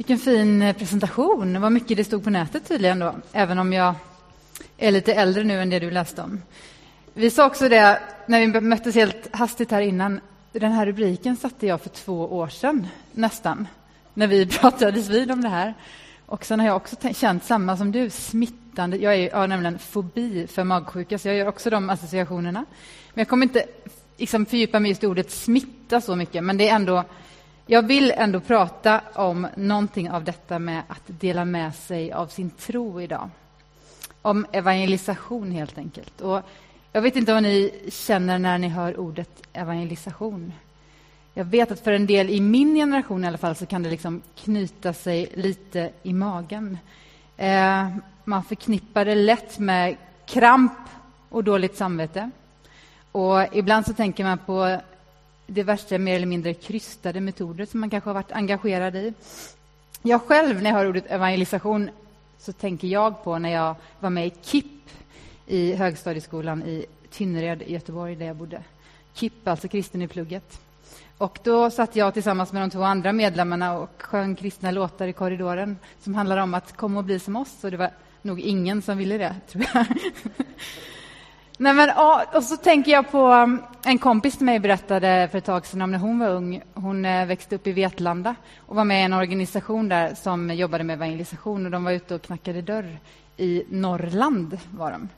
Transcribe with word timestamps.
Vilken 0.00 0.18
fin 0.18 0.62
eh, 0.62 0.76
presentation. 0.76 1.60
Vad 1.60 1.72
mycket 1.72 1.96
det 1.96 2.04
stod 2.04 2.24
på 2.24 2.30
nätet 2.30 2.68
tydligen 2.68 2.98
då, 2.98 3.14
även 3.32 3.58
om 3.58 3.72
jag 3.72 3.94
är 4.78 4.90
lite 4.90 5.14
äldre 5.14 5.44
nu 5.44 5.60
än 5.60 5.70
det 5.70 5.78
du 5.78 5.90
läste 5.90 6.22
om. 6.22 6.42
Vi 7.14 7.30
sa 7.30 7.46
också 7.46 7.68
det 7.68 8.00
när 8.26 8.40
vi 8.40 8.60
möttes 8.60 8.94
helt 8.94 9.36
hastigt 9.36 9.70
här 9.70 9.80
innan. 9.80 10.20
Den 10.52 10.72
här 10.72 10.86
rubriken 10.86 11.36
satte 11.36 11.66
jag 11.66 11.80
för 11.80 11.88
två 11.88 12.36
år 12.36 12.48
sedan, 12.48 12.86
nästan, 13.12 13.68
när 14.14 14.26
vi 14.26 14.46
pratades 14.60 15.08
vid 15.08 15.30
om 15.30 15.40
det 15.40 15.48
här. 15.48 15.74
Och 16.26 16.44
sen 16.44 16.60
har 16.60 16.66
jag 16.66 16.76
också 16.76 16.96
känt 17.14 17.44
samma 17.44 17.76
som 17.76 17.92
du, 17.92 18.10
smittande. 18.10 18.96
Jag, 18.96 19.14
är, 19.14 19.28
jag 19.30 19.36
har 19.36 19.46
nämligen 19.46 19.78
fobi 19.78 20.46
för 20.46 20.64
magsjuka, 20.64 21.18
så 21.18 21.28
jag 21.28 21.36
gör 21.36 21.48
också 21.48 21.70
de 21.70 21.90
associationerna. 21.90 22.64
Men 23.14 23.20
jag 23.20 23.28
kommer 23.28 23.46
inte 23.46 23.64
liksom 24.16 24.46
fördjupa 24.46 24.80
mig 24.80 24.88
just 24.88 25.04
i 25.04 25.06
ordet 25.06 25.30
smitta 25.30 26.00
så 26.00 26.16
mycket, 26.16 26.44
men 26.44 26.56
det 26.56 26.68
är 26.68 26.74
ändå 26.74 27.04
jag 27.72 27.82
vill 27.82 28.12
ändå 28.16 28.40
prata 28.40 29.00
om 29.14 29.46
någonting 29.56 30.10
av 30.10 30.24
detta 30.24 30.58
med 30.58 30.82
att 30.88 31.02
dela 31.06 31.44
med 31.44 31.74
sig 31.74 32.12
av 32.12 32.26
sin 32.26 32.50
tro 32.50 33.00
idag. 33.00 33.30
Om 34.22 34.46
evangelisation, 34.52 35.50
helt 35.50 35.78
enkelt. 35.78 36.20
Och 36.20 36.42
jag 36.92 37.02
vet 37.02 37.16
inte 37.16 37.32
vad 37.32 37.42
ni 37.42 37.72
känner 37.88 38.38
när 38.38 38.58
ni 38.58 38.68
hör 38.68 39.00
ordet 39.00 39.30
evangelisation. 39.52 40.52
Jag 41.34 41.44
vet 41.44 41.70
att 41.70 41.80
för 41.80 41.92
en 41.92 42.06
del 42.06 42.30
i 42.30 42.40
min 42.40 42.74
generation 42.74 43.24
i 43.24 43.26
alla 43.26 43.38
fall 43.38 43.56
så 43.56 43.66
kan 43.66 43.82
det 43.82 43.90
liksom 43.90 44.22
knyta 44.36 44.92
sig 44.92 45.28
lite 45.34 45.90
i 46.02 46.12
magen. 46.12 46.78
Eh, 47.36 47.88
man 48.24 48.44
förknippar 48.44 49.04
det 49.04 49.14
lätt 49.14 49.58
med 49.58 49.96
kramp 50.26 50.78
och 51.28 51.44
dåligt 51.44 51.76
samvete. 51.76 52.30
Och 53.12 53.56
ibland 53.56 53.86
så 53.86 53.92
tänker 53.92 54.24
man 54.24 54.38
på 54.38 54.80
diverse 55.50 55.98
mer 55.98 56.16
eller 56.16 56.26
mindre 56.26 56.54
krystade 56.54 57.20
metoder 57.20 57.66
som 57.66 57.80
man 57.80 57.90
kanske 57.90 58.10
har 58.10 58.14
varit 58.14 58.32
engagerad 58.32 58.96
i. 58.96 59.14
Jag 60.02 60.22
själv, 60.22 60.62
när 60.62 60.70
jag 60.70 60.76
hör 60.76 60.88
ordet 60.88 61.04
evangelisation, 61.10 61.90
så 62.38 62.52
tänker 62.52 62.88
jag 62.88 63.24
på 63.24 63.38
när 63.38 63.50
jag 63.50 63.74
var 64.00 64.10
med 64.10 64.26
i 64.26 64.32
KIP 64.42 64.66
i 65.46 65.74
högstadieskolan 65.74 66.62
i 66.62 66.86
Tynnered 67.10 67.62
i 67.62 67.72
Göteborg, 67.72 68.16
där 68.16 68.26
jag 68.26 68.36
bodde. 68.36 68.62
KIP, 69.14 69.48
alltså 69.48 69.68
kristen 69.68 70.02
i 70.02 70.08
plugget. 70.08 70.60
Och 71.18 71.38
då 71.42 71.70
satt 71.70 71.96
jag 71.96 72.14
tillsammans 72.14 72.52
med 72.52 72.62
de 72.62 72.70
två 72.70 72.82
andra 72.82 73.12
medlemmarna 73.12 73.78
och 73.78 74.02
sjöng 74.02 74.34
kristna 74.34 74.70
låtar 74.70 75.08
i 75.08 75.12
korridoren 75.12 75.78
som 76.00 76.14
handlade 76.14 76.42
om 76.42 76.54
att 76.54 76.76
komma 76.76 76.98
och 76.98 77.04
bli 77.04 77.18
som 77.18 77.36
oss. 77.36 77.64
Och 77.64 77.70
det 77.70 77.76
var 77.76 77.90
nog 78.22 78.40
ingen 78.40 78.82
som 78.82 78.98
ville 78.98 79.18
det, 79.18 79.34
tror 79.48 79.64
jag. 79.74 79.86
Nej, 81.58 81.74
men, 81.74 81.90
och 82.34 82.44
så 82.44 82.56
tänker 82.56 82.92
jag 82.92 83.10
på 83.10 83.32
um, 83.32 83.62
en 83.84 83.98
kompis 83.98 84.36
till 84.36 84.46
mig 84.46 84.58
berättade 84.58 85.28
för 85.30 85.38
ett 85.38 85.44
tag 85.44 85.66
sedan 85.66 85.82
om 85.82 85.90
när 85.90 85.98
hon 85.98 86.18
var 86.18 86.28
ung. 86.28 86.62
Hon 86.74 87.04
eh, 87.04 87.26
växte 87.26 87.54
upp 87.54 87.66
i 87.66 87.72
Vetlanda 87.72 88.34
och 88.66 88.76
var 88.76 88.84
med 88.84 89.00
i 89.00 89.04
en 89.04 89.12
organisation 89.12 89.88
där 89.88 90.14
som 90.14 90.54
jobbade 90.54 90.84
med 90.84 90.94
evangelisation. 90.94 91.64
Och 91.64 91.70
de 91.70 91.84
var 91.84 91.92
ute 91.92 92.14
och 92.14 92.22
knackade 92.22 92.62
dörr 92.62 92.98
i 93.36 93.64
Norrland. 93.68 94.58
var 94.70 94.90
de 94.90 95.08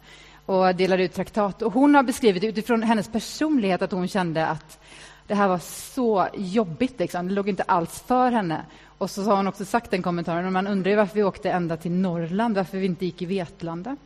och 0.47 0.75
delade 0.75 1.03
ut 1.03 1.15
traktat. 1.15 1.63
Och 1.63 1.73
hon 1.73 1.95
har 1.95 2.03
beskrivit 2.03 2.45
utifrån 2.45 2.83
hennes 2.83 3.09
personlighet 3.09 3.83
att 3.83 3.93
hon 3.93 4.09
kände 4.09 4.47
att 4.47 4.79
det 5.27 5.35
här 5.35 5.49
var 5.49 5.59
så 5.59 6.29
jobbigt. 6.35 6.99
Liksom. 6.99 7.29
Det 7.29 7.35
låg 7.35 7.49
inte 7.49 7.63
alls 7.63 8.03
för 8.07 8.31
henne. 8.31 8.61
Och 8.99 9.11
så 9.11 9.23
har 9.23 9.37
hon 9.37 9.47
också 9.47 9.65
sagt 9.65 9.91
den 9.91 10.03
kommentaren, 10.03 10.53
man 10.53 10.67
undrar 10.67 10.91
ju 10.91 10.97
varför 10.97 11.15
vi 11.15 11.23
åkte 11.23 11.51
ända 11.51 11.77
till 11.77 11.93
Norrland, 11.93 12.57
varför 12.57 12.79
vi 12.79 12.87
inte 12.87 13.05
gick 13.05 13.23
i 13.23 13.27
Vetlanda 13.27 13.97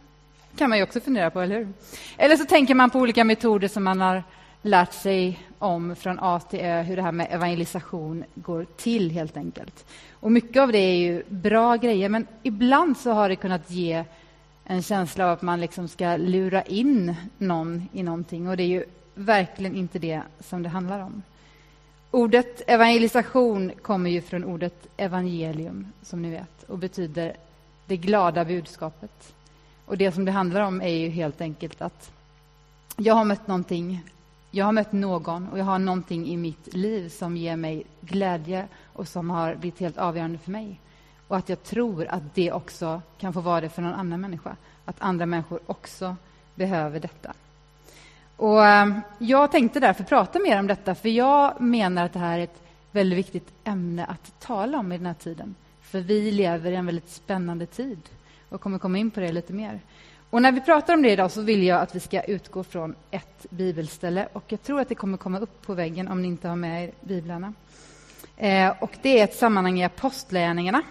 kan 0.56 0.70
man 0.70 0.78
ju 0.78 0.84
också 0.84 1.00
fundera 1.00 1.30
på, 1.30 1.40
eller 1.40 1.58
hur? 1.58 1.68
Eller 2.16 2.36
så 2.36 2.44
tänker 2.44 2.74
man 2.74 2.90
på 2.90 2.98
olika 2.98 3.24
metoder 3.24 3.68
som 3.68 3.84
man 3.84 4.00
har 4.00 4.22
lärt 4.66 4.92
sig 4.92 5.38
om 5.58 5.96
från 5.96 6.18
A 6.20 6.40
till 6.40 6.60
Ö, 6.60 6.82
hur 6.82 6.96
det 6.96 7.02
här 7.02 7.12
med 7.12 7.26
evangelisation 7.30 8.24
går 8.34 8.66
till, 8.76 9.10
helt 9.10 9.36
enkelt. 9.36 9.84
Och 10.12 10.32
mycket 10.32 10.62
av 10.62 10.72
det 10.72 10.78
är 10.78 10.96
ju 10.96 11.22
bra 11.28 11.76
grejer, 11.76 12.08
men 12.08 12.26
ibland 12.42 12.96
så 12.96 13.10
har 13.10 13.28
det 13.28 13.36
kunnat 13.36 13.70
ge 13.70 14.04
en 14.64 14.82
känsla 14.82 15.24
av 15.26 15.32
att 15.32 15.42
man 15.42 15.60
liksom 15.60 15.88
ska 15.88 16.16
lura 16.16 16.62
in 16.62 17.14
någon 17.38 17.88
i 17.92 18.02
någonting, 18.02 18.48
och 18.48 18.56
det 18.56 18.62
är 18.62 18.66
ju 18.66 18.84
verkligen 19.14 19.76
inte 19.76 19.98
det 19.98 20.22
som 20.40 20.62
det 20.62 20.68
handlar 20.68 21.00
om. 21.00 21.22
Ordet 22.10 22.62
evangelisation 22.66 23.72
kommer 23.82 24.10
ju 24.10 24.20
från 24.20 24.44
ordet 24.44 24.86
evangelium, 24.96 25.92
som 26.02 26.22
ni 26.22 26.30
vet, 26.30 26.62
och 26.62 26.78
betyder 26.78 27.36
det 27.86 27.96
glada 27.96 28.44
budskapet. 28.44 29.34
Och 29.86 29.98
det 29.98 30.12
som 30.12 30.24
det 30.24 30.32
handlar 30.32 30.60
om 30.60 30.80
är 30.82 30.88
ju 30.88 31.08
helt 31.08 31.40
enkelt 31.40 31.82
att 31.82 32.10
jag 32.96 33.14
har 33.14 33.24
mött 33.24 33.46
någonting, 33.46 34.02
jag 34.56 34.64
har 34.64 34.72
mött 34.72 34.92
någon 34.92 35.48
och 35.48 35.58
jag 35.58 35.64
har 35.64 35.78
någonting 35.78 36.26
i 36.26 36.36
mitt 36.36 36.74
liv 36.74 37.08
som 37.08 37.36
ger 37.36 37.56
mig 37.56 37.84
glädje 38.00 38.68
och 38.92 39.08
som 39.08 39.30
har 39.30 39.54
blivit 39.54 39.80
helt 39.80 39.98
avgörande 39.98 40.38
för 40.38 40.50
mig. 40.50 40.80
Och 41.28 41.36
att 41.36 41.48
jag 41.48 41.62
tror 41.62 42.06
att 42.06 42.34
det 42.34 42.52
också 42.52 43.02
kan 43.18 43.32
få 43.32 43.40
vara 43.40 43.60
det 43.60 43.68
för 43.68 43.82
någon 43.82 43.92
annan 43.92 44.20
människa. 44.20 44.56
Att 44.84 44.96
andra 44.98 45.26
människor 45.26 45.60
också 45.66 46.16
behöver 46.54 47.00
detta. 47.00 47.32
Och 48.36 48.64
ehm, 48.66 49.00
Jag 49.18 49.52
tänkte 49.52 49.80
därför 49.80 50.04
prata 50.04 50.38
mer 50.38 50.58
om 50.58 50.66
detta, 50.66 50.94
för 50.94 51.08
jag 51.08 51.60
menar 51.60 52.04
att 52.04 52.12
det 52.12 52.18
här 52.18 52.38
är 52.38 52.44
ett 52.44 52.62
väldigt 52.92 53.18
viktigt 53.18 53.52
ämne 53.64 54.04
att 54.04 54.40
tala 54.40 54.78
om 54.78 54.92
i 54.92 54.96
den 54.96 55.06
här 55.06 55.14
tiden. 55.14 55.54
För 55.80 56.00
vi 56.00 56.30
lever 56.30 56.70
i 56.70 56.74
en 56.74 56.86
väldigt 56.86 57.10
spännande 57.10 57.66
tid 57.66 57.98
och 58.48 58.60
kommer 58.60 58.78
komma 58.78 58.98
in 58.98 59.10
på 59.10 59.20
det 59.20 59.32
lite 59.32 59.52
mer. 59.52 59.80
Och 60.30 60.42
när 60.42 60.52
vi 60.52 60.60
pratar 60.60 60.94
om 60.94 61.02
det 61.02 61.10
idag 61.10 61.30
så 61.30 61.40
vill 61.40 61.62
jag 61.62 61.80
att 61.80 61.94
vi 61.94 62.00
ska 62.00 62.22
utgå 62.22 62.64
från 62.64 62.94
ett 63.10 63.46
bibelställe. 63.50 64.28
Och 64.32 64.44
jag 64.48 64.62
tror 64.62 64.80
att 64.80 64.88
det 64.88 64.94
kommer 64.94 65.18
komma 65.18 65.38
upp 65.38 65.62
på 65.66 65.74
väggen 65.74 66.08
om 66.08 66.22
ni 66.22 66.28
inte 66.28 66.48
har 66.48 66.56
med 66.56 66.84
er 66.84 66.90
biblarna. 67.00 67.52
Eh, 68.36 68.72
och 68.80 68.90
det 69.02 69.20
är 69.20 69.24
ett 69.24 69.36
sammanhang 69.36 69.80
i 69.80 69.84
Apostlagärningarna. 69.84 70.82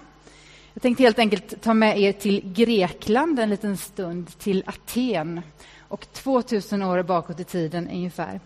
Jag 0.74 0.82
tänkte 0.82 1.04
helt 1.04 1.20
enkelt 1.20 1.62
ta 1.62 1.74
med 1.74 2.00
er 2.00 2.12
till 2.12 2.54
Grekland 2.54 3.40
en 3.40 3.50
liten 3.50 3.78
stund, 3.78 4.40
till 4.40 4.64
Aten. 4.66 5.42
Och 5.88 6.14
2000 6.14 6.82
år 6.82 7.04
bakåt 7.04 7.40
i 7.40 7.44
tiden 7.44 7.90
ungefär. 7.90 8.40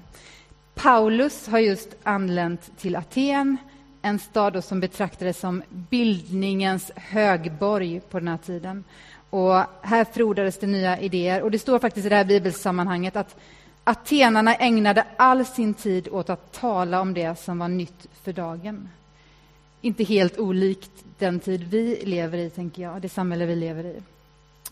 Paulus 0.76 1.48
har 1.48 1.60
just 1.60 1.96
anlänt 2.04 2.78
till 2.78 2.96
Aten 2.96 3.58
en 4.02 4.20
stad 4.20 4.64
som 4.64 4.80
betraktades 4.80 5.40
som 5.40 5.64
bildningens 5.70 6.92
högborg 6.96 8.00
på 8.10 8.20
den 8.20 8.28
här 8.28 8.38
tiden. 8.38 8.84
Och 9.30 9.54
här 9.82 10.04
frodades 10.04 10.58
det 10.60 10.68
nya 10.68 11.00
idéer. 11.00 11.42
Och 11.42 11.52
Det 11.52 11.60
står 11.60 11.80
faktiskt 11.80 12.06
i 12.06 12.10
det 12.10 12.16
här 12.16 12.26
bibelsammanhanget 12.26 13.16
att 13.16 13.36
atenarna 13.84 14.56
ägnade 14.56 15.06
all 15.18 15.46
sin 15.46 15.74
tid 15.74 16.08
åt 16.12 16.30
att 16.30 16.52
tala 16.52 17.02
om 17.02 17.14
det 17.14 17.40
som 17.40 17.60
var 17.60 17.68
nytt 17.68 18.08
för 18.24 18.34
dagen. 18.34 18.90
Inte 19.82 20.04
helt 20.04 20.38
olikt 20.38 20.92
den 21.18 21.40
tid 21.40 21.64
vi 21.64 22.02
lever 22.06 22.38
i, 22.38 22.50
tänker 22.50 22.82
jag, 22.82 23.02
det 23.02 23.10
samhälle 23.10 23.46
vi 23.46 23.56
lever 23.56 23.84
i. 23.84 24.02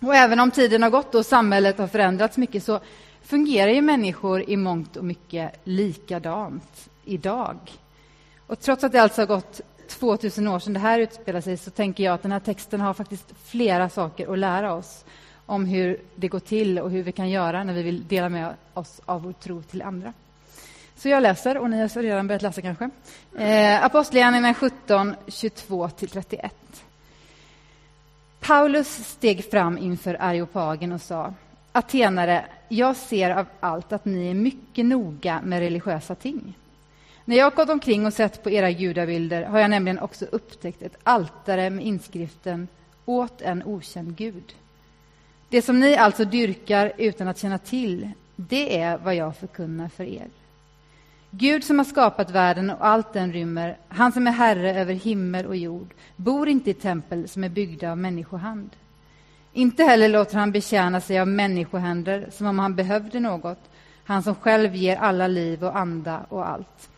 Och 0.01 0.15
även 0.15 0.39
om 0.39 0.51
tiden 0.51 0.83
har 0.83 0.89
gått 0.89 1.15
och 1.15 1.25
samhället 1.25 1.77
har 1.77 1.87
förändrats 1.87 2.37
mycket 2.37 2.63
så 2.63 2.79
fungerar 3.21 3.71
ju 3.71 3.81
människor 3.81 4.49
i 4.49 4.57
mångt 4.57 4.97
och 4.97 5.05
mycket 5.05 5.51
likadant 5.63 6.89
idag. 7.05 7.57
Och 8.47 8.59
trots 8.59 8.83
att 8.83 8.91
det 8.91 9.01
alltså 9.01 9.21
har 9.21 9.27
gått 9.27 9.61
2000 9.89 10.47
år 10.47 10.59
sedan 10.59 10.73
det 10.73 10.79
här 10.79 10.99
utspelar 10.99 11.41
sig 11.41 11.57
så 11.57 11.71
tänker 11.71 12.03
jag 12.03 12.13
att 12.13 12.21
den 12.21 12.31
här 12.31 12.39
texten 12.39 12.81
har 12.81 12.93
faktiskt 12.93 13.33
flera 13.45 13.89
saker 13.89 14.33
att 14.33 14.39
lära 14.39 14.73
oss 14.73 15.05
om 15.45 15.65
hur 15.65 16.01
det 16.15 16.27
går 16.27 16.39
till 16.39 16.79
och 16.79 16.91
hur 16.91 17.03
vi 17.03 17.11
kan 17.11 17.29
göra 17.29 17.63
när 17.63 17.73
vi 17.73 17.83
vill 17.83 18.07
dela 18.07 18.29
med 18.29 18.53
oss 18.73 19.01
av 19.05 19.21
vår 19.21 19.33
tro 19.33 19.61
till 19.61 19.81
andra. 19.81 20.13
Så 20.95 21.09
jag 21.09 21.23
läser, 21.23 21.57
och 21.57 21.69
ni 21.69 21.81
har 21.81 22.01
redan 22.01 22.27
börjat 22.27 22.41
läsa 22.41 22.61
kanske. 22.61 22.89
Eh, 23.37 23.85
Apostlagärningarna 23.85 24.53
17, 24.53 25.15
22-31. 25.27 26.49
Paulus 28.39 28.87
steg 28.87 29.51
fram 29.51 29.77
inför 29.77 30.17
Areopagen 30.19 30.91
och 30.91 31.01
sa 31.01 31.33
Atenare, 31.71 32.45
jag 32.67 32.95
ser 32.95 33.29
av 33.29 33.45
allt 33.59 33.91
att 33.91 34.05
ni 34.05 34.29
är 34.29 34.33
mycket 34.33 34.85
noga 34.85 35.41
med 35.43 35.59
religiösa 35.59 36.15
ting. 36.15 36.53
När 37.27 37.37
jag 37.37 37.55
gått 37.55 37.69
omkring 37.69 38.05
och 38.05 38.13
sett 38.13 38.43
på 38.43 38.49
era 38.49 38.71
gudabilder 38.71 39.43
har 39.43 39.59
jag 39.59 39.69
nämligen 39.69 39.99
också 39.99 40.25
upptäckt 40.25 40.81
ett 40.81 40.97
altare 41.03 41.69
med 41.69 41.85
inskriften 41.85 42.67
åt 43.05 43.41
en 43.41 43.63
okänd 43.63 44.15
gud. 44.15 44.55
Det 45.49 45.61
som 45.61 45.79
ni 45.79 45.95
alltså 45.95 46.25
dyrkar 46.25 46.93
utan 46.97 47.27
att 47.27 47.39
känna 47.39 47.57
till, 47.57 48.09
det 48.35 48.79
är 48.79 48.97
vad 48.97 49.15
jag 49.15 49.37
förkunnar 49.37 49.89
för 49.89 50.03
er. 50.03 50.27
Gud 51.31 51.63
som 51.63 51.77
har 51.77 51.85
skapat 51.85 52.31
världen 52.31 52.69
och 52.69 52.85
allt 52.85 53.13
den 53.13 53.33
rymmer, 53.33 53.77
han 53.87 54.11
som 54.11 54.27
är 54.27 54.31
herre 54.31 54.79
över 54.79 54.93
himmel 54.93 55.45
och 55.45 55.55
jord, 55.55 55.93
bor 56.15 56.47
inte 56.49 56.69
i 56.69 56.73
tempel 56.73 57.27
som 57.27 57.43
är 57.43 57.49
byggda 57.49 57.91
av 57.91 57.97
människohand. 57.97 58.69
Inte 59.53 59.83
heller 59.83 60.09
låter 60.09 60.37
han 60.37 60.51
betjäna 60.51 61.01
sig 61.01 61.19
av 61.19 61.27
människohänder 61.27 62.27
som 62.31 62.47
om 62.47 62.59
han 62.59 62.75
behövde 62.75 63.19
något, 63.19 63.69
han 64.03 64.23
som 64.23 64.35
själv 64.35 64.75
ger 64.75 64.97
alla 64.97 65.27
liv 65.27 65.63
och 65.63 65.77
anda 65.77 66.25
och 66.29 66.49
allt. 66.49 66.89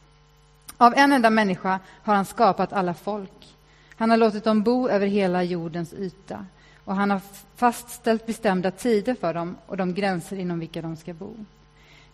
Av 0.82 0.94
en 0.98 1.12
enda 1.12 1.30
människa 1.30 1.80
har 2.04 2.16
han 2.16 2.26
skapat 2.26 2.74
alla 2.74 2.94
folk. 2.94 3.56
Han 3.96 4.10
har 4.10 4.18
låtit 4.18 4.44
dem 4.44 4.64
bo 4.64 4.90
över 4.90 5.08
hela 5.08 5.44
jordens 5.44 5.94
yta 5.94 6.46
och 6.86 6.96
han 6.96 7.12
har 7.12 7.22
fastställt 7.56 8.26
bestämda 8.26 8.72
tider 8.72 9.16
för 9.16 9.34
dem 9.34 9.56
och 9.66 9.78
de 9.78 9.94
gränser 9.94 10.40
inom 10.40 10.60
vilka 10.60 10.82
de 10.82 10.96
ska 10.96 11.14
bo. 11.14 11.34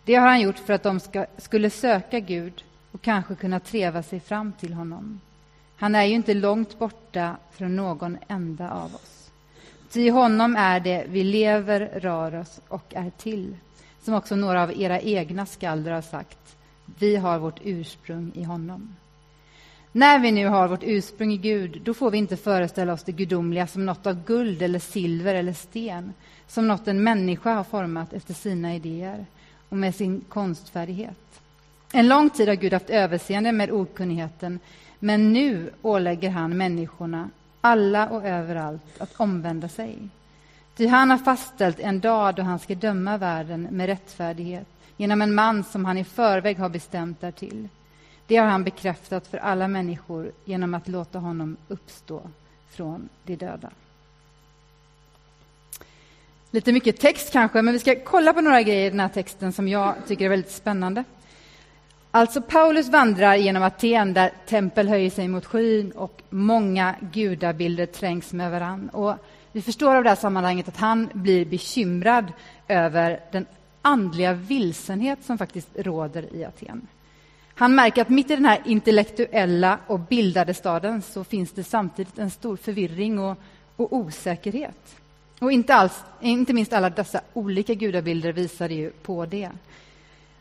Det 0.04 0.14
har 0.14 0.26
han 0.26 0.40
gjort 0.40 0.58
för 0.58 0.72
att 0.72 0.82
de 0.82 1.00
ska, 1.00 1.26
skulle 1.38 1.70
söka 1.70 2.20
Gud 2.20 2.64
och 2.92 3.02
kanske 3.02 3.34
kunna 3.34 3.60
treva 3.60 4.02
sig 4.02 4.20
fram 4.20 4.52
till 4.52 4.74
honom. 4.74 5.20
Han 5.76 5.94
är 5.94 6.04
ju 6.04 6.14
inte 6.14 6.34
långt 6.34 6.78
borta 6.78 7.36
från 7.52 7.76
någon 7.76 8.18
enda 8.28 8.70
av 8.70 8.94
oss. 8.94 9.30
Ty 9.90 10.00
i 10.00 10.08
honom 10.08 10.56
är 10.56 10.80
det 10.80 11.04
vi 11.08 11.24
lever, 11.24 11.80
rör 11.80 12.34
oss 12.34 12.60
och 12.68 12.94
är 12.94 13.10
till. 13.10 13.56
Som 14.02 14.14
också 14.14 14.36
några 14.36 14.62
av 14.62 14.80
era 14.80 15.00
egna 15.00 15.46
skalder 15.46 15.92
har 15.92 16.02
sagt. 16.02 16.55
Vi 16.98 17.16
har 17.16 17.38
vårt 17.38 17.60
ursprung 17.64 18.32
i 18.34 18.42
honom. 18.42 18.96
När 19.92 20.18
vi 20.18 20.32
nu 20.32 20.46
har 20.46 20.68
vårt 20.68 20.82
ursprung 20.82 21.32
i 21.32 21.36
Gud, 21.36 21.80
då 21.84 21.94
får 21.94 22.10
vi 22.10 22.18
inte 22.18 22.36
föreställa 22.36 22.92
oss 22.92 23.02
det 23.02 23.12
gudomliga 23.12 23.66
som 23.66 23.86
något 23.86 24.06
av 24.06 24.24
guld 24.24 24.62
eller 24.62 24.78
silver 24.78 25.34
eller 25.34 25.52
sten, 25.52 26.12
som 26.46 26.68
något 26.68 26.88
en 26.88 27.02
människa 27.02 27.54
har 27.54 27.64
format 27.64 28.12
efter 28.12 28.34
sina 28.34 28.74
idéer 28.74 29.26
och 29.68 29.76
med 29.76 29.94
sin 29.94 30.20
konstfärdighet. 30.28 31.40
En 31.92 32.08
lång 32.08 32.30
tid 32.30 32.48
har 32.48 32.54
Gud 32.54 32.72
haft 32.72 32.90
överseende 32.90 33.52
med 33.52 33.70
okunnigheten, 33.70 34.60
men 34.98 35.32
nu 35.32 35.70
ålägger 35.82 36.30
han 36.30 36.56
människorna, 36.56 37.30
alla 37.60 38.08
och 38.08 38.24
överallt, 38.24 39.00
att 39.00 39.20
omvända 39.20 39.68
sig. 39.68 39.98
Ty 40.76 40.86
han 40.86 41.10
har 41.10 41.18
fastställt 41.18 41.80
en 41.80 42.00
dag 42.00 42.34
då 42.34 42.42
han 42.42 42.58
ska 42.58 42.74
döma 42.74 43.16
världen 43.16 43.68
med 43.70 43.86
rättfärdighet 43.86 44.68
genom 44.96 45.22
en 45.22 45.34
man 45.34 45.64
som 45.64 45.84
han 45.84 45.98
i 45.98 46.04
förväg 46.04 46.58
har 46.58 46.68
bestämt 46.68 47.20
därtill. 47.20 47.68
Det 48.26 48.36
har 48.36 48.46
han 48.46 48.64
bekräftat 48.64 49.26
för 49.26 49.38
alla 49.38 49.68
människor 49.68 50.32
genom 50.44 50.74
att 50.74 50.88
låta 50.88 51.18
honom 51.18 51.56
uppstå 51.68 52.22
från 52.70 53.08
de 53.24 53.36
döda. 53.36 53.70
Lite 56.50 56.72
mycket 56.72 57.00
text 57.00 57.32
kanske, 57.32 57.62
men 57.62 57.74
vi 57.74 57.80
ska 57.80 57.94
kolla 58.04 58.32
på 58.32 58.40
några 58.40 58.62
grejer 58.62 58.86
i 58.86 58.90
den 58.90 59.00
här 59.00 59.08
texten 59.08 59.52
som 59.52 59.68
jag 59.68 59.94
tycker 60.06 60.24
är 60.24 60.28
väldigt 60.28 60.50
spännande. 60.50 61.04
Alltså 62.10 62.42
Paulus 62.42 62.88
vandrar 62.88 63.34
genom 63.34 63.62
Aten 63.62 64.14
där 64.14 64.32
tempel 64.46 64.88
höjer 64.88 65.10
sig 65.10 65.28
mot 65.28 65.46
skyn 65.46 65.90
och 65.90 66.22
många 66.30 66.94
gudabilder 67.12 67.86
trängs 67.86 68.32
med 68.32 68.50
varann. 68.50 68.88
Och 68.88 69.14
vi 69.52 69.62
förstår 69.62 69.94
av 69.94 70.02
det 70.02 70.08
här 70.08 70.16
sammanhanget 70.16 70.68
att 70.68 70.76
han 70.76 71.10
blir 71.12 71.44
bekymrad 71.44 72.32
över 72.68 73.20
den 73.32 73.46
andliga 73.86 74.32
vilsenhet 74.32 75.24
som 75.24 75.38
faktiskt 75.38 75.68
råder 75.74 76.34
i 76.34 76.44
Aten. 76.44 76.86
Han 77.54 77.74
märker 77.74 78.02
att 78.02 78.08
mitt 78.08 78.30
i 78.30 78.34
den 78.34 78.44
här 78.44 78.62
intellektuella 78.64 79.78
och 79.86 80.00
bildade 80.00 80.54
staden 80.54 81.02
så 81.02 81.24
finns 81.24 81.52
det 81.52 81.64
samtidigt 81.64 82.18
en 82.18 82.30
stor 82.30 82.56
förvirring 82.56 83.18
och, 83.18 83.36
och 83.76 83.92
osäkerhet. 83.92 84.96
Och 85.38 85.52
inte, 85.52 85.74
alls, 85.74 86.04
inte 86.20 86.52
minst 86.52 86.72
alla 86.72 86.90
dessa 86.90 87.20
olika 87.32 87.74
gudabilder 87.74 88.32
visade 88.32 88.74
ju 88.74 88.90
på 88.90 89.26
det. 89.26 89.50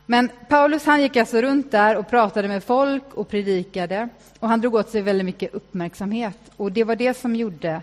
Men 0.06 0.30
Paulus 0.50 0.86
han 0.86 1.02
gick 1.02 1.18
alltså 1.18 1.42
runt 1.42 1.72
där 1.72 1.98
och 1.98 2.10
pratade 2.10 2.48
med 2.48 2.64
folk 2.64 3.14
och 3.14 3.30
predikade. 3.30 4.10
Och 4.40 4.48
Han 4.48 4.62
drog 4.62 4.76
åt 4.76 4.90
sig 4.90 5.02
väldigt 5.02 5.26
mycket 5.26 5.54
uppmärksamhet. 5.54 6.40
Och 6.58 6.72
Det 6.72 6.84
var 6.84 6.96
det 6.96 7.18
som 7.18 7.36
gjorde 7.36 7.82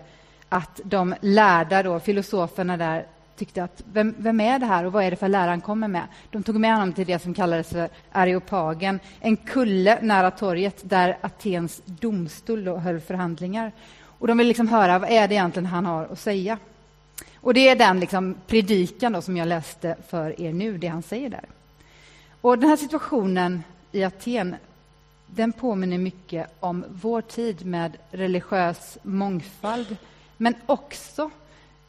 att 0.49 0.81
de 0.85 1.15
lärda, 1.21 1.83
då, 1.83 2.01
filosoferna 2.01 2.77
där 2.77 3.07
tyckte 3.37 3.65
att 3.65 3.83
vem, 3.93 4.15
vem 4.19 4.41
är 4.41 4.59
det 4.59 4.67
här 4.67 4.85
och 4.85 4.93
vad 4.93 5.05
är 5.05 5.11
det 5.11 5.17
för 5.17 5.29
lärare 5.29 5.51
han 5.51 5.61
kommer 5.61 5.89
med? 5.89 6.07
De 6.31 6.43
tog 6.43 6.61
med 6.61 6.75
honom 6.75 6.93
till 6.93 7.07
det 7.07 7.19
som 7.19 7.35
kallades 7.35 7.69
för 7.69 7.89
Areopagen, 8.13 9.01
en 9.21 9.37
kulle 9.37 9.99
nära 10.03 10.31
torget 10.31 10.81
där 10.83 11.19
Atens 11.21 11.83
domstol 11.85 12.69
höll 12.69 13.01
förhandlingar. 13.01 13.73
Och 14.03 14.27
de 14.27 14.39
vill 14.39 14.49
liksom 14.49 14.69
höra 14.69 14.99
vad 14.99 15.11
är 15.11 15.29
det 15.29 15.35
egentligen 15.35 15.67
han 15.67 15.87
har 15.87 16.05
att 16.05 16.19
säga. 16.19 16.59
Och 17.37 17.55
Det 17.55 17.69
är 17.69 17.77
den 17.77 18.01
liksom 18.01 18.35
predikan 18.47 19.13
då 19.13 19.23
som 19.23 19.37
jag 19.37 19.49
läste 19.49 19.97
för 20.09 20.41
er 20.41 20.53
nu, 20.53 20.79
det 20.79 20.87
han 20.87 21.03
säger 21.03 21.31
där. 21.31 21.45
Och 22.41 22.59
Den 22.59 22.69
här 22.69 22.77
situationen 22.77 23.63
i 23.93 24.05
Aten 24.05 24.57
den 25.27 25.53
påminner 25.53 25.99
mycket 25.99 26.47
om 26.61 26.85
vår 26.89 27.21
tid 27.21 27.67
med 27.67 27.97
religiös 28.11 28.99
mångfald 29.03 29.97
men 30.37 30.55
också 30.67 31.31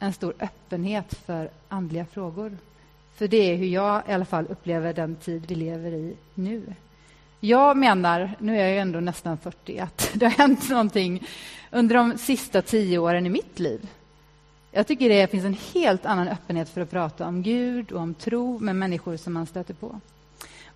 en 0.04 0.12
stor 0.12 0.34
öppenhet 0.38 1.14
för 1.14 1.50
andliga 1.68 2.06
frågor. 2.06 2.56
För 3.14 3.28
det 3.28 3.52
är 3.52 3.56
hur 3.56 3.66
jag 3.66 4.02
i 4.08 4.12
alla 4.12 4.24
fall 4.24 4.46
upplever 4.46 4.92
den 4.92 5.16
tid 5.16 5.44
vi 5.48 5.54
lever 5.54 5.90
i 5.90 6.16
nu. 6.34 6.62
Jag 7.40 7.76
menar, 7.76 8.30
nu 8.38 8.56
är 8.56 8.62
jag 8.62 8.70
ju 8.70 8.78
ändå 8.78 9.00
nästan 9.00 9.38
40, 9.38 9.78
att 9.78 10.10
det 10.14 10.26
har 10.26 10.32
hänt 10.32 10.70
någonting 10.70 11.26
under 11.70 11.94
de 11.94 12.18
sista 12.18 12.62
tio 12.62 12.98
åren 12.98 13.26
i 13.26 13.30
mitt 13.30 13.58
liv. 13.58 13.88
Jag 14.72 14.86
tycker 14.86 15.08
det 15.08 15.30
finns 15.30 15.44
en 15.44 15.58
helt 15.74 16.06
annan 16.06 16.28
öppenhet 16.28 16.68
för 16.68 16.80
att 16.80 16.90
prata 16.90 17.26
om 17.26 17.42
Gud 17.42 17.92
och 17.92 18.00
om 18.00 18.14
tro 18.14 18.58
med 18.58 18.76
människor 18.76 19.16
som 19.16 19.32
man 19.32 19.46
stöter 19.46 19.74
på. 19.74 20.00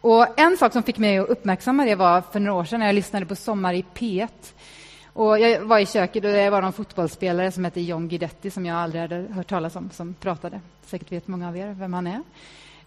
Och 0.01 0.41
En 0.41 0.57
sak 0.57 0.73
som 0.73 0.83
fick 0.83 0.99
mig 0.99 1.19
att 1.19 1.29
uppmärksamma 1.29 1.85
det 1.85 1.95
var 1.95 2.21
för 2.21 2.41
några 2.41 2.61
år 2.61 2.65
sedan 2.65 2.81
när 2.81 2.87
jag 2.87 2.95
lyssnade 2.95 3.27
på 3.27 3.37
Sommar 3.37 3.75
i 3.75 3.85
P1 3.95 4.29
och 5.13 5.39
jag 5.39 5.61
var 5.61 5.79
i 5.79 5.87
köket 5.87 6.25
och 6.25 6.31
det 6.31 6.51
var 6.51 6.63
någon 6.63 6.73
fotbollsspelare 6.73 7.53
som 7.53 7.65
hette 7.65 7.81
John 7.81 8.09
Guidetti 8.09 8.51
som 8.51 8.67
jag 8.67 8.77
aldrig 8.77 9.03
hade 9.03 9.27
hört 9.33 9.49
talas 9.49 9.77
om, 9.77 9.91
som 9.91 10.15
pratade. 10.15 10.61
Säkert 10.87 11.13
vet 11.13 11.29
många 11.29 11.49
av 11.49 11.57
er 11.57 11.75
vem 11.79 11.95
han 11.95 12.07
är. 12.07 12.23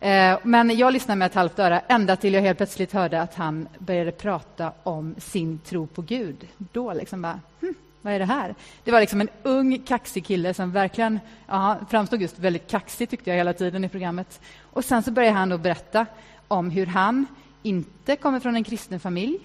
Eh, 0.02 0.40
men 0.44 0.78
jag 0.78 0.94
lyssnade 0.94 1.18
med 1.18 1.26
ett 1.26 1.36
halvt 1.36 1.60
öra 1.60 1.80
ända 1.80 2.16
till 2.16 2.34
jag 2.34 2.42
helt 2.42 2.58
plötsligt 2.58 2.94
hörde 2.94 3.22
att 3.22 3.36
han 3.36 3.68
började 3.78 4.12
prata 4.12 4.72
om 4.84 5.16
sin 5.18 5.60
tro 5.60 5.88
på 5.88 6.02
Gud. 6.02 6.48
Då 6.58 6.94
liksom 6.94 7.22
bara, 7.22 7.40
hm, 7.62 7.76
vad 8.02 8.14
är 8.14 8.20
det 8.20 8.26
här? 8.26 8.56
Det 8.84 8.92
var 8.92 9.00
liksom 9.00 9.22
en 9.22 9.30
ung, 9.44 9.80
kaxig 9.80 10.26
kille 10.26 10.54
som 10.54 10.72
verkligen 10.72 11.20
ja, 11.48 11.78
framstod 11.90 12.22
just 12.22 12.40
väldigt 12.40 12.68
kaxig 12.68 13.10
tyckte 13.10 13.30
jag 13.30 13.38
hela 13.38 13.54
tiden 13.54 13.84
i 13.84 13.90
programmet. 13.90 14.42
Och 14.62 14.86
sen 14.86 15.04
så 15.04 15.12
började 15.12 15.38
han 15.38 15.50
då 15.50 15.58
berätta 15.58 16.06
om 16.48 16.70
hur 16.70 16.86
han 16.86 17.26
inte 17.64 18.16
kommer 18.16 18.40
från 18.40 18.56
en 18.56 18.64
kristen 18.64 19.00
familj, 19.00 19.40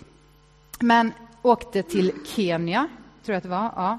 men 0.80 1.12
åkte 1.46 1.82
till 1.82 2.12
Kenya, 2.26 2.88
tror 3.24 3.32
jag 3.32 3.36
att 3.36 3.42
det 3.42 3.48
var, 3.48 3.72
ja, 3.76 3.98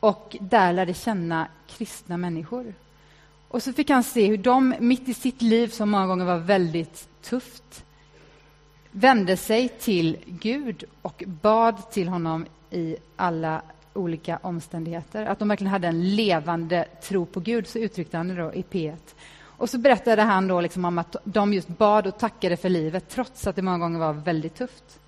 och 0.00 0.36
där 0.40 0.72
lärde 0.72 0.94
känna 0.94 1.48
kristna 1.66 2.16
människor. 2.16 2.74
Och 3.48 3.62
så 3.62 3.72
fick 3.72 3.90
han 3.90 4.02
se 4.02 4.26
hur 4.26 4.38
de, 4.38 4.74
mitt 4.80 5.08
i 5.08 5.14
sitt 5.14 5.42
liv, 5.42 5.68
som 5.68 5.90
många 5.90 6.06
gånger 6.06 6.24
var 6.24 6.38
väldigt 6.38 7.08
tufft, 7.22 7.84
vände 8.90 9.36
sig 9.36 9.68
till 9.68 10.16
Gud 10.26 10.84
och 11.02 11.22
bad 11.26 11.90
till 11.90 12.08
honom 12.08 12.46
i 12.70 12.96
alla 13.16 13.62
olika 13.92 14.38
omständigheter. 14.42 15.26
Att 15.26 15.38
de 15.38 15.48
verkligen 15.48 15.72
hade 15.72 15.88
en 15.88 16.16
levande 16.16 16.84
tro 17.02 17.26
på 17.26 17.40
Gud, 17.40 17.66
så 17.66 17.78
uttryckte 17.78 18.16
han 18.16 18.28
det 18.28 18.34
då 18.34 18.54
i 18.54 18.64
P1. 18.70 18.96
Och 19.56 19.70
så 19.70 19.78
berättade 19.78 20.22
han 20.22 20.48
då 20.48 20.60
liksom 20.60 20.84
om 20.84 20.98
att 20.98 21.16
de 21.24 21.52
just 21.52 21.68
bad 21.68 22.06
och 22.06 22.18
tackade 22.18 22.56
för 22.56 22.68
livet, 22.68 23.08
trots 23.08 23.46
att 23.46 23.56
det 23.56 23.62
många 23.62 23.78
gånger 23.78 23.98
var 23.98 24.12
väldigt 24.12 24.54
tufft. 24.54 25.00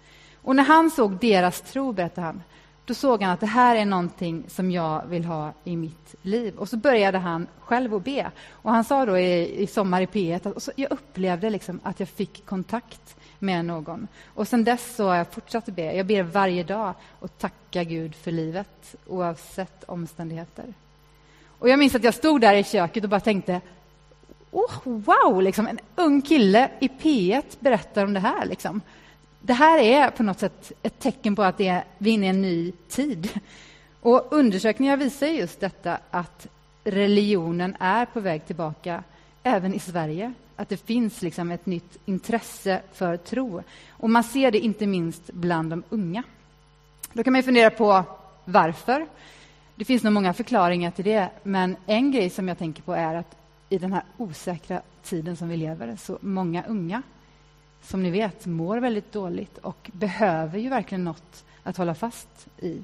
Och 0.47 0.57
när 0.57 0.65
han 0.65 0.91
såg 0.91 1.17
deras 1.21 1.61
tro, 1.61 1.93
berättade 1.93 2.27
han, 2.27 2.43
då 2.85 2.95
såg 2.95 3.23
han 3.23 3.33
att 3.33 3.41
det 3.41 3.47
här 3.47 3.77
är 3.77 3.85
någonting 3.85 4.45
som 4.49 4.71
jag 4.71 5.07
vill 5.07 5.25
ha 5.25 5.53
i 5.65 5.77
mitt 5.77 6.15
liv. 6.23 6.57
Och 6.57 6.69
så 6.69 6.77
började 6.77 7.19
han 7.19 7.47
själv 7.61 7.95
att 7.95 8.05
be. 8.05 8.31
Och 8.51 8.71
han 8.71 8.85
sa 8.85 9.07
då 9.07 9.19
i, 9.19 9.63
i 9.63 9.67
Sommar 9.67 10.01
i 10.01 10.07
P1 10.07 10.49
att 10.49 10.69
jag 10.77 10.93
upplevde 10.93 11.51
liksom 11.51 11.81
att 11.83 12.01
jag 12.01 12.09
fick 12.09 12.47
kontakt 12.47 13.17
med 13.39 13.65
någon. 13.65 14.09
Och 14.35 14.49
sen 14.49 14.65
dess 14.65 14.97
så 14.97 15.09
har 15.09 15.17
jag 15.17 15.33
fortsatt 15.33 15.69
att 15.69 15.77
be. 15.77 15.93
Jag 15.93 16.07
ber 16.07 16.23
varje 16.23 16.65
dag 16.65 16.95
och 17.21 17.39
tackar 17.39 17.83
Gud 17.83 18.15
för 18.15 18.31
livet, 18.31 18.95
oavsett 19.07 19.85
omständigheter. 19.85 20.75
Och 21.59 21.69
jag 21.69 21.79
minns 21.79 21.95
att 21.95 22.05
jag 22.05 22.15
stod 22.15 22.41
där 22.41 22.55
i 22.55 22.65
köket 22.65 23.05
och 23.05 23.11
bara 23.11 23.21
tänkte 23.21 23.61
oh, 24.51 24.81
wow, 24.85 25.43
liksom, 25.43 25.67
en 25.67 25.79
ung 25.97 26.23
kille 26.23 26.71
i 26.81 26.89
P1 26.89 27.43
berättar 27.61 28.05
om 28.05 28.13
det 28.13 28.21
här. 28.21 28.47
Liksom 28.47 28.81
det 29.47 29.55
här 29.55 29.79
är 29.79 30.11
på 30.11 30.23
något 30.23 30.39
sätt 30.39 30.73
ett 30.83 30.99
tecken 30.99 31.37
på 31.37 31.43
att 31.43 31.59
det 31.59 31.69
är, 31.69 31.85
vi 31.99 32.11
är 32.11 32.15
inne 32.15 32.27
i 32.27 32.29
en 32.29 32.43
ny 32.43 32.73
tid. 32.89 33.41
Och 34.01 34.29
undersökningar 34.31 34.97
visar 34.97 35.27
just 35.27 35.61
detta 35.61 35.99
att 36.11 36.47
religionen 36.85 37.77
är 37.81 38.07
på 38.07 38.21
väg 38.21 38.47
tillbaka 38.47 39.03
även 39.43 39.75
i 39.75 39.79
Sverige. 39.79 40.33
Att 40.57 40.69
det 40.69 40.77
finns 40.77 41.23
liksom 41.23 41.51
ett 41.51 41.67
nytt 41.67 41.99
intresse 42.05 42.81
för 42.93 43.17
tro. 43.17 43.63
Och 43.91 44.11
man 44.11 44.25
ser 44.25 44.51
det 44.51 44.59
inte 44.59 44.87
minst 44.87 45.33
bland 45.33 45.71
de 45.71 45.83
unga. 45.89 46.23
Då 47.13 47.23
kan 47.23 47.33
man 47.33 47.43
fundera 47.43 47.71
på 47.71 48.05
varför. 48.45 49.07
Det 49.75 49.85
finns 49.85 50.03
nog 50.03 50.13
många 50.13 50.35
förklaringar 50.35 50.91
till 50.91 51.05
det, 51.05 51.31
men 51.43 51.77
en 51.87 52.13
grej 52.13 52.31
som 52.31 52.49
jag 52.49 52.59
tänker 52.59 52.83
på 52.83 52.93
är 52.93 53.15
att 53.15 53.37
i 53.69 53.79
den 53.79 53.93
här 53.93 54.03
osäkra 54.17 54.81
tiden 55.03 55.37
som 55.37 55.49
vi 55.49 55.57
lever, 55.57 55.97
så 55.97 56.19
många 56.21 56.65
unga 56.65 57.03
som 57.87 58.03
ni 58.03 58.11
vet, 58.11 58.47
mår 58.47 58.79
väldigt 58.79 59.13
dåligt 59.13 59.59
och 59.59 59.91
behöver 59.93 60.59
ju 60.59 60.69
verkligen 60.69 61.05
något 61.05 61.45
att 61.63 61.77
hålla 61.77 61.95
fast 61.95 62.47
i. 62.59 62.83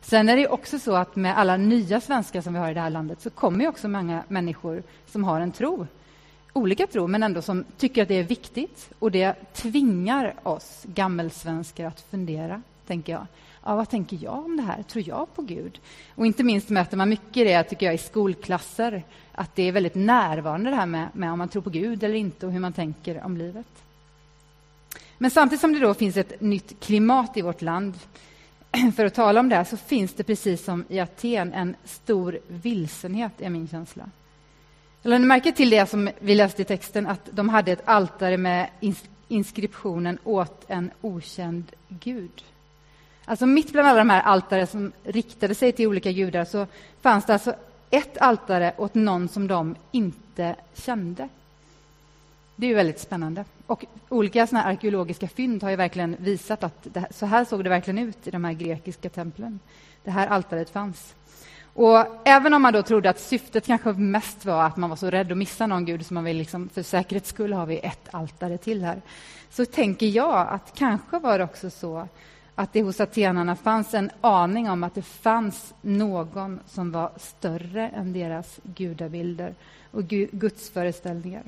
Sen 0.00 0.28
är 0.28 0.36
det 0.36 0.48
också 0.48 0.78
så 0.78 0.94
att 0.94 1.16
med 1.16 1.38
alla 1.38 1.56
nya 1.56 2.00
svenskar 2.00 2.40
som 2.40 2.52
vi 2.52 2.58
har 2.58 2.70
i 2.70 2.74
det 2.74 2.80
här 2.80 2.90
landet 2.90 3.20
så 3.20 3.30
kommer 3.30 3.60
ju 3.60 3.68
också 3.68 3.88
många 3.88 4.22
människor 4.28 4.82
som 5.06 5.24
har 5.24 5.40
en 5.40 5.52
tro, 5.52 5.86
olika 6.52 6.86
tro, 6.86 7.06
men 7.06 7.22
ändå 7.22 7.42
som 7.42 7.64
tycker 7.76 8.02
att 8.02 8.08
det 8.08 8.14
är 8.14 8.22
viktigt. 8.22 8.90
Och 8.98 9.10
det 9.10 9.34
tvingar 9.54 10.34
oss 10.42 10.82
gammelsvenskar 10.84 11.86
att 11.86 12.00
fundera, 12.00 12.62
tänker 12.86 13.12
jag. 13.12 13.26
Ja, 13.64 13.76
vad 13.76 13.90
tänker 13.90 14.18
jag 14.22 14.44
om 14.44 14.56
det 14.56 14.62
här? 14.62 14.82
Tror 14.82 15.08
jag 15.08 15.34
på 15.34 15.42
Gud? 15.42 15.80
Och 16.14 16.26
inte 16.26 16.44
minst 16.44 16.68
möter 16.68 16.96
man 16.96 17.08
mycket 17.08 17.46
det, 17.46 17.62
tycker 17.62 17.86
jag, 17.86 17.94
i 17.94 17.98
skolklasser, 17.98 19.02
att 19.32 19.54
det 19.54 19.62
är 19.62 19.72
väldigt 19.72 19.94
närvarande 19.94 20.70
det 20.70 20.76
här 20.76 20.86
med, 20.86 21.08
med 21.12 21.32
om 21.32 21.38
man 21.38 21.48
tror 21.48 21.62
på 21.62 21.70
Gud 21.70 22.02
eller 22.02 22.14
inte 22.14 22.46
och 22.46 22.52
hur 22.52 22.60
man 22.60 22.72
tänker 22.72 23.24
om 23.24 23.36
livet. 23.36 23.66
Men 25.18 25.30
samtidigt 25.30 25.60
som 25.60 25.72
det 25.72 25.78
då 25.78 25.94
finns 25.94 26.16
ett 26.16 26.40
nytt 26.40 26.80
klimat 26.80 27.36
i 27.36 27.42
vårt 27.42 27.62
land 27.62 27.94
för 28.96 29.04
att 29.04 29.14
tala 29.14 29.40
om 29.40 29.48
det 29.48 29.56
här 29.56 29.64
så 29.64 29.76
finns 29.76 30.14
det 30.14 30.24
precis 30.24 30.64
som 30.64 30.84
i 30.88 31.00
Aten 31.00 31.52
en 31.52 31.76
stor 31.84 32.38
vilsenhet, 32.48 33.32
är 33.38 33.50
min 33.50 33.68
känsla. 33.68 34.10
Jag 35.02 35.20
märke 35.20 35.52
till 35.52 35.70
det 35.70 35.90
som 35.90 36.10
vi 36.18 36.34
läste 36.34 36.62
i 36.62 36.64
texten, 36.64 37.06
att 37.06 37.28
de 37.30 37.48
hade 37.48 37.72
ett 37.72 37.82
altare 37.84 38.36
med 38.36 38.68
inskriptionen 39.28 40.18
åt 40.24 40.64
en 40.68 40.90
okänd 41.00 41.72
gud. 41.88 42.44
Alltså 43.24 43.46
mitt 43.46 43.72
bland 43.72 43.88
alla 43.88 43.98
de 43.98 44.10
här 44.10 44.22
altare 44.22 44.66
som 44.66 44.92
riktade 45.04 45.54
sig 45.54 45.72
till 45.72 45.86
olika 45.86 46.12
gudar 46.12 46.44
så 46.44 46.66
fanns 47.00 47.26
det 47.26 47.32
alltså 47.32 47.54
ett 47.90 48.18
altare 48.18 48.74
åt 48.76 48.94
någon 48.94 49.28
som 49.28 49.46
de 49.46 49.74
inte 49.92 50.56
kände. 50.74 51.28
Det 52.60 52.66
är 52.66 52.68
ju 52.68 52.74
väldigt 52.74 53.00
spännande. 53.00 53.44
Och 53.66 53.84
olika 54.08 54.46
såna 54.46 54.64
arkeologiska 54.64 55.28
fynd 55.28 55.62
har 55.62 55.70
ju 55.70 55.76
verkligen 55.76 56.16
visat 56.18 56.64
att 56.64 56.86
det, 56.92 57.06
så 57.10 57.26
här 57.26 57.44
såg 57.44 57.64
det 57.64 57.70
verkligen 57.70 57.98
ut 57.98 58.26
i 58.26 58.30
de 58.30 58.44
här 58.44 58.52
grekiska 58.52 59.08
templen. 59.08 59.60
Det 60.04 60.10
här 60.10 60.26
altaret 60.26 60.70
fanns. 60.70 61.14
Och 61.74 62.06
även 62.24 62.54
om 62.54 62.62
man 62.62 62.72
då 62.72 62.82
trodde 62.82 63.10
att 63.10 63.20
syftet 63.20 63.66
kanske 63.66 63.92
mest 63.92 64.44
var 64.44 64.64
att 64.64 64.76
man 64.76 64.90
var 64.90 64.96
så 64.96 65.10
rädd 65.10 65.32
att 65.32 65.38
missa 65.38 65.66
någon 65.66 65.84
gud 65.84 66.06
så 66.06 66.14
man 66.14 66.24
vill 66.24 66.36
liksom, 66.36 66.68
för 66.68 66.82
säkerhets 66.82 67.28
skull 67.28 67.52
har 67.52 67.66
vi 67.66 67.78
ett 67.78 68.08
altare 68.10 68.58
till 68.58 68.84
här, 68.84 69.02
så 69.50 69.64
tänker 69.64 70.06
jag 70.06 70.48
att 70.48 70.74
kanske 70.74 71.18
var 71.18 71.38
det 71.38 71.44
också 71.44 71.70
så 71.70 72.08
att 72.54 72.72
det 72.72 72.82
hos 72.82 73.00
atenarna 73.00 73.56
fanns 73.56 73.94
en 73.94 74.10
aning 74.20 74.70
om 74.70 74.84
att 74.84 74.94
det 74.94 75.02
fanns 75.02 75.74
någon 75.80 76.60
som 76.66 76.92
var 76.92 77.10
större 77.16 77.88
än 77.88 78.12
deras 78.12 78.60
gudabilder 78.62 79.54
och 79.90 80.08
gudsföreställningar 80.08 81.42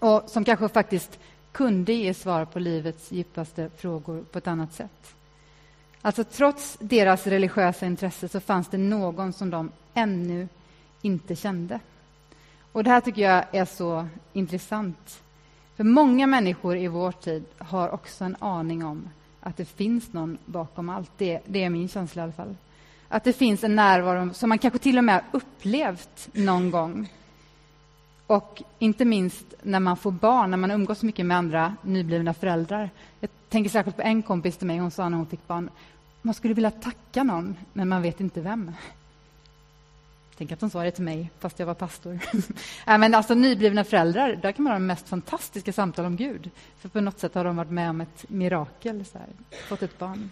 och 0.00 0.24
som 0.26 0.44
kanske 0.44 0.68
faktiskt 0.68 1.18
kunde 1.52 1.92
ge 1.92 2.14
svar 2.14 2.44
på 2.44 2.58
livets 2.58 3.12
djupaste 3.12 3.70
frågor 3.76 4.24
på 4.32 4.38
ett 4.38 4.46
annat 4.46 4.72
sätt. 4.72 5.14
Alltså 6.02 6.24
trots 6.24 6.76
deras 6.80 7.26
religiösa 7.26 7.86
intresse 7.86 8.28
så 8.28 8.40
fanns 8.40 8.68
det 8.68 8.78
någon 8.78 9.32
som 9.32 9.50
de 9.50 9.70
ännu 9.94 10.48
inte 11.02 11.36
kände. 11.36 11.80
Och 12.72 12.84
Det 12.84 12.90
här 12.90 13.00
tycker 13.00 13.22
jag 13.22 13.44
är 13.52 13.64
så 13.64 14.06
intressant. 14.32 15.22
För 15.76 15.84
många 15.84 16.26
människor 16.26 16.76
i 16.76 16.88
vår 16.88 17.12
tid 17.12 17.44
har 17.58 17.88
också 17.88 18.24
en 18.24 18.36
aning 18.38 18.84
om 18.84 19.08
att 19.40 19.56
det 19.56 19.64
finns 19.64 20.12
någon 20.12 20.38
bakom 20.44 20.88
allt. 20.88 21.10
Det, 21.16 21.40
det 21.46 21.64
är 21.64 21.70
min 21.70 21.88
känsla 21.88 22.22
i 22.22 22.24
alla 22.24 22.32
fall. 22.32 22.56
Att 23.08 23.24
det 23.24 23.32
finns 23.32 23.64
en 23.64 23.76
närvaro 23.76 24.34
som 24.34 24.48
man 24.48 24.58
kanske 24.58 24.78
till 24.78 24.98
och 24.98 25.04
med 25.04 25.24
upplevt 25.32 26.28
någon 26.32 26.70
gång. 26.70 27.12
Och 28.26 28.62
inte 28.78 29.04
minst 29.04 29.54
när 29.62 29.80
man 29.80 29.96
får 29.96 30.10
barn, 30.10 30.50
när 30.50 30.58
man 30.58 30.70
umgås 30.70 31.02
mycket 31.02 31.26
med 31.26 31.36
andra 31.36 31.76
nyblivna 31.82 32.34
föräldrar. 32.34 32.90
Jag 33.20 33.30
tänker 33.48 33.70
särskilt 33.70 33.96
på 33.96 34.02
en 34.02 34.22
kompis 34.22 34.56
till 34.56 34.66
mig, 34.66 34.78
hon 34.78 34.90
sa 34.90 35.08
när 35.08 35.16
hon 35.16 35.26
fick 35.26 35.46
barn, 35.46 35.70
man 36.22 36.34
skulle 36.34 36.54
vilja 36.54 36.70
tacka 36.70 37.22
någon, 37.22 37.56
men 37.72 37.88
man 37.88 38.02
vet 38.02 38.20
inte 38.20 38.40
vem. 38.40 38.72
Tänk 40.38 40.52
att 40.52 40.60
hon 40.60 40.70
sa 40.70 40.82
det 40.82 40.90
till 40.90 41.04
mig, 41.04 41.30
fast 41.38 41.58
jag 41.58 41.66
var 41.66 41.74
pastor. 41.74 42.18
Äh, 42.86 42.98
men 42.98 43.14
alltså, 43.14 43.34
nyblivna 43.34 43.84
föräldrar, 43.84 44.36
där 44.42 44.52
kan 44.52 44.62
man 44.62 44.72
ha 44.72 44.78
de 44.78 44.86
mest 44.86 45.08
fantastiska 45.08 45.72
samtal 45.72 46.04
om 46.04 46.16
Gud. 46.16 46.50
För 46.80 46.88
på 46.88 47.00
något 47.00 47.18
sätt 47.18 47.34
har 47.34 47.44
de 47.44 47.56
varit 47.56 47.70
med 47.70 47.90
om 47.90 48.00
ett 48.00 48.24
mirakel, 48.28 49.04
så 49.04 49.18
här, 49.18 49.28
fått 49.68 49.82
ett 49.82 49.98
barn. 49.98 50.30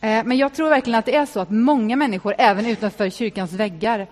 Äh, 0.00 0.24
men 0.24 0.38
jag 0.38 0.54
tror 0.54 0.70
verkligen 0.70 0.98
att 0.98 1.06
det 1.06 1.14
är 1.14 1.26
så 1.26 1.40
att 1.40 1.50
många 1.50 1.96
människor, 1.96 2.34
även 2.38 2.66
utanför 2.66 3.10
kyrkans 3.10 3.52
väggar, 3.52 4.06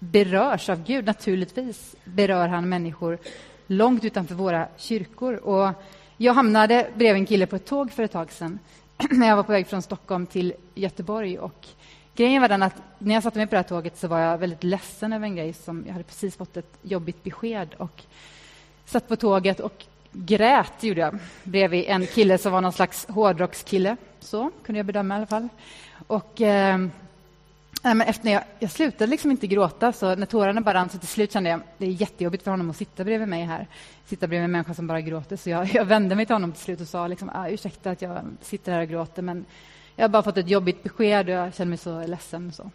berörs 0.00 0.68
av 0.68 0.84
Gud. 0.84 1.06
Naturligtvis 1.06 1.96
berör 2.04 2.48
han 2.48 2.68
människor 2.68 3.18
långt 3.66 4.04
utanför 4.04 4.34
våra 4.34 4.68
kyrkor. 4.76 5.34
Och 5.34 5.72
jag 6.16 6.34
hamnade 6.34 6.90
bredvid 6.94 7.20
en 7.20 7.26
kille 7.26 7.46
på 7.46 7.56
ett 7.56 7.66
tåg 7.66 7.92
för 7.92 8.02
ett 8.02 8.12
tag 8.12 8.32
sedan 8.32 8.58
när 9.10 9.28
jag 9.28 9.36
var 9.36 9.42
på 9.42 9.52
väg 9.52 9.66
från 9.66 9.82
Stockholm 9.82 10.26
till 10.26 10.52
Göteborg. 10.74 11.38
Och 11.38 11.66
grejen 12.14 12.42
var 12.42 12.48
den 12.48 12.62
att 12.62 12.82
när 12.98 13.14
jag 13.14 13.22
satte 13.22 13.38
mig 13.38 13.46
på 13.46 13.50
det 13.50 13.58
här 13.58 13.68
tåget 13.68 13.98
så 13.98 14.08
var 14.08 14.18
jag 14.18 14.38
väldigt 14.38 14.64
ledsen 14.64 15.12
över 15.12 15.26
en 15.26 15.36
grej. 15.36 15.52
som 15.52 15.84
Jag 15.86 15.92
hade 15.92 16.04
precis 16.04 16.36
fått 16.36 16.56
ett 16.56 16.78
jobbigt 16.82 17.22
besked 17.22 17.74
och 17.76 18.02
satt 18.84 19.08
på 19.08 19.16
tåget 19.16 19.60
och 19.60 19.84
grät, 20.12 20.82
gjorde 20.82 21.00
jag, 21.00 21.18
bredvid 21.42 21.84
en 21.88 22.06
kille 22.06 22.38
som 22.38 22.52
var 22.52 22.60
någon 22.60 22.72
slags 22.72 23.06
hårdrockskille. 23.08 23.96
Så 24.20 24.50
kunde 24.64 24.78
jag 24.78 24.86
bedöma 24.86 25.14
i 25.14 25.16
alla 25.16 25.26
fall. 25.26 25.48
Och... 26.06 26.40
Eh, 26.40 26.78
men 27.82 28.00
efter 28.00 28.30
jag, 28.30 28.44
jag 28.58 28.70
slutade 28.70 29.10
liksom 29.10 29.30
inte 29.30 29.46
gråta, 29.46 29.92
så 29.92 30.14
när 30.14 30.26
tårarna 30.26 30.60
bara 30.60 30.74
rann 30.74 30.88
så 30.88 30.98
till 30.98 31.08
slut 31.08 31.32
kände 31.32 31.50
jag 31.50 31.60
det 31.78 31.86
är 31.86 31.90
jättejobbigt 31.90 32.44
för 32.44 32.50
honom 32.50 32.70
att 32.70 32.76
sitta 32.76 33.04
bredvid 33.04 33.28
mig 33.28 33.44
här. 33.44 33.66
Sitta 34.06 34.26
bredvid 34.26 34.44
en 34.44 34.50
människa 34.50 34.74
som 34.74 34.86
bara 34.86 35.00
gråter. 35.00 35.36
Så 35.36 35.50
jag, 35.50 35.66
jag 35.74 35.84
vände 35.84 36.14
mig 36.14 36.26
till 36.26 36.34
honom 36.34 36.52
till 36.52 36.62
slut 36.62 36.80
och 36.80 36.88
sa 36.88 37.06
liksom, 37.06 37.30
ah, 37.34 37.48
ursäkta 37.48 37.90
att 37.90 38.02
jag 38.02 38.20
sitter 38.42 38.72
här 38.72 38.80
och 38.80 38.88
gråter, 38.88 39.22
men 39.22 39.44
jag 39.96 40.04
har 40.04 40.08
bara 40.08 40.22
fått 40.22 40.36
ett 40.36 40.48
jobbigt 40.48 40.82
besked 40.82 41.28
och 41.28 41.34
jag 41.34 41.54
känner 41.54 41.68
mig 41.68 41.78
så 41.78 42.06
ledsen. 42.06 42.52
Så. 42.52 42.70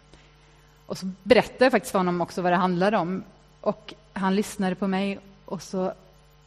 Och 0.86 0.98
så 0.98 1.10
berättade 1.22 1.64
jag 1.64 1.72
faktiskt 1.72 1.92
för 1.92 1.98
honom 1.98 2.20
också 2.20 2.42
vad 2.42 2.52
det 2.52 2.56
handlade 2.56 2.96
om. 2.96 3.22
Och 3.60 3.94
han 4.12 4.34
lyssnade 4.34 4.74
på 4.74 4.86
mig 4.86 5.18
och 5.44 5.62
så 5.62 5.92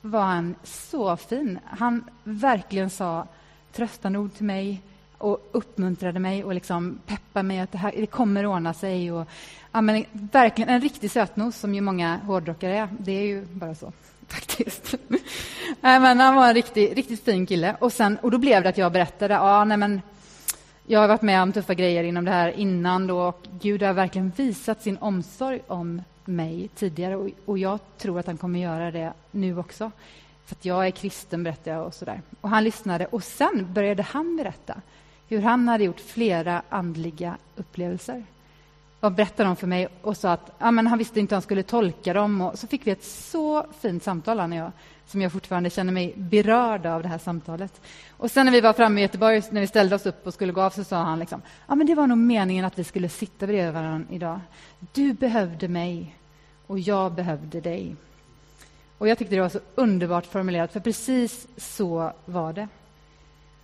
var 0.02 0.24
han 0.24 0.56
så 0.64 1.18
fin. 1.18 1.60
Han 1.66 2.04
verkligen 2.24 2.90
sa 2.90 3.28
tröstande 3.72 4.20
ord 4.20 4.34
till 4.34 4.46
mig 4.46 4.82
och 5.20 5.50
uppmuntrade 5.52 6.20
mig 6.20 6.44
och 6.44 6.54
liksom 6.54 7.00
peppade 7.06 7.44
mig 7.44 7.60
att 7.60 7.72
det, 7.72 7.78
här, 7.78 7.94
det 7.98 8.06
kommer 8.06 8.46
ordna 8.46 8.74
sig. 8.74 9.12
Och, 9.12 9.28
ja, 9.72 9.82
men 9.82 10.06
verkligen 10.12 10.70
en 10.70 10.82
riktig 10.82 11.12
sötnos, 11.12 11.58
som 11.58 11.76
ju 11.76 11.82
många 11.82 12.18
hårdrockare 12.18 12.78
är. 12.78 12.90
Det 13.00 13.12
är 13.12 13.26
ju 13.26 13.46
bara 13.46 13.76
så, 13.76 13.92
faktiskt. 14.28 14.96
men 15.82 16.20
han 16.20 16.36
var 16.36 16.48
en 16.48 16.54
riktigt, 16.54 16.94
riktigt 16.94 17.24
fin 17.24 17.46
kille. 17.46 17.76
Och, 17.80 17.94
sen, 17.94 18.18
och 18.22 18.32
då 18.32 18.38
blev 18.38 18.64
det 18.64 18.70
att 18.70 18.78
jag 18.78 18.92
berättade. 18.92 19.34
Ja, 19.34 19.66
nej, 19.66 19.78
men, 19.78 20.02
jag 20.88 21.00
har 21.00 21.08
varit 21.08 21.22
med 21.22 21.42
om 21.42 21.54
tuffa 21.54 21.74
grejer 21.74 22.04
inom 22.04 22.26
det 22.26 22.32
här 22.32 22.60
innan. 22.60 23.08
Då, 23.08 23.22
och 23.22 23.46
Gud 23.62 23.84
har 23.84 23.94
verkligen 23.94 24.32
visat 24.36 24.82
sin 24.82 24.98
omsorg 24.98 25.60
om 25.68 26.02
mig 26.26 26.70
tidigare. 26.76 27.16
Och, 27.16 27.30
och 27.46 27.58
jag 27.58 27.80
tror 27.98 28.20
att 28.20 28.28
han 28.28 28.38
kommer 28.38 28.60
göra 28.60 28.92
det 28.92 29.14
nu 29.32 29.58
också. 29.58 29.92
För 30.46 30.56
att 30.56 30.66
jag 30.66 30.88
är 30.88 30.92
kristen, 30.92 31.44
berättade 31.44 31.76
jag. 31.76 31.88
Och, 31.88 31.94
så 31.94 32.06
där. 32.06 32.22
och 32.42 32.50
Han 32.50 32.64
lyssnade. 32.64 33.06
Och 33.06 33.24
sen 33.24 33.74
började 33.74 34.04
han 34.04 34.38
berätta 34.38 34.82
hur 35.30 35.42
han 35.42 35.68
hade 35.68 35.84
gjort 35.84 36.00
flera 36.00 36.62
andliga 36.70 37.38
upplevelser. 37.56 38.24
Och 39.00 39.12
berättade 39.12 39.50
dem 39.50 39.56
för 39.56 39.68
mig 39.68 39.88
och 40.02 40.18
sa 40.18 40.32
att 40.32 40.52
ja, 40.60 40.72
men 40.72 40.88
han 40.88 40.98
visste 40.98 41.20
inte 41.20 41.36
hur 41.36 41.38
han 41.38 41.42
skulle 41.42 41.64
tolka 41.64 42.14
dem. 42.14 42.42
Och 42.42 42.60
så 42.60 42.68
fick 42.68 42.88
vi 42.88 42.92
ett 42.92 43.04
så 43.04 43.66
fint 43.80 44.04
samtal, 44.04 44.40
han 44.40 44.52
och 44.52 44.58
jag, 44.58 44.72
som 45.08 45.22
jag 45.22 45.32
fortfarande 45.32 45.70
känner 45.70 45.94
mig 45.94 46.14
berörd 46.16 46.86
av 46.86 47.02
det 47.02 47.08
här 47.08 47.18
samtalet. 47.18 47.82
Och 48.18 48.32
sen 48.32 48.46
när 48.46 48.54
vi 48.54 48.62
var 48.62 48.74
framme 48.74 49.02
i 49.02 49.04
Göteborg, 49.04 49.42
när 49.52 49.62
vi 49.62 49.68
ställde 49.68 49.96
oss 49.96 50.06
upp 50.06 50.28
och 50.28 50.34
skulle 50.34 50.54
gå 50.54 50.62
av, 50.62 50.70
så 50.70 50.84
sa 50.84 50.98
han 50.98 51.20
liksom, 51.20 51.42
ja, 51.68 51.76
men 51.76 51.88
det 51.88 51.96
var 51.96 52.08
nog 52.08 52.18
meningen 52.18 52.66
att 52.66 52.80
vi 52.80 52.84
skulle 52.84 53.10
sitta 53.10 53.48
bredvid 53.48 53.74
varandra 53.74 54.08
idag. 54.12 54.40
Du 54.94 55.14
behövde 55.14 55.68
mig 55.68 56.16
och 56.68 56.80
jag 56.80 57.12
behövde 57.12 57.62
dig. 57.62 57.96
Och 58.98 59.08
jag 59.08 59.18
tyckte 59.18 59.36
det 59.36 59.42
var 59.42 59.50
så 59.50 59.60
underbart 59.76 60.26
formulerat, 60.26 60.74
för 60.74 60.80
precis 60.80 61.48
så 61.58 62.12
var 62.26 62.54
det. 62.54 62.68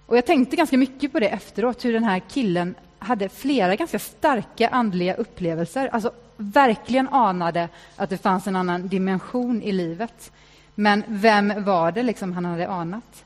Och 0.06 0.18
Jag 0.18 0.26
tänkte 0.26 0.56
ganska 0.56 0.78
mycket 0.78 1.12
på 1.12 1.20
det 1.20 1.30
efteråt, 1.30 1.86
hur 1.86 1.94
den 1.94 2.04
här 2.04 2.22
killen 2.30 2.76
hade 3.00 3.30
flera 3.30 3.76
ganska 3.76 4.00
starka 4.00 4.68
andliga 4.68 5.14
upplevelser. 5.14 5.88
Alltså 5.88 6.12
verkligen 6.38 7.08
anade 7.08 7.70
att 7.96 8.10
det 8.10 8.18
fanns 8.18 8.48
en 8.48 8.56
annan 8.56 8.88
dimension 8.88 9.62
i 9.62 9.72
livet. 9.72 10.32
Men 10.76 11.04
vem 11.08 11.64
var 11.64 11.92
det 11.92 12.04
liksom 12.04 12.34
han 12.34 12.46
hade 12.46 12.68
anat? 12.68 13.26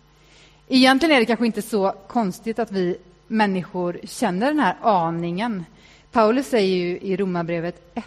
Egentligen 0.67 1.15
är 1.15 1.19
det 1.19 1.25
kanske 1.25 1.45
inte 1.45 1.61
så 1.61 1.93
konstigt 2.07 2.59
att 2.59 2.71
vi 2.71 2.97
människor 3.27 3.99
känner 4.03 4.47
den 4.47 4.59
här 4.59 4.75
aningen. 4.81 5.65
Paulus 6.11 6.47
säger 6.47 6.77
ju 6.77 6.99
i 6.99 7.17
Romarbrevet 7.17 7.91
1. 7.95 8.05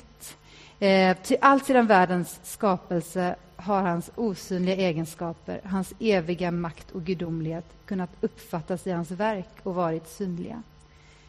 Eh, 0.83 1.17
till 1.17 1.37
allt 1.41 1.67
sedan 1.67 1.87
världens 1.87 2.41
skapelse 2.43 3.37
har 3.57 3.83
hans 3.83 4.11
osynliga 4.15 4.77
egenskaper, 4.77 5.61
hans 5.65 5.95
eviga 6.01 6.51
makt 6.51 6.91
och 6.91 7.03
gudomlighet 7.03 7.65
kunnat 7.87 8.11
uppfattas 8.21 8.87
i 8.87 8.91
hans 8.91 9.11
verk 9.11 9.49
och 9.63 9.75
varit 9.75 10.09
synliga. 10.09 10.63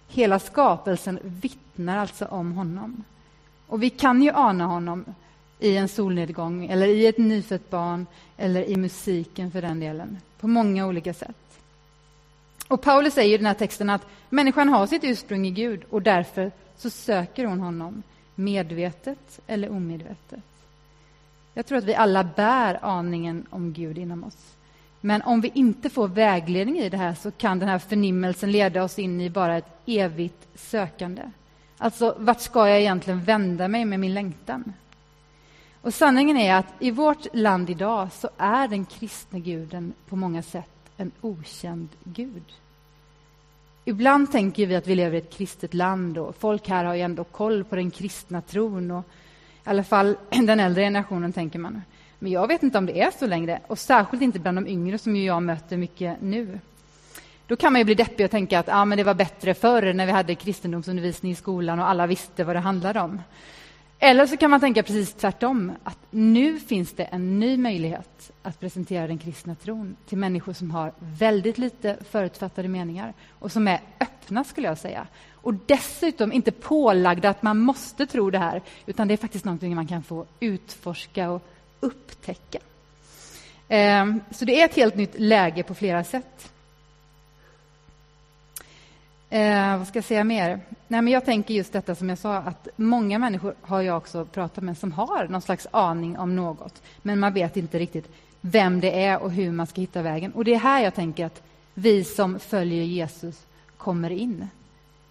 Hela 0.07 0.39
skapelsen 0.39 1.19
vittnar 1.23 1.97
alltså 1.97 2.25
om 2.25 2.51
honom. 2.51 3.03
Och 3.67 3.83
vi 3.83 3.89
kan 3.89 4.21
ju 4.21 4.31
ana 4.31 4.65
honom 4.65 5.05
i 5.59 5.77
en 5.77 5.87
solnedgång, 5.87 6.65
eller 6.65 6.87
i 6.87 7.07
ett 7.07 7.17
nyfött 7.17 7.69
barn 7.69 8.05
eller 8.37 8.63
i 8.63 8.77
musiken 8.77 9.51
för 9.51 9.61
den 9.61 9.79
delen, 9.79 10.17
på 10.39 10.47
många 10.47 10.87
olika 10.87 11.13
sätt. 11.13 11.59
Och 12.67 12.81
Paulus 12.81 13.13
säger 13.13 13.33
i 13.33 13.37
den 13.37 13.47
här 13.47 13.53
texten 13.53 13.89
att 13.89 14.05
människan 14.29 14.69
har 14.69 14.87
sitt 14.87 15.03
ursprung 15.03 15.47
i 15.47 15.51
Gud 15.51 15.83
och 15.89 16.01
därför 16.01 16.51
så 16.77 16.89
söker 16.89 17.45
hon 17.45 17.59
honom, 17.59 18.03
medvetet 18.35 19.39
eller 19.47 19.71
omedvetet. 19.71 20.43
Jag 21.53 21.65
tror 21.65 21.77
att 21.77 21.83
vi 21.83 21.95
alla 21.95 22.23
bär 22.23 22.79
aningen 22.81 23.45
om 23.49 23.73
Gud 23.73 23.97
inom 23.97 24.23
oss. 24.23 24.55
Men 25.01 25.21
om 25.21 25.41
vi 25.41 25.51
inte 25.53 25.89
får 25.89 26.07
vägledning 26.07 26.79
i 26.79 26.89
det 26.89 26.97
här 26.97 27.15
så 27.15 27.31
kan 27.31 27.59
den 27.59 27.69
här 27.69 27.79
förnimmelsen 27.79 28.51
leda 28.51 28.83
oss 28.83 28.99
in 28.99 29.21
i 29.21 29.29
bara 29.29 29.57
ett 29.57 29.81
evigt 29.85 30.47
sökande. 30.55 31.21
Alltså, 31.77 32.15
vart 32.19 32.41
ska 32.41 32.69
jag 32.69 32.79
egentligen 32.79 33.23
vända 33.23 33.67
mig 33.67 33.85
med 33.85 33.99
min 33.99 34.13
längtan? 34.13 34.73
Och 35.81 35.93
sanningen 35.93 36.37
är 36.37 36.55
att 36.55 36.73
i 36.79 36.91
vårt 36.91 37.35
land 37.35 37.69
idag 37.69 38.11
så 38.11 38.29
är 38.37 38.67
den 38.67 38.85
kristne 38.85 39.39
guden 39.39 39.93
på 40.09 40.15
många 40.15 40.41
sätt 40.41 40.69
en 40.97 41.11
okänd 41.21 41.89
gud. 42.03 42.43
Ibland 43.85 44.31
tänker 44.31 44.67
vi 44.67 44.75
att 44.75 44.87
vi 44.87 44.95
lever 44.95 45.15
i 45.15 45.17
ett 45.17 45.33
kristet 45.33 45.73
land 45.73 46.17
och 46.17 46.35
folk 46.35 46.67
här 46.67 46.85
har 46.85 46.95
ju 46.95 47.01
ändå 47.01 47.23
koll 47.23 47.63
på 47.63 47.75
den 47.75 47.91
kristna 47.91 48.41
tron. 48.41 48.91
Och 48.91 49.03
I 49.65 49.69
alla 49.69 49.83
fall 49.83 50.17
den 50.29 50.59
äldre 50.59 50.83
generationen, 50.83 51.33
tänker 51.33 51.59
man. 51.59 51.81
Men 52.19 52.31
jag 52.31 52.47
vet 52.47 52.63
inte 52.63 52.77
om 52.77 52.85
det 52.85 53.01
är 53.01 53.11
så 53.19 53.27
längre, 53.27 53.59
och 53.67 53.79
särskilt 53.79 54.23
inte 54.23 54.39
bland 54.39 54.57
de 54.57 54.67
yngre 54.67 54.97
som 54.97 55.15
jag 55.15 55.43
möter 55.43 55.77
mycket 55.77 56.21
nu. 56.21 56.59
Då 57.47 57.55
kan 57.55 57.73
man 57.73 57.79
ju 57.79 57.85
bli 57.85 57.95
deppig 57.95 58.25
och 58.25 58.31
tänka 58.31 58.59
att 58.59 58.69
ah, 58.69 58.85
men 58.85 58.97
det 58.97 59.03
var 59.03 59.13
bättre 59.13 59.53
förr 59.53 59.93
när 59.93 60.05
vi 60.05 60.11
hade 60.11 60.35
kristendomsundervisning 60.35 61.31
i 61.31 61.35
skolan 61.35 61.79
och 61.79 61.89
alla 61.89 62.07
visste 62.07 62.43
vad 62.43 62.55
det 62.55 62.59
handlade 62.59 62.99
om. 62.99 63.21
Eller 64.05 64.25
så 64.25 64.37
kan 64.37 64.51
man 64.51 64.59
tänka 64.59 64.83
precis 64.83 65.13
tvärtom, 65.13 65.71
att 65.83 65.97
nu 66.11 66.59
finns 66.59 66.93
det 66.93 67.03
en 67.03 67.39
ny 67.39 67.57
möjlighet 67.57 68.31
att 68.41 68.59
presentera 68.59 69.07
den 69.07 69.17
kristna 69.17 69.55
tron 69.55 69.95
till 70.07 70.17
människor 70.17 70.53
som 70.53 70.71
har 70.71 70.93
väldigt 70.99 71.57
lite 71.57 71.97
förutfattade 72.09 72.67
meningar 72.67 73.13
och 73.39 73.51
som 73.51 73.67
är 73.67 73.79
öppna, 73.99 74.43
skulle 74.43 74.67
jag 74.67 74.77
säga. 74.77 75.07
Och 75.31 75.53
dessutom 75.53 76.33
inte 76.33 76.51
pålagda 76.51 77.29
att 77.29 77.43
man 77.43 77.59
måste 77.59 78.05
tro 78.05 78.29
det 78.29 78.39
här, 78.39 78.61
utan 78.85 79.07
det 79.07 79.13
är 79.13 79.17
faktiskt 79.17 79.45
någonting 79.45 79.75
man 79.75 79.87
kan 79.87 80.03
få 80.03 80.25
utforska 80.39 81.29
och 81.29 81.41
upptäcka. 81.79 82.59
Ehm, 83.67 84.21
så 84.31 84.45
det 84.45 84.61
är 84.61 84.65
ett 84.65 84.75
helt 84.75 84.95
nytt 84.95 85.19
läge 85.19 85.63
på 85.63 85.75
flera 85.75 86.03
sätt. 86.03 86.52
Eh, 89.33 89.77
vad 89.77 89.87
ska 89.87 89.97
jag 89.97 90.05
säga 90.05 90.23
mer? 90.23 90.59
Nej, 90.87 91.01
men 91.01 91.13
jag 91.13 91.25
tänker 91.25 91.53
just 91.53 91.73
detta 91.73 91.95
som 91.95 92.09
jag 92.09 92.17
sa, 92.17 92.35
att 92.35 92.67
många 92.75 93.19
människor 93.19 93.55
har 93.61 93.81
jag 93.81 93.97
också 93.97 94.25
pratat 94.25 94.63
med 94.63 94.77
som 94.77 94.91
har 94.91 95.27
någon 95.27 95.41
slags 95.41 95.67
aning 95.71 96.17
om 96.17 96.35
något, 96.35 96.81
men 97.01 97.19
man 97.19 97.33
vet 97.33 97.57
inte 97.57 97.79
riktigt 97.79 98.11
vem 98.41 98.79
det 98.79 99.03
är 99.03 99.21
och 99.21 99.31
hur 99.31 99.51
man 99.51 99.67
ska 99.67 99.81
hitta 99.81 100.01
vägen. 100.01 100.31
Och 100.31 100.45
det 100.45 100.53
är 100.53 100.59
här 100.59 100.83
jag 100.83 100.95
tänker 100.95 101.25
att 101.25 101.41
vi 101.73 102.03
som 102.03 102.39
följer 102.39 102.83
Jesus 102.83 103.45
kommer 103.77 104.09
in. 104.09 104.47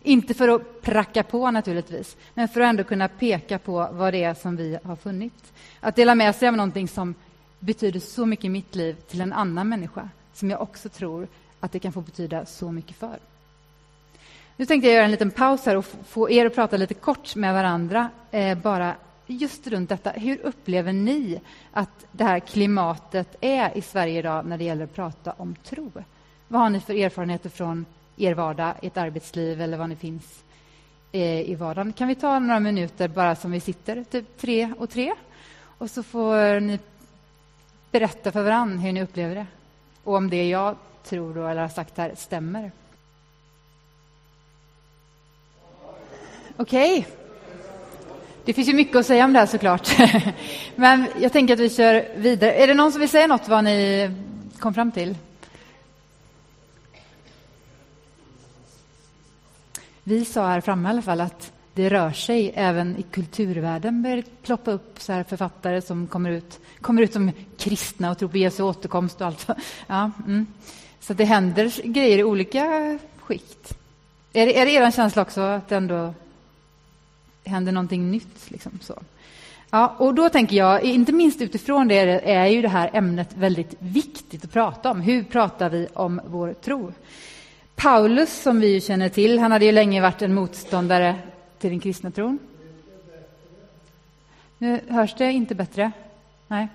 Inte 0.03 0.35
för 0.35 0.49
att 0.49 0.83
pracka 0.83 1.23
på 1.23 1.51
naturligtvis, 1.51 2.17
men 2.35 2.49
för 2.49 2.61
att 2.61 2.69
ändå 2.69 2.85
kunna 2.85 3.09
peka 3.09 3.59
på 3.59 3.89
vad 3.93 4.15
det 4.15 4.25
är 4.25 4.35
som 4.35 4.57
vi 4.57 4.79
har 4.85 4.97
funnit. 4.97 5.53
Att 5.81 5.97
dela 5.97 6.15
med 6.15 6.37
sig 6.37 6.49
av 6.49 6.57
någonting 6.57 6.89
som 6.89 7.15
betyder 7.59 8.01
så 8.01 8.27
mycket 8.27 8.45
i 8.45 8.49
mitt 8.49 8.75
liv 8.75 8.95
till 8.95 9.21
en 9.21 9.33
annan 9.33 9.69
människa, 9.69 10.09
som 10.35 10.51
jag 10.51 10.63
också 10.63 10.89
tror 10.89 11.29
att 11.61 11.73
det 11.73 11.79
kan 11.79 11.93
få 11.93 12.01
betyda 12.01 12.47
så 12.47 12.73
mycket 12.73 12.97
för. 12.97 13.19
Nu 14.57 14.67
tänkte 14.67 14.89
jag 14.89 14.95
göra 14.95 15.05
en 15.05 15.11
liten 15.11 15.31
paus 15.31 15.67
här 15.67 15.77
och 15.77 15.85
få 16.09 16.31
er 16.31 16.47
att 16.47 16.55
prata 16.55 16.77
lite 16.77 16.95
kort 16.95 17.37
med 17.37 17.55
varandra, 17.55 18.11
eh, 18.31 18.59
bara 18.59 18.95
just 19.27 19.67
runt 19.67 19.89
detta. 19.89 20.11
Hur 20.11 20.41
upplever 20.43 20.93
ni 20.93 21.41
att 21.73 22.07
det 22.13 22.25
här 22.25 22.41
klimatet 22.41 23.37
är 23.41 23.77
i 23.77 23.83
Sverige 23.83 24.19
idag 24.19 24.47
när 24.47 24.59
det 24.59 24.65
gäller 24.65 24.85
att 24.85 24.95
prata 24.95 25.33
om 25.37 25.55
tro? 25.65 25.91
Vad 26.49 26.61
har 26.61 26.71
ni 26.71 26.81
för 26.81 26.95
erfarenheter 26.95 27.51
från 27.51 27.87
er 28.17 28.35
vardag, 28.35 28.75
ert 28.83 28.97
arbetsliv 28.97 29.61
eller 29.61 29.77
var 29.77 29.87
ni 29.87 29.97
finns 29.97 30.45
eh, 31.13 31.51
i 31.51 31.55
vardagen? 31.55 31.93
Kan 31.93 32.09
vi 32.09 32.15
ta 32.15 32.39
några 32.39 32.61
minuter 32.61 33.09
bara 33.09 33.37
som 33.37 33.51
vi 33.51 33.61
sitter, 33.61 34.05
typ 34.05 34.39
tre 34.39 34.73
och 34.79 34.91
tre? 34.91 35.13
Och 35.79 35.91
så 35.91 36.03
får 36.03 36.61
ni 36.61 36.79
berätta 37.91 38.33
för 38.33 38.43
varandra 38.43 38.79
hur 38.79 38.93
ni 38.93 39.03
upplever 39.03 39.35
det 39.35 39.47
och 40.05 40.15
om 40.15 40.31
det 40.31 40.49
jag 40.49 40.77
tror 41.05 41.35
då, 41.35 41.47
eller 41.47 41.61
har 41.61 41.69
sagt 41.69 41.99
här 41.99 42.13
stämmer. 42.17 42.71
Okej. 46.57 46.99
Okay. 46.99 47.13
Det 48.45 48.53
finns 48.53 48.69
ju 48.69 48.75
mycket 48.75 48.97
att 48.97 49.07
säga 49.07 49.25
om 49.25 49.33
det 49.33 49.39
här 49.39 49.47
såklart. 49.47 49.89
Men 50.77 51.07
jag 51.21 51.33
tänker 51.33 51.55
att 51.55 51.61
vi 51.61 51.71
kör 51.71 52.09
vidare. 52.17 52.53
Är 52.53 52.67
det 52.67 52.75
någon 52.75 52.93
som 52.93 53.01
vill 53.01 53.09
säga 53.09 53.27
något 53.27 53.49
vad 53.49 53.65
ni 53.65 54.11
kom 54.59 54.75
fram 54.75 54.93
till? 54.93 55.17
Vi 60.05 60.25
sa 60.25 60.49
här 60.49 60.61
framme 60.61 60.89
i 60.89 60.91
alla 60.91 61.03
fall 61.03 61.21
att 61.21 61.53
det 61.75 61.89
rör 61.89 62.13
sig 62.13 62.53
även 62.55 62.97
i 62.97 63.03
kulturvärlden. 63.03 64.03
börjar 64.03 64.25
ploppa 64.43 64.71
upp 64.71 65.01
så 65.01 65.13
här 65.13 65.25
författare 65.25 65.81
som 65.81 66.07
kommer 66.07 66.31
ut, 66.31 66.61
kommer 66.81 67.03
ut 67.03 67.13
som 67.13 67.31
kristna 67.59 68.11
och 68.11 68.19
tror 68.19 68.29
på 68.29 68.39
Jesu 68.39 68.63
återkomst 68.63 69.21
och 69.21 69.27
allt. 69.27 69.47
Ja, 69.87 70.11
mm. 70.27 70.47
Så 71.01 71.15
det 71.15 71.25
händer 71.25 71.83
grejer 71.85 72.19
i 72.19 72.25
olika 72.25 72.99
skikt. 73.21 73.79
Är 74.33 74.47
det, 74.47 74.59
är 74.61 74.67
det 74.67 74.73
er 74.73 74.91
känsla 74.91 75.23
också 75.23 75.41
att 75.41 75.69
det 75.69 75.77
ändå 75.77 76.15
händer 77.45 77.73
någonting 77.73 78.11
nytt. 78.11 78.51
Liksom 78.51 78.79
så. 78.83 79.03
Ja, 79.71 79.97
och 79.99 80.15
då 80.15 80.29
tänker 80.29 80.57
jag, 80.57 80.83
inte 80.83 81.13
minst 81.13 81.41
utifrån 81.41 81.89
det 81.89 81.97
är 82.31 82.47
ju 82.47 82.63
det 82.63 82.69
här 82.69 82.91
ämnet 82.93 83.37
väldigt 83.37 83.75
viktigt 83.79 84.45
att 84.45 84.53
prata 84.53 84.91
om. 84.91 85.01
Hur 85.01 85.25
pratar 85.25 85.71
vi 85.71 85.89
om 85.95 86.21
vår 86.27 86.53
tro? 86.53 86.93
Paulus, 87.75 88.43
som 88.43 88.61
vi 88.61 88.81
känner 88.81 89.09
till, 89.09 89.39
han 89.39 89.53
hade 89.53 89.65
ju 89.65 89.73
länge 89.73 90.01
varit 90.01 90.23
en 90.23 90.35
motståndare 90.35 91.19
till 91.59 91.71
den 91.71 91.81
kristna 91.81 92.11
tron. 92.11 92.39
Nu 94.59 94.81
hörs 94.89 95.15
det 95.15 95.33
inte 95.33 95.55
bättre? 95.55 95.93
Nej. 96.49 96.69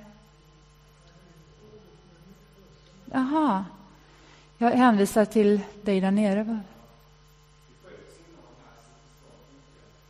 Jaha. 3.12 3.66
Jag 4.58 4.72
hänvisar 4.72 5.26
till 5.26 5.62
dig 5.82 6.02
där 6.02 6.12
nere. 6.12 6.60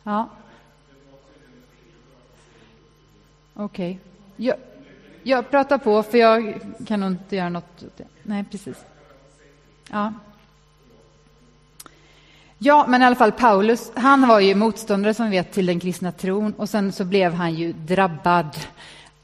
Ja. 0.02 0.28
Okej. 3.60 3.90
Okay. 3.90 4.46
Jag, 4.46 4.56
jag 5.22 5.50
pratar 5.50 5.78
på, 5.78 6.02
för 6.02 6.18
jag 6.18 6.60
kan 6.86 7.00
nog 7.00 7.10
inte 7.10 7.36
göra 7.36 7.48
något. 7.48 7.84
Nej, 8.22 8.44
precis. 8.50 8.76
Ja. 9.90 10.12
Ja, 12.58 12.84
men 12.88 13.02
i 13.02 13.04
alla 13.04 13.16
fall 13.16 13.32
Paulus, 13.32 13.92
han 13.94 14.28
var 14.28 14.40
ju 14.40 14.54
motståndare 14.54 15.14
som 15.14 15.30
vi 15.30 15.36
vet 15.36 15.52
till 15.52 15.66
den 15.66 15.80
kristna 15.80 16.12
tron 16.12 16.52
och 16.52 16.68
sen 16.68 16.92
så 16.92 17.04
blev 17.04 17.34
han 17.34 17.54
ju 17.54 17.72
drabbad 17.72 18.56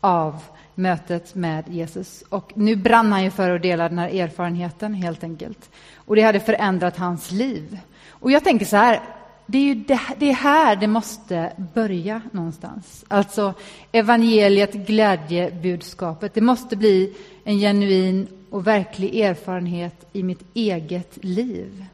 av 0.01 0.43
mötet 0.75 1.35
med 1.35 1.69
Jesus. 1.69 2.25
Och 2.29 2.53
nu 2.55 2.77
brann 2.77 3.13
han 3.13 3.25
ju 3.25 3.31
för 3.31 3.51
att 3.51 3.63
dela 3.63 3.89
den 3.89 3.99
här 3.99 4.09
erfarenheten 4.09 4.95
helt 4.95 5.25
enkelt. 5.25 5.71
Och 5.97 6.17
det 6.17 6.23
hade 6.23 6.41
förändrat 6.41 6.97
hans 6.97 7.31
liv. 7.31 7.79
Och 8.09 8.31
jag 8.31 8.45
tänker 8.45 8.67
så 8.67 8.77
här, 8.77 9.01
det 9.47 9.59
är 9.59 9.63
ju 9.63 9.75
det, 9.75 10.01
det 10.19 10.31
är 10.31 10.35
här 10.35 10.77
det 10.77 10.87
måste 10.87 11.53
börja 11.75 12.23
någonstans. 12.33 13.05
Alltså 13.09 13.55
evangeliet, 13.93 14.73
glädjebudskapet. 14.73 16.35
Det 16.35 16.41
måste 16.41 16.77
bli 16.77 17.15
en 17.45 17.59
genuin 17.59 18.29
och 18.51 18.67
verklig 18.67 19.21
erfarenhet 19.21 20.07
i 20.13 20.23
mitt 20.23 20.43
eget 20.55 21.25
liv. 21.25 21.85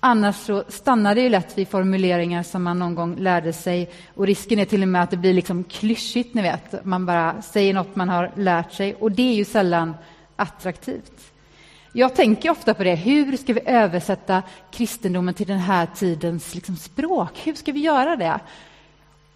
Annars 0.00 0.36
så 0.36 0.64
stannar 0.68 1.14
det 1.14 1.20
ju 1.20 1.28
lätt 1.28 1.58
vid 1.58 1.68
formuleringar 1.68 2.42
som 2.42 2.62
man 2.62 2.78
någon 2.78 2.94
gång 2.94 3.16
lärde 3.16 3.52
sig 3.52 3.90
och 4.14 4.26
risken 4.26 4.58
är 4.58 4.64
till 4.64 4.82
och 4.82 4.88
med 4.88 5.02
att 5.02 5.10
det 5.10 5.16
blir 5.16 5.34
liksom 5.34 5.64
klyschigt, 5.64 6.34
ni 6.34 6.42
vet. 6.42 6.84
Man 6.84 7.06
bara 7.06 7.42
säger 7.42 7.74
något 7.74 7.96
man 7.96 8.08
har 8.08 8.30
lärt 8.36 8.72
sig 8.72 8.94
och 8.94 9.12
det 9.12 9.22
är 9.22 9.34
ju 9.34 9.44
sällan 9.44 9.94
attraktivt. 10.36 11.32
Jag 11.98 12.14
tänker 12.14 12.50
ofta 12.50 12.74
på 12.74 12.84
det. 12.84 12.94
Hur 12.94 13.36
ska 13.36 13.52
vi 13.52 13.60
översätta 13.66 14.42
kristendomen 14.70 15.34
till 15.34 15.46
den 15.46 15.58
här 15.58 15.88
tidens 15.94 16.54
liksom, 16.54 16.76
språk? 16.76 17.30
Hur 17.44 17.54
ska 17.54 17.72
vi 17.72 17.80
göra 17.80 18.16
det? 18.16 18.40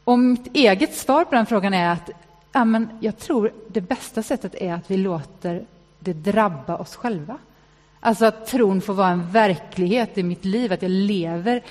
Och 0.04 0.18
mitt 0.18 0.56
eget 0.56 0.94
svar 0.94 1.24
på 1.24 1.34
den 1.34 1.46
frågan 1.46 1.74
är 1.74 1.92
att 1.92 2.10
ja, 2.52 2.64
men 2.64 2.88
jag 3.00 3.18
tror 3.18 3.52
det 3.68 3.80
bästa 3.80 4.22
sättet 4.22 4.54
är 4.54 4.74
att 4.74 4.90
vi 4.90 4.96
låter 4.96 5.64
det 5.98 6.12
drabba 6.12 6.76
oss 6.76 6.96
själva. 6.96 7.38
Alltså 8.00 8.24
att 8.24 8.46
tron 8.46 8.80
får 8.80 8.94
vara 8.94 9.08
en 9.08 9.30
verklighet 9.30 10.18
i 10.18 10.22
mitt 10.22 10.44
liv, 10.44 10.72
att 10.72 10.82
jag 10.82 10.90
lever 10.90 11.62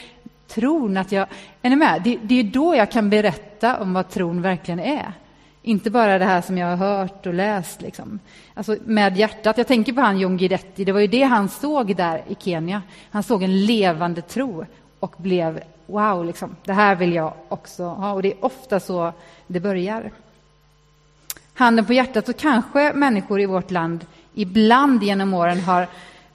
tron. 0.47 0.97
Att 0.97 1.11
jag, 1.11 1.27
är 1.61 1.69
ni 1.69 1.75
med? 1.75 2.01
Det, 2.03 2.19
det 2.21 2.39
är 2.39 2.43
då 2.43 2.75
jag 2.75 2.91
kan 2.91 3.09
berätta 3.09 3.79
om 3.79 3.93
vad 3.93 4.09
tron 4.09 4.41
verkligen 4.41 4.79
är. 4.79 5.13
Inte 5.69 5.89
bara 5.89 6.19
det 6.19 6.25
här 6.25 6.41
som 6.41 6.57
jag 6.57 6.67
har 6.67 6.75
hört 6.75 7.25
och 7.25 7.33
läst. 7.33 7.81
Liksom. 7.81 8.19
Alltså 8.53 8.75
med 8.85 9.17
hjärtat. 9.17 9.57
Jag 9.57 9.67
tänker 9.67 9.93
på 9.93 10.01
han 10.01 10.19
John 10.19 10.37
Guidetti. 10.37 10.85
Det 10.85 10.91
var 10.91 10.99
ju 10.99 11.07
det 11.07 11.23
han 11.23 11.49
såg 11.49 11.95
där 11.95 12.23
i 12.27 12.35
Kenya. 12.39 12.81
Han 13.11 13.23
såg 13.23 13.43
en 13.43 13.65
levande 13.65 14.21
tro 14.21 14.65
och 14.99 15.15
blev 15.17 15.61
wow, 15.85 16.25
liksom. 16.25 16.55
det 16.65 16.73
här 16.73 16.95
vill 16.95 17.13
jag 17.13 17.33
också 17.49 17.83
ha. 17.83 18.13
Och 18.13 18.21
det 18.21 18.31
är 18.31 18.45
ofta 18.45 18.79
så 18.79 19.13
det 19.47 19.59
börjar. 19.59 20.11
Handen 21.53 21.85
på 21.85 21.93
hjärtat 21.93 22.25
så 22.25 22.33
kanske 22.33 22.93
människor 22.93 23.41
i 23.41 23.45
vårt 23.45 23.71
land 23.71 24.05
ibland 24.33 25.03
genom 25.03 25.33
åren 25.33 25.59
har 25.59 25.87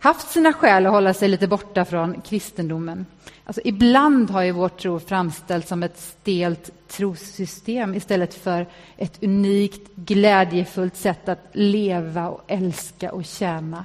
haft 0.04 0.30
sina 0.30 0.52
skäl 0.52 0.86
att 0.86 0.92
hålla 0.92 1.14
sig 1.14 1.28
lite 1.28 1.48
borta 1.48 1.84
från 1.84 2.20
kristendomen. 2.20 3.06
Alltså, 3.44 3.60
ibland 3.64 4.30
har 4.30 4.42
ju 4.42 4.50
vår 4.50 4.68
tro 4.68 5.00
framställts 5.00 5.68
som 5.68 5.82
ett 5.82 5.98
stelt 5.98 6.70
trossystem 6.88 7.94
istället 7.94 8.34
för 8.34 8.66
ett 8.96 9.22
unikt, 9.22 9.90
glädjefullt 9.94 10.96
sätt 10.96 11.28
att 11.28 11.38
leva 11.52 12.28
och 12.28 12.44
älska 12.46 13.12
och 13.12 13.24
tjäna, 13.24 13.84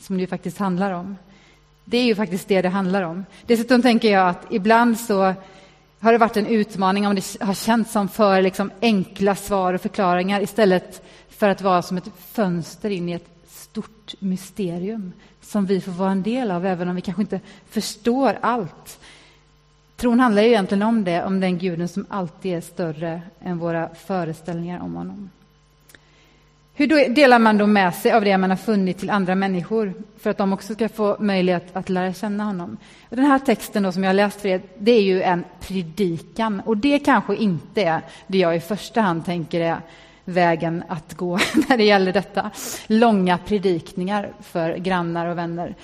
som 0.00 0.16
det 0.16 0.20
ju 0.20 0.26
faktiskt 0.26 0.58
handlar 0.58 0.90
om. 0.90 1.16
Det 1.84 1.98
är 1.98 2.04
ju 2.04 2.14
faktiskt 2.14 2.48
det 2.48 2.62
det 2.62 2.68
handlar 2.68 3.02
om. 3.02 3.24
Dessutom 3.46 3.82
tänker 3.82 4.12
jag 4.12 4.28
att 4.28 4.46
ibland 4.50 5.00
så 5.00 5.34
har 6.00 6.12
det 6.12 6.18
varit 6.18 6.36
en 6.36 6.46
utmaning 6.46 7.06
om 7.06 7.14
det 7.14 7.40
har 7.40 7.54
känts 7.54 7.92
som 7.92 8.08
för 8.08 8.42
liksom 8.42 8.70
enkla 8.82 9.34
svar 9.34 9.74
och 9.74 9.80
förklaringar 9.80 10.40
istället 10.40 11.06
för 11.28 11.48
att 11.48 11.60
vara 11.60 11.82
som 11.82 11.96
ett 11.96 12.10
fönster 12.32 12.90
in 12.90 13.08
i 13.08 13.12
ett 13.12 13.35
stort 13.76 14.14
mysterium 14.18 15.12
som 15.40 15.66
vi 15.66 15.80
får 15.80 15.92
vara 15.92 16.10
en 16.10 16.22
del 16.22 16.50
av, 16.50 16.66
även 16.66 16.88
om 16.88 16.94
vi 16.94 17.00
kanske 17.00 17.22
inte 17.22 17.40
förstår 17.68 18.38
allt. 18.40 19.00
Tron 19.96 20.20
handlar 20.20 20.42
ju 20.42 20.48
egentligen 20.48 20.82
om 20.82 21.04
det, 21.04 21.24
om 21.24 21.40
den 21.40 21.58
guden 21.58 21.88
som 21.88 22.06
alltid 22.08 22.54
är 22.54 22.60
större 22.60 23.22
än 23.40 23.58
våra 23.58 23.88
föreställningar 23.94 24.80
om 24.80 24.94
honom. 24.94 25.30
Hur 26.74 27.08
delar 27.08 27.38
man 27.38 27.58
då 27.58 27.66
med 27.66 27.94
sig 27.94 28.12
av 28.12 28.24
det 28.24 28.38
man 28.38 28.50
har 28.50 28.56
funnit 28.56 28.98
till 28.98 29.10
andra 29.10 29.34
människor 29.34 29.94
för 30.18 30.30
att 30.30 30.38
de 30.38 30.52
också 30.52 30.74
ska 30.74 30.88
få 30.88 31.16
möjlighet 31.20 31.76
att 31.76 31.88
lära 31.88 32.12
känna 32.12 32.44
honom? 32.44 32.76
Den 33.10 33.24
här 33.24 33.38
texten 33.38 33.82
då, 33.82 33.92
som 33.92 34.04
jag 34.04 34.08
har 34.08 34.14
läst 34.14 34.40
för 34.40 34.48
er, 34.48 34.62
det 34.78 34.92
är 34.92 35.02
ju 35.02 35.22
en 35.22 35.44
predikan 35.60 36.60
och 36.60 36.76
det 36.76 36.98
kanske 36.98 37.36
inte 37.36 37.82
är 37.82 38.00
det 38.26 38.38
jag 38.38 38.56
i 38.56 38.60
första 38.60 39.00
hand 39.00 39.24
tänker 39.24 39.60
är 39.60 39.80
vägen 40.26 40.84
att 40.88 41.14
gå 41.14 41.38
när 41.68 41.76
det 41.76 41.84
gäller 41.84 42.12
detta. 42.12 42.50
Långa 42.86 43.38
predikningar 43.38 44.32
för 44.40 44.76
grannar 44.76 45.26
och 45.26 45.38
vänner. 45.38 45.74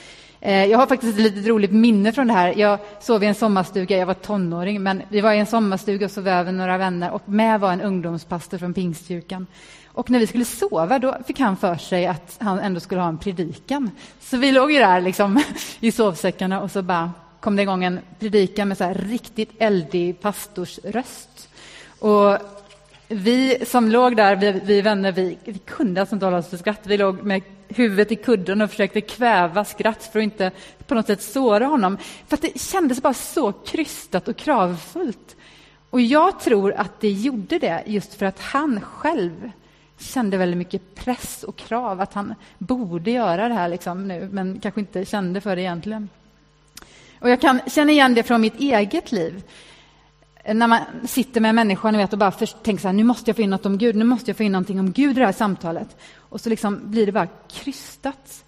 Eh, 0.41 0.65
jag 0.65 0.79
har 0.79 0.87
faktiskt 0.87 1.19
ett 1.19 1.23
litet 1.23 1.47
roligt 1.47 1.73
minne 1.73 2.13
från 2.13 2.27
det 2.27 2.33
här. 2.33 2.55
Jag 2.57 2.79
sov 3.01 3.25
i 3.25 3.27
en 3.27 3.35
sommarstuga, 3.35 3.97
jag 3.97 4.07
var 4.07 4.15
tonåring, 4.15 4.83
men 4.83 5.03
vi 5.09 5.21
var 5.21 5.33
i 5.33 5.39
en 5.39 5.47
sommarstuga 5.47 6.07
och 6.07 6.13
sov 6.13 6.29
över 6.29 6.53
några 6.53 6.79
vänner 6.79 7.11
och 7.11 7.29
med 7.29 7.61
var 7.61 7.73
en 7.73 7.81
ungdomspastor 7.81 8.59
från 8.59 8.75
Pingstkyrkan. 8.75 9.47
Och 9.87 10.11
när 10.11 10.19
vi 10.19 10.27
skulle 10.27 10.45
sova 10.45 10.99
då 10.99 11.17
fick 11.27 11.41
han 11.41 11.57
för 11.57 11.77
sig 11.77 12.07
att 12.07 12.37
han 12.39 12.59
ändå 12.59 12.81
skulle 12.81 13.01
ha 13.01 13.09
en 13.09 13.19
predikan. 13.19 13.91
Så 14.21 14.37
vi 14.37 14.53
låg 14.53 14.73
ju 14.73 14.79
där 14.79 15.01
liksom, 15.01 15.43
i 15.81 15.93
sovsäckarna 15.93 16.61
och 16.61 16.71
så 16.71 16.83
bara 16.83 17.11
kom 17.41 17.57
det 17.57 17.63
igång 17.63 17.85
en 17.85 18.01
predikan 18.19 18.69
med 18.69 18.79
så 18.79 18.85
här 18.85 18.95
riktigt 18.95 19.51
eldig 19.59 20.21
pastorsröst. 20.21 21.49
Och 21.99 22.39
vi 23.13 23.59
som 23.67 23.89
låg 23.89 24.17
där, 24.17 24.37
vi, 24.37 24.61
vi 24.65 24.83
vänner, 24.83 25.13
vi, 25.13 25.39
vi 25.45 25.59
kunde 25.59 26.01
alltså 26.01 26.17
inte 26.17 26.27
hålla 26.27 26.39
oss 26.39 26.49
för 26.49 26.57
skratt. 26.57 26.81
Vi 26.83 26.97
låg 26.97 27.23
med 27.23 27.43
huvudet 27.69 28.13
i 28.13 28.17
kudden 28.17 28.61
och 28.61 28.71
försökte 28.71 29.01
kväva 29.01 29.65
skratt 29.65 30.11
för 30.13 30.19
att 30.19 30.23
inte 30.23 30.51
på 30.87 30.95
något 30.95 31.07
sätt 31.07 31.23
såra 31.23 31.67
honom. 31.67 31.99
För 32.29 32.37
att 32.37 32.43
det 32.43 32.61
kändes 32.61 33.03
bara 33.03 33.15
så 33.15 33.53
krystat 33.53 34.29
och 34.29 34.37
kravfullt. 34.37 35.37
Och 35.91 36.01
jag 36.01 36.41
tror 36.41 36.73
att 36.73 37.01
det 37.01 37.11
gjorde 37.11 37.59
det 37.59 37.83
just 37.87 38.15
för 38.15 38.27
att 38.27 38.41
han 38.41 38.81
själv 38.81 39.51
kände 39.99 40.37
väldigt 40.37 40.59
mycket 40.59 40.95
press 40.95 41.45
och 41.45 41.57
krav 41.57 42.01
att 42.01 42.15
han 42.15 42.35
borde 42.59 43.11
göra 43.11 43.49
det 43.49 43.55
här 43.55 43.69
liksom 43.69 44.09
nu, 44.09 44.29
men 44.33 44.61
kanske 44.61 44.81
inte 44.81 45.05
kände 45.05 45.41
för 45.41 45.57
det 45.57 45.63
egentligen. 45.63 46.09
Och 47.21 47.31
jag 47.31 47.41
kan 47.41 47.61
känna 47.67 47.93
igen 47.93 48.15
det 48.15 48.23
från 48.23 48.41
mitt 48.41 48.61
eget 48.61 49.13
liv. 49.13 49.43
När 50.45 50.67
man 50.67 50.81
sitter 51.05 51.41
med 51.41 51.55
människan 51.55 51.97
vet, 51.97 52.13
och 52.13 52.19
bara 52.19 52.31
tänker 52.31 52.83
så 52.83 52.89
här, 52.89 52.93
nu 52.93 53.05
måste 53.05 53.31
jag 53.31 53.37
få 53.37 53.43
in 53.43 53.51
något 53.51 53.67
om 53.67 53.79
Gud, 53.79 53.97
nu 53.97 54.05
måste 54.05 54.31
jag 54.31 54.37
få 54.37 54.43
in 54.43 54.53
någonting 54.53 54.81
om 54.81 54.93
Gud 54.93 55.17
i 55.17 55.21
det 55.21 55.27
här 55.27 55.33
samtalet. 55.33 55.97
Och 56.17 56.41
så 56.41 56.49
liksom 56.49 56.81
blir 56.85 57.07
det 57.07 57.13
bara 57.13 57.29
krystat. 57.51 58.45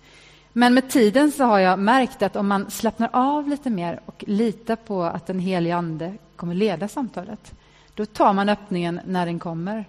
Men 0.53 0.75
med 0.75 0.91
tiden 0.91 1.33
så 1.33 1.45
har 1.45 1.59
jag 1.59 1.79
märkt 1.79 2.23
att 2.23 2.37
om 2.37 2.49
man 2.49 2.71
slappnar 2.71 3.09
av 3.13 3.49
lite 3.49 3.71
mer 3.71 4.01
och 4.07 4.25
litar 4.27 4.77
på 4.77 5.03
att 5.03 5.27
den 5.27 5.39
helige 5.39 5.77
Ande 5.77 6.15
kommer 6.37 6.55
leda 6.55 6.89
samtalet, 6.89 7.55
då 7.95 8.07
tar 8.07 8.33
man 8.33 8.49
öppningen 8.49 9.01
när 9.07 9.27
den 9.27 9.39
kommer. 9.39 9.85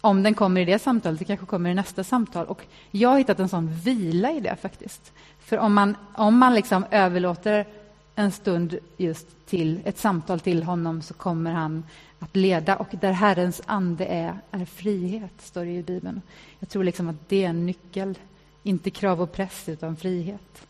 Om 0.00 0.22
den 0.22 0.34
kommer 0.34 0.60
i 0.60 0.64
det 0.64 0.78
samtalet, 0.78 1.18
det 1.18 1.24
kanske 1.24 1.46
kommer 1.46 1.70
i 1.70 1.74
nästa 1.74 2.04
samtal. 2.04 2.46
Och 2.46 2.66
jag 2.90 3.08
har 3.08 3.18
hittat 3.18 3.40
en 3.40 3.48
sån 3.48 3.74
vila 3.74 4.32
i 4.32 4.40
det 4.40 4.56
faktiskt. 4.62 5.12
För 5.40 5.58
om 5.58 5.74
man, 5.74 5.96
om 6.14 6.38
man 6.38 6.54
liksom 6.54 6.84
överlåter 6.90 7.66
en 8.14 8.32
stund 8.32 8.78
just 8.96 9.46
till 9.46 9.80
ett 9.84 9.98
samtal 9.98 10.40
till 10.40 10.62
honom 10.62 11.02
så 11.02 11.14
kommer 11.14 11.52
han 11.52 11.84
att 12.18 12.36
leda. 12.36 12.76
Och 12.76 12.88
där 13.00 13.12
Herrens 13.12 13.62
ande 13.66 14.04
är, 14.06 14.38
är 14.50 14.64
frihet, 14.64 15.32
står 15.38 15.64
det 15.64 15.70
i 15.70 15.82
Bibeln. 15.82 16.22
Jag 16.58 16.68
tror 16.68 16.84
liksom 16.84 17.08
att 17.08 17.28
det 17.28 17.44
är 17.44 17.48
en 17.48 17.66
nyckel. 17.66 18.18
Inte 18.62 18.90
krav 18.90 19.22
och 19.22 19.32
press, 19.32 19.68
utan 19.68 19.96
frihet. 19.96 20.66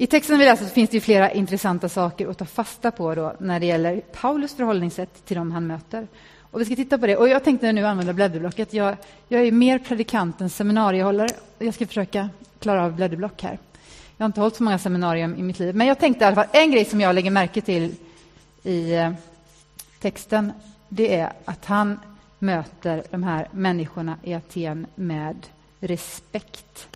I 0.00 0.06
texten 0.06 0.38
vi 0.38 0.44
läser 0.44 0.66
finns 0.66 0.90
det 0.90 1.00
flera 1.00 1.30
intressanta 1.32 1.88
saker 1.88 2.28
att 2.28 2.38
ta 2.38 2.44
fasta 2.44 2.90
på 2.90 3.14
då, 3.14 3.34
när 3.38 3.60
det 3.60 3.66
gäller 3.66 4.00
Paulus 4.00 4.54
förhållningssätt 4.54 5.26
till 5.26 5.36
dem 5.36 5.52
han 5.52 5.66
möter. 5.66 6.06
Och 6.50 6.60
vi 6.60 6.64
ska 6.64 6.76
titta 6.76 6.98
på 6.98 7.06
det. 7.06 7.16
Och 7.16 7.28
jag 7.28 7.44
tänkte 7.44 7.72
nu 7.72 7.86
använda 7.86 8.12
blädderblocket. 8.12 8.72
Jag, 8.72 8.96
jag 9.28 9.46
är 9.46 9.52
mer 9.52 9.78
predikant 9.78 10.40
än 10.40 10.50
seminariehållare. 10.50 11.28
Jag 11.58 11.74
ska 11.74 11.86
försöka 11.86 12.28
klara 12.58 12.84
av 12.84 12.96
blädderblock 12.96 13.42
här. 13.42 13.58
Jag 14.18 14.24
har 14.24 14.26
inte 14.26 14.40
hållit 14.40 14.56
så 14.56 14.62
många 14.62 14.78
seminarium 14.78 15.36
i 15.36 15.42
mitt 15.42 15.58
liv. 15.58 15.74
Men 15.74 15.86
jag 15.86 15.98
tänkte 15.98 16.24
i 16.24 16.26
alla 16.26 16.36
fall, 16.36 16.46
en 16.52 16.70
grej 16.70 16.84
som 16.84 17.00
jag 17.00 17.14
lägger 17.14 17.30
märke 17.30 17.60
till 17.60 17.94
i 18.62 18.94
eh, 18.94 19.12
texten, 20.00 20.52
det 20.88 21.14
är 21.14 21.32
att 21.44 21.64
han 21.64 22.00
möter 22.38 23.02
de 23.10 23.22
här 23.22 23.48
människorna 23.52 24.16
i 24.22 24.34
Aten 24.34 24.86
med 24.94 25.46
respekt. 25.80 26.88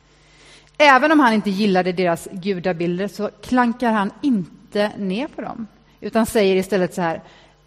Även 0.79 1.13
om 1.13 1.21
han 1.21 1.33
inte 1.33 1.51
gillade 1.51 1.93
deras 1.93 2.29
gudabilder 2.33 3.09
så 3.09 3.31
klankar 3.43 3.93
han 3.93 4.11
inte 4.23 4.93
ner 4.99 5.29
på 5.29 5.43
dem, 5.43 5.67
utan 6.01 6.27
säger 6.27 6.57
istället 6.57 6.95
så 6.95 7.03
här 7.03 7.21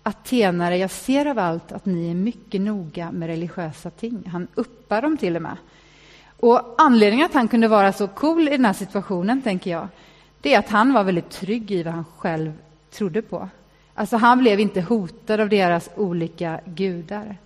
Atenare, 0.03 0.77
jag 0.77 0.91
ser 0.91 1.25
av 1.25 1.39
allt 1.39 1.71
att 1.71 1.85
ni 1.85 2.11
är 2.11 2.15
mycket 2.15 2.61
noga 2.61 3.11
med 3.11 3.27
religiösa 3.27 3.89
ting. 3.89 4.23
Han 4.31 4.47
uppar 4.55 5.01
dem 5.01 5.17
till 5.17 5.35
och 5.35 5.41
med. 5.41 5.57
Och 6.45 6.75
anledningen 6.77 7.25
att 7.25 7.33
han 7.33 7.47
kunde 7.47 7.67
vara 7.67 7.93
så 7.93 8.07
cool 8.07 8.47
i 8.47 8.51
den 8.51 8.65
här 8.65 8.73
situationen, 8.73 9.41
tänker 9.41 9.71
jag, 9.71 9.87
det 10.41 10.53
är 10.53 10.59
att 10.59 10.69
han 10.69 10.93
var 10.93 11.03
väldigt 11.03 11.29
trygg 11.29 11.71
i 11.71 11.83
vad 11.83 11.93
han 11.93 12.05
själv 12.17 12.53
trodde 12.91 13.21
på. 13.21 13.49
Alltså, 13.93 14.17
han 14.17 14.39
blev 14.39 14.59
inte 14.59 14.81
hotad 14.81 15.39
av 15.39 15.49
deras 15.49 15.89
olika 15.95 16.59
gudar. 16.65 17.37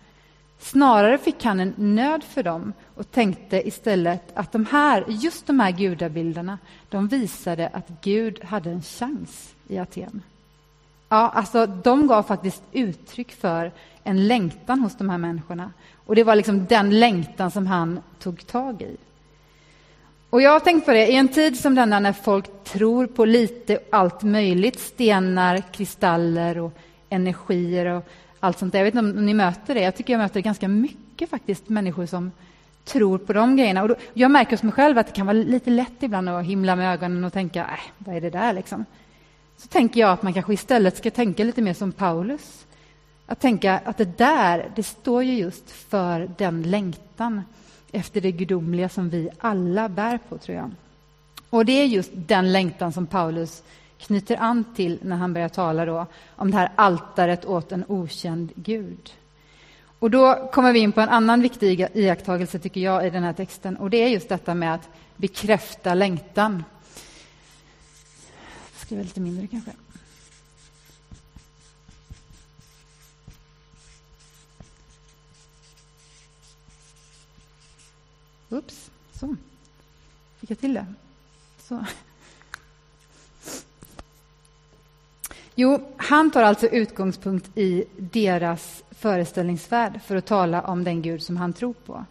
Snarare 0.59 1.17
fick 1.17 1.43
han 1.43 1.59
en 1.59 1.73
nöd 1.77 2.23
för 2.23 2.43
dem 2.43 2.73
och 2.95 3.11
tänkte 3.11 3.67
istället 3.67 4.23
att 4.33 4.51
de 4.51 4.65
här, 4.65 5.05
just 5.07 5.47
de 5.47 5.59
här 5.59 5.71
gudabilderna 5.71 6.57
de 6.89 7.07
visade 7.07 7.67
att 7.67 7.87
Gud 8.01 8.43
hade 8.43 8.71
en 8.71 8.81
chans 8.81 9.53
i 9.67 9.77
Aten. 9.77 10.21
Ja, 11.09 11.29
alltså, 11.29 11.65
de 11.65 12.07
gav 12.07 12.23
faktiskt 12.23 12.63
uttryck 12.71 13.31
för 13.31 13.71
en 14.03 14.27
längtan 14.27 14.79
hos 14.79 14.97
de 14.97 15.09
här 15.09 15.17
människorna. 15.17 15.71
Och 16.09 16.15
Det 16.15 16.23
var 16.23 16.35
liksom 16.35 16.65
den 16.65 16.99
längtan 16.99 17.51
som 17.51 17.67
han 17.67 17.99
tog 18.19 18.47
tag 18.47 18.81
i. 18.81 18.97
Och 20.29 20.41
Jag 20.41 20.51
har 20.51 20.59
tänkt 20.59 20.85
på 20.85 20.91
det, 20.91 21.07
i 21.07 21.15
en 21.15 21.27
tid 21.27 21.59
som 21.59 21.75
denna 21.75 21.99
när 21.99 22.13
folk 22.13 22.63
tror 22.63 23.07
på 23.07 23.25
lite 23.25 23.79
allt 23.91 24.23
möjligt, 24.23 24.79
stenar, 24.79 25.63
kristaller 25.71 26.57
och 26.57 26.73
energier 27.09 27.85
och 27.85 28.09
allt 28.39 28.59
sånt 28.59 28.71
där. 28.71 28.79
Jag 28.79 28.85
vet 28.85 28.95
inte 28.95 29.19
om 29.19 29.25
ni 29.25 29.33
möter 29.33 29.75
det? 29.75 29.81
Jag 29.81 29.95
tycker 29.95 30.13
jag 30.13 30.19
möter 30.19 30.39
ganska 30.39 30.67
mycket 30.67 31.29
faktiskt 31.29 31.69
människor 31.69 32.05
som 32.05 32.31
tror 32.85 33.17
på 33.17 33.33
de 33.33 33.55
grejerna. 33.55 33.81
Och 33.81 33.87
då, 33.87 33.95
jag 34.13 34.31
märker 34.31 34.51
hos 34.51 34.63
mig 34.63 34.73
själv 34.73 34.97
att 34.97 35.07
det 35.07 35.13
kan 35.13 35.25
vara 35.25 35.33
lite 35.33 35.69
lätt 35.69 36.03
ibland 36.03 36.29
att 36.29 36.45
himla 36.45 36.75
med 36.75 36.93
ögonen 36.93 37.23
och 37.23 37.33
tänka, 37.33 37.59
äh, 37.61 37.91
vad 37.97 38.15
är 38.15 38.21
det 38.21 38.29
där 38.29 38.53
liksom? 38.53 38.85
så 39.57 39.67
tänker 39.67 39.99
jag 39.99 40.09
att 40.11 40.23
man 40.23 40.33
kanske 40.33 40.53
istället 40.53 40.97
ska 40.97 41.11
tänka 41.11 41.43
lite 41.43 41.61
mer 41.61 41.73
som 41.73 41.91
Paulus. 41.91 42.65
Att 43.29 43.39
tänka 43.39 43.77
att 43.85 43.97
det 43.97 44.17
där, 44.17 44.71
det 44.75 44.83
står 44.83 45.23
ju 45.23 45.33
just 45.33 45.71
för 45.71 46.29
den 46.37 46.63
längtan 46.63 47.41
efter 47.91 48.21
det 48.21 48.31
gudomliga 48.31 48.89
som 48.89 49.09
vi 49.09 49.29
alla 49.39 49.89
bär 49.89 50.19
på, 50.29 50.37
tror 50.37 50.57
jag. 50.57 50.71
Och 51.49 51.65
det 51.65 51.71
är 51.71 51.85
just 51.85 52.11
den 52.13 52.51
längtan 52.51 52.93
som 52.93 53.07
Paulus 53.07 53.63
knyter 53.97 54.37
an 54.41 54.63
till 54.75 54.99
när 55.01 55.15
han 55.15 55.33
börjar 55.33 55.49
tala 55.49 55.85
då 55.85 56.05
om 56.35 56.51
det 56.51 56.57
här 56.57 56.71
altaret 56.75 57.45
åt 57.45 57.71
en 57.71 57.85
okänd 57.87 58.51
Gud. 58.55 59.13
Och 59.99 60.11
då 60.11 60.49
kommer 60.53 60.73
vi 60.73 60.79
in 60.79 60.91
på 60.91 61.01
en 61.01 61.09
annan 61.09 61.41
viktig 61.41 61.87
iakttagelse, 61.93 62.59
tycker 62.59 62.81
jag, 62.81 63.07
i 63.07 63.09
den 63.09 63.23
här 63.23 63.33
texten. 63.33 63.77
Och 63.77 63.89
det 63.89 63.97
är 63.97 64.07
just 64.07 64.29
detta 64.29 64.53
med 64.53 64.73
att 64.73 64.89
bekräfta 65.17 65.93
längtan 65.93 66.63
Jag 68.73 68.81
skriver 68.81 69.03
lite 69.03 69.19
mindre 69.19 69.47
kanske. 69.47 69.71
Oops, 78.49 78.91
så. 79.13 79.35
Fick 80.39 80.51
jag 80.51 80.59
till 80.59 80.73
det? 80.73 80.85
Så. 81.59 81.85
Jo, 85.55 85.93
han 85.97 86.31
tar 86.31 86.43
alltså 86.43 86.67
utgångspunkt 86.67 87.57
i 87.57 87.83
deras 87.97 88.83
föreställningsvärld 88.91 89.99
för 90.05 90.15
att 90.15 90.25
tala 90.25 90.61
om 90.61 90.83
den 90.83 91.01
Gud 91.01 91.23
som 91.23 91.37
han 91.37 91.53
tror 91.53 91.73
på. 91.73 92.05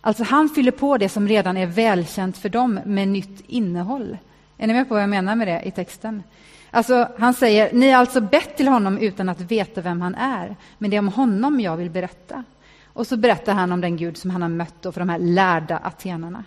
Alltså 0.00 0.24
han 0.24 0.48
fyller 0.48 0.72
på 0.72 0.98
det 0.98 1.08
som 1.08 1.28
redan 1.28 1.56
är 1.56 1.66
välkänt 1.66 2.38
för 2.38 2.48
dem 2.48 2.80
med 2.84 3.08
nytt 3.08 3.42
innehåll. 3.46 4.18
Är 4.58 4.66
ni 4.66 4.72
med 4.72 4.88
på 4.88 4.94
vad 4.94 5.02
jag 5.02 5.10
menar 5.10 5.36
med 5.36 5.48
det 5.48 5.62
i 5.64 5.70
texten? 5.70 6.22
Alltså, 6.70 7.08
han 7.18 7.34
säger, 7.34 7.72
ni 7.72 7.90
har 7.90 8.00
alltså 8.00 8.20
bett 8.20 8.56
till 8.56 8.68
honom 8.68 8.98
utan 8.98 9.28
att 9.28 9.40
veta 9.40 9.80
vem 9.80 10.00
han 10.00 10.14
är, 10.14 10.56
men 10.78 10.90
det 10.90 10.96
är 10.96 10.98
om 10.98 11.08
honom 11.08 11.60
jag 11.60 11.76
vill 11.76 11.90
berätta. 11.90 12.44
Och 12.92 13.06
så 13.06 13.16
berättar 13.16 13.54
han 13.54 13.72
om 13.72 13.80
den 13.80 13.96
Gud 13.96 14.16
som 14.16 14.30
han 14.30 14.42
har 14.42 14.48
mött 14.48 14.82
för 14.82 14.98
de 14.98 15.08
här 15.08 15.18
lärda 15.18 15.76
atenarna. 15.76 16.44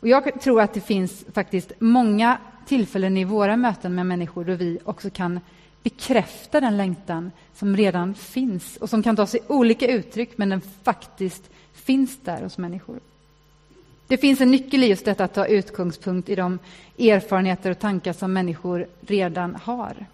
Och 0.00 0.08
jag 0.08 0.40
tror 0.40 0.60
att 0.60 0.74
det 0.74 0.80
finns 0.80 1.24
faktiskt 1.32 1.72
många 1.78 2.38
tillfällen 2.66 3.16
i 3.16 3.24
våra 3.24 3.56
möten 3.56 3.94
med 3.94 4.06
människor 4.06 4.44
då 4.44 4.54
vi 4.54 4.78
också 4.84 5.10
kan 5.10 5.40
bekräfta 5.82 6.60
den 6.60 6.76
längtan 6.76 7.30
som 7.54 7.76
redan 7.76 8.14
finns 8.14 8.76
och 8.76 8.90
som 8.90 9.02
kan 9.02 9.16
ta 9.16 9.26
sig 9.26 9.40
olika 9.46 9.86
uttryck, 9.86 10.38
men 10.38 10.48
den 10.48 10.60
faktiskt 10.82 11.50
finns 11.72 12.18
där 12.24 12.42
hos 12.42 12.58
människor. 12.58 13.00
Det 14.06 14.16
finns 14.16 14.40
en 14.40 14.50
nyckel 14.50 14.84
i 14.84 14.86
just 14.86 15.04
detta 15.04 15.24
att 15.24 15.34
ta 15.34 15.46
utgångspunkt 15.46 16.28
i 16.28 16.34
de 16.34 16.58
erfarenheter 16.98 17.70
och 17.70 17.78
tankar 17.78 18.12
som 18.12 18.32
människor 18.32 18.86
redan 19.00 19.54
har. 19.54 20.06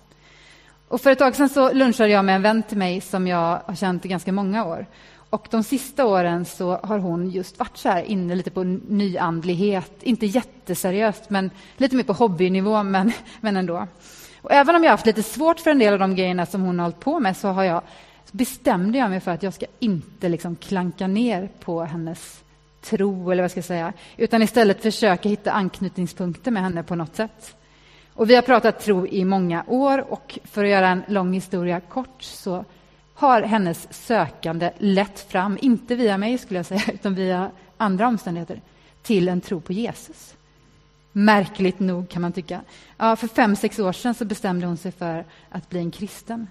Och 0.89 1.01
för 1.01 1.11
ett 1.11 1.19
tag 1.19 1.37
sedan 1.37 1.49
så 1.49 1.73
lunchade 1.73 2.11
jag 2.11 2.25
med 2.25 2.37
en 2.37 2.43
vän 2.43 2.63
till 2.63 2.79
mig 2.79 3.01
som 3.01 3.27
jag 3.27 3.61
har 3.67 3.75
känt 3.75 4.05
i 4.05 4.09
ganska 4.09 4.33
många 4.33 4.65
år. 4.65 4.87
Och 5.35 5.47
de 5.51 5.63
sista 5.63 6.07
åren 6.07 6.45
så 6.45 6.77
har 6.77 6.99
hon 6.99 7.31
just 7.31 7.59
varit 7.59 7.77
så 7.77 7.89
här 7.89 8.03
inne 8.03 8.35
lite 8.35 8.51
på 8.51 8.65
nyandlighet. 8.89 10.03
Inte 10.03 10.27
jätteseriöst, 10.27 11.31
men 11.31 11.51
lite 11.77 11.97
mer 11.97 12.05
på 12.05 12.13
hobbynivå, 12.13 12.83
men, 12.83 13.13
men 13.41 13.57
ändå. 13.57 13.87
Och 14.43 14.53
även 14.53 14.77
om 14.77 14.83
jag 14.83 14.91
har 14.91 14.97
haft 14.97 15.07
lite 15.07 15.23
svårt 15.23 15.61
för 15.61 15.71
en 15.71 15.79
del 15.79 15.93
av 15.93 15.99
de 15.99 16.17
grejerna 16.17 16.47
som 16.47 16.63
hon 16.63 16.79
har 16.79 16.85
hållit 16.85 17.01
på 17.01 17.21
med 17.21 17.37
så 17.37 17.49
har 17.49 17.65
jag, 17.65 17.83
bestämde 18.33 18.99
jag 18.99 19.11
mig 19.11 19.21
för 19.21 19.31
att 19.31 19.43
jag 19.43 19.55
ska 19.55 19.67
inte 19.79 20.29
liksom 20.29 20.57
klanka 20.57 21.07
ner 21.07 21.49
på 21.61 21.83
hennes 21.83 22.43
tro, 22.81 23.31
eller 23.31 23.43
vad 23.43 23.51
ska 23.51 23.59
jag 23.59 23.65
säga, 23.65 23.93
utan 24.17 24.43
istället 24.43 24.83
försöka 24.83 25.29
hitta 25.29 25.53
anknytningspunkter 25.53 26.51
med 26.51 26.63
henne 26.63 26.83
på 26.83 26.95
något 26.95 27.17
sätt. 27.17 27.57
Och 28.13 28.31
vi 28.31 28.35
har 28.35 28.43
pratat 28.43 28.81
tro 28.81 29.07
i 29.07 29.25
många 29.25 29.65
år 29.67 30.13
och 30.13 30.39
för 30.45 30.65
att 30.65 30.71
göra 30.71 30.89
en 30.89 31.03
lång 31.09 31.33
historia 31.33 31.81
kort 31.81 32.23
så 32.23 32.65
har 33.15 33.43
hennes 33.43 34.07
sökande 34.07 34.71
lett 34.79 35.21
fram, 35.21 35.59
inte 35.61 35.95
via 35.95 36.19
mig 36.19 36.39
skulle 36.39 36.59
jag 36.59 36.67
säga, 36.67 36.83
utan 36.93 37.15
via 37.15 37.51
andra 37.77 38.09
omständigheter, 38.09 38.61
till 39.03 39.29
en 39.29 39.41
tro 39.41 39.61
på 39.61 39.73
Jesus. 39.73 40.35
Märkligt 41.13 41.81
nog 41.81 42.09
kan 42.09 42.23
man 42.23 42.33
tycka. 42.33 42.61
Ja, 42.97 43.17
för 43.17 43.29
fem, 43.29 43.57
sex 43.57 43.79
år 43.79 43.93
sedan 43.93 44.15
så 44.15 44.25
bestämde 44.25 44.67
hon 44.67 44.77
sig 44.77 44.93
för 44.93 45.25
att 45.51 45.71
bli 45.71 45.79
en 45.79 45.91
kristen. 45.91 46.47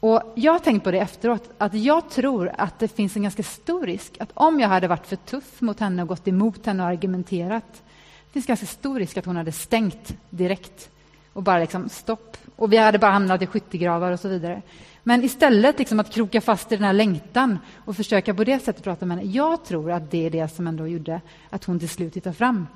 Och 0.00 0.32
jag 0.34 0.52
har 0.52 0.58
tänkt 0.58 0.84
på 0.84 0.90
det 0.90 0.98
efteråt, 0.98 1.50
att 1.58 1.74
jag 1.74 2.10
tror 2.10 2.52
att 2.58 2.78
det 2.78 2.88
finns 2.88 3.16
en 3.16 3.22
ganska 3.22 3.42
stor 3.42 3.86
risk 3.86 4.16
att 4.20 4.30
om 4.34 4.60
jag 4.60 4.68
hade 4.68 4.88
varit 4.88 5.06
för 5.06 5.16
tuff 5.16 5.60
mot 5.60 5.80
henne 5.80 6.02
och 6.02 6.08
gått 6.08 6.28
emot 6.28 6.66
henne 6.66 6.82
och 6.82 6.88
argumenterat, 6.88 7.82
det 8.26 8.32
finns 8.32 8.46
ganska 8.46 8.66
stor 8.66 8.98
risk 8.98 9.16
att 9.16 9.26
hon 9.26 9.36
hade 9.36 9.52
stängt 9.52 10.16
direkt 10.30 10.90
och 11.32 11.42
bara 11.42 11.58
liksom 11.58 11.88
stopp. 11.88 12.36
Och 12.56 12.72
vi 12.72 12.76
hade 12.76 12.98
bara 12.98 13.10
hamnat 13.10 13.42
i 13.42 13.46
skyttegravar 13.46 14.12
och 14.12 14.20
så 14.20 14.28
vidare. 14.28 14.62
Men 15.02 15.24
istället 15.24 15.78
liksom 15.78 16.00
att 16.00 16.10
kroka 16.10 16.40
fast 16.40 16.72
i 16.72 16.76
den 16.76 16.84
här 16.84 16.92
längtan 16.92 17.58
och 17.84 17.96
försöka 17.96 18.34
på 18.34 18.44
det 18.44 18.60
sättet 18.60 18.84
prata 18.84 19.06
med 19.06 19.16
henne. 19.16 19.30
Jag 19.30 19.64
tror 19.64 19.92
att 19.92 20.10
det 20.10 20.26
är 20.26 20.30
det 20.30 20.48
som 20.48 20.66
ändå 20.66 20.86
gjorde 20.86 21.20
att 21.50 21.64
hon 21.64 21.78
till 21.78 21.88
slut 21.88 22.16
hittade 22.16 22.36
fram. 22.36 22.66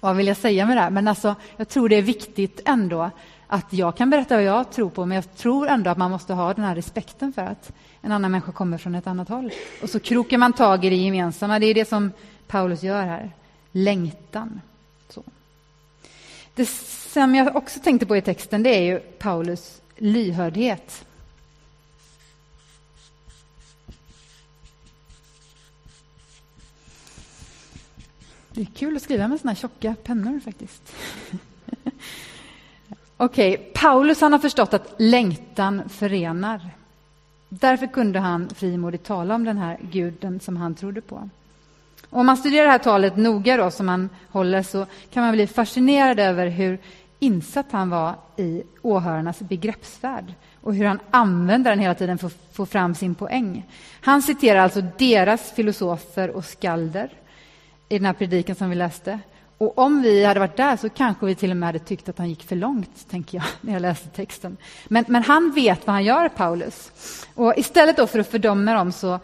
Vad 0.00 0.16
vill 0.16 0.26
jag 0.26 0.36
säga 0.36 0.66
med 0.66 0.76
det? 0.76 0.90
Men 0.90 1.08
alltså, 1.08 1.34
jag 1.56 1.68
tror 1.68 1.88
det 1.88 1.96
är 1.96 2.02
viktigt 2.02 2.60
ändå 2.64 3.10
att 3.46 3.72
jag 3.72 3.96
kan 3.96 4.10
berätta 4.10 4.34
vad 4.34 4.44
jag 4.44 4.72
tror 4.72 4.90
på, 4.90 5.06
men 5.06 5.14
jag 5.14 5.36
tror 5.36 5.68
ändå 5.68 5.90
att 5.90 5.98
man 5.98 6.10
måste 6.10 6.34
ha 6.34 6.54
den 6.54 6.64
här 6.64 6.74
respekten 6.74 7.32
för 7.32 7.42
att 7.42 7.72
en 8.00 8.12
annan 8.12 8.30
människa 8.30 8.52
kommer 8.52 8.78
från 8.78 8.94
ett 8.94 9.06
annat 9.06 9.28
håll. 9.28 9.50
Och 9.82 9.90
så 9.90 10.00
krokar 10.00 10.38
man 10.38 10.52
tag 10.52 10.84
i 10.84 10.90
det 10.90 10.96
gemensamma. 10.96 11.58
Det 11.58 11.66
är 11.66 11.74
det 11.74 11.88
som 11.88 12.12
Paulus 12.46 12.82
gör 12.82 13.04
här. 13.06 13.30
Längtan. 13.72 14.60
Så. 15.08 15.22
Det 16.54 16.68
som 17.12 17.34
jag 17.34 17.56
också 17.56 17.80
tänkte 17.80 18.06
på 18.06 18.16
i 18.16 18.22
texten, 18.22 18.62
det 18.62 18.70
är 18.70 18.82
ju 18.82 18.98
Paulus 18.98 19.80
lyhördhet. 19.96 21.04
Det 28.54 28.60
är 28.60 28.64
kul 28.64 28.96
att 28.96 29.02
skriva 29.02 29.28
med 29.28 29.40
såna 29.40 29.50
här 29.50 29.56
tjocka 29.56 29.94
pennor 30.04 30.40
faktiskt. 30.40 30.96
Okej, 33.16 33.54
okay. 33.54 33.66
Paulus 33.74 34.20
han 34.20 34.32
har 34.32 34.38
förstått 34.38 34.74
att 34.74 34.94
längtan 34.98 35.88
förenar. 35.88 36.60
Därför 37.48 37.86
kunde 37.86 38.18
han 38.18 38.48
frimodigt 38.48 39.04
tala 39.04 39.34
om 39.34 39.44
den 39.44 39.58
här 39.58 39.78
guden 39.92 40.40
som 40.40 40.56
han 40.56 40.74
trodde 40.74 41.00
på. 41.00 41.28
Och 42.10 42.20
om 42.20 42.26
man 42.26 42.36
studerar 42.36 42.64
det 42.64 42.70
här 42.70 42.78
talet 42.78 43.16
noga 43.16 43.56
då, 43.56 43.70
som 43.70 43.88
han 43.88 44.08
håller 44.30 44.62
så 44.62 44.86
kan 45.10 45.22
man 45.22 45.32
bli 45.32 45.46
fascinerad 45.46 46.20
över 46.20 46.46
hur 46.46 46.78
insatt 47.18 47.66
han 47.70 47.90
var 47.90 48.14
i 48.36 48.62
åhörarnas 48.82 49.38
begreppsvärld 49.38 50.34
och 50.60 50.74
hur 50.74 50.84
han 50.84 51.00
använder 51.10 51.70
den 51.70 51.80
hela 51.80 51.94
tiden 51.94 52.18
för 52.18 52.26
att 52.26 52.48
få 52.52 52.66
fram 52.66 52.94
sin 52.94 53.14
poäng. 53.14 53.66
Han 54.00 54.22
citerar 54.22 54.60
alltså 54.60 54.82
deras 54.98 55.52
filosofer 55.52 56.30
och 56.30 56.44
skalder 56.44 57.10
i 57.92 57.98
den 57.98 58.06
här 58.06 58.12
predikan 58.12 58.56
som 58.56 58.70
vi 58.70 58.76
läste. 58.76 59.18
Och 59.58 59.78
om 59.78 60.02
vi 60.02 60.24
hade 60.24 60.40
varit 60.40 60.56
där 60.56 60.76
så 60.76 60.88
kanske 60.88 61.26
vi 61.26 61.34
till 61.34 61.50
och 61.50 61.56
med 61.56 61.66
hade 61.66 61.78
tyckt 61.78 62.08
att 62.08 62.18
han 62.18 62.28
gick 62.28 62.42
för 62.42 62.56
långt, 62.56 63.08
tänker 63.10 63.38
jag, 63.38 63.44
när 63.60 63.72
jag 63.72 63.82
läste 63.82 64.08
texten. 64.08 64.56
Men, 64.88 65.04
men 65.08 65.22
han 65.22 65.52
vet 65.52 65.86
vad 65.86 65.94
han 65.94 66.04
gör, 66.04 66.28
Paulus. 66.28 66.92
Och 67.34 67.54
istället 67.56 67.96
då 67.96 68.06
för 68.06 68.18
att 68.18 68.28
fördöma 68.28 68.74
dem 68.74 68.92
så, 68.92 69.18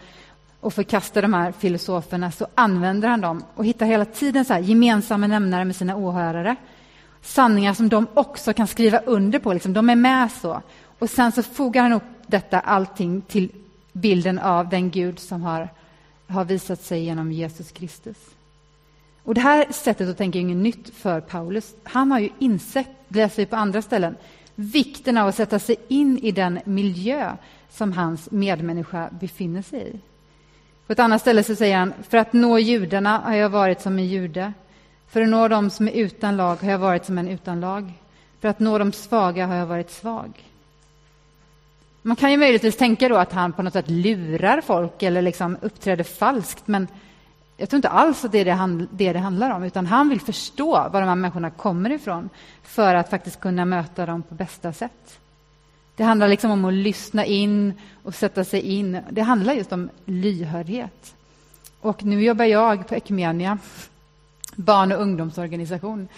och 0.61 0.74
förkasta 0.74 1.20
de 1.20 1.35
här 1.35 1.52
filosoferna 1.52 2.31
så 2.31 2.46
använder 2.54 3.09
han 3.09 3.20
dem 3.20 3.44
och 3.54 3.64
hittar 3.64 3.87
hela 3.87 4.04
tiden 4.04 4.44
så 4.44 4.52
här 4.52 4.61
gemensamma 4.61 5.26
nämnare 5.26 5.64
med 5.64 5.76
sina 5.76 5.96
åhörare. 5.96 6.57
Sanningar 7.22 7.74
som 7.74 7.88
de 7.88 8.07
också 8.14 8.52
kan 8.52 8.66
skriva 8.66 8.98
under 8.98 9.38
på, 9.38 9.52
liksom. 9.52 9.72
de 9.72 9.90
är 9.90 9.96
med 9.96 10.33
så. 10.33 10.62
Och 10.98 11.11
sen 11.11 11.33
så 11.33 11.42
fogar 11.42 11.83
han 11.83 11.92
upp 11.92 12.02
detta 12.26 12.61
allting 12.61 13.20
till 13.20 13.50
bilden 13.92 14.38
av 14.38 14.68
den 14.68 14.90
Gud 14.90 15.18
som 15.18 15.42
har, 15.42 15.68
har 16.26 16.44
visat 16.44 16.83
sig 16.83 17.04
genom 17.04 17.33
Jesus 17.33 17.72
Kristus. 17.72 18.16
Och 19.28 19.34
Det 19.34 19.40
här 19.40 19.66
sättet 19.70 20.08
att 20.08 20.18
tänka 20.18 20.38
är 20.38 20.42
inget 20.42 20.56
nytt 20.56 20.94
för 20.94 21.20
Paulus. 21.20 21.74
Han 21.82 22.10
har 22.10 22.18
ju 22.18 22.28
insett, 22.38 22.88
det 23.08 23.18
läser 23.18 23.42
vi 23.42 23.46
på 23.46 23.56
andra 23.56 23.82
ställen, 23.82 24.16
vikten 24.54 25.18
av 25.18 25.28
att 25.28 25.34
sätta 25.34 25.58
sig 25.58 25.76
in 25.88 26.18
i 26.18 26.30
den 26.30 26.60
miljö 26.64 27.36
som 27.70 27.92
hans 27.92 28.30
medmänniska 28.30 29.08
befinner 29.20 29.62
sig 29.62 29.80
i. 29.80 29.98
På 30.86 30.92
ett 30.92 30.98
annat 30.98 31.20
ställe 31.20 31.44
så 31.44 31.54
säger 31.54 31.76
han, 31.76 31.92
för 32.08 32.18
att 32.18 32.32
nå 32.32 32.58
judarna 32.58 33.18
har 33.18 33.34
jag 33.34 33.48
varit 33.48 33.80
som 33.80 33.98
en 33.98 34.06
jude. 34.06 34.52
För 35.08 35.20
att 35.20 35.28
nå 35.28 35.48
dem 35.48 35.70
som 35.70 35.88
är 35.88 35.92
utan 35.92 36.36
lag 36.36 36.56
har 36.56 36.70
jag 36.70 36.78
varit 36.78 37.04
som 37.04 37.18
en 37.18 37.28
utan 37.28 37.60
lag. 37.60 37.92
För 38.40 38.48
att 38.48 38.60
nå 38.60 38.78
de 38.78 38.92
svaga 38.92 39.46
har 39.46 39.54
jag 39.54 39.66
varit 39.66 39.90
svag. 39.90 40.44
Man 42.02 42.16
kan 42.16 42.30
ju 42.30 42.36
möjligtvis 42.36 42.76
tänka 42.76 43.08
då 43.08 43.16
att 43.16 43.32
han 43.32 43.52
på 43.52 43.62
något 43.62 43.72
sätt 43.72 43.90
lurar 43.90 44.60
folk 44.60 45.02
eller 45.02 45.22
liksom 45.22 45.56
uppträder 45.62 46.04
falskt, 46.04 46.68
men 46.68 46.88
jag 47.60 47.68
tror 47.68 47.78
inte 47.78 47.88
alls 47.88 48.24
att 48.24 48.32
det 48.32 48.38
är 48.38 48.44
det, 48.44 48.52
han, 48.52 48.88
det 48.90 49.12
det 49.12 49.18
handlar 49.18 49.50
om, 49.50 49.62
utan 49.62 49.86
han 49.86 50.08
vill 50.08 50.20
förstå 50.20 50.70
var 50.72 51.00
de 51.00 51.08
här 51.08 51.14
människorna 51.14 51.50
kommer 51.50 51.90
ifrån 51.90 52.28
för 52.62 52.94
att 52.94 53.10
faktiskt 53.10 53.40
kunna 53.40 53.64
möta 53.64 54.06
dem 54.06 54.22
på 54.22 54.34
bästa 54.34 54.72
sätt. 54.72 55.18
Det 55.96 56.04
handlar 56.04 56.28
liksom 56.28 56.50
om 56.50 56.64
att 56.64 56.74
lyssna 56.74 57.24
in 57.24 57.72
och 58.02 58.14
sätta 58.14 58.44
sig 58.44 58.60
in. 58.60 59.00
Det 59.10 59.20
handlar 59.20 59.52
just 59.52 59.72
om 59.72 59.90
lyhördhet. 60.04 61.14
Och 61.80 62.04
nu 62.04 62.22
jobbar 62.22 62.44
jag 62.44 62.88
på 62.88 62.94
Ekumenia, 62.94 63.58
barn 64.56 64.92
och 64.92 65.02
ungdomsorganisation 65.02 66.08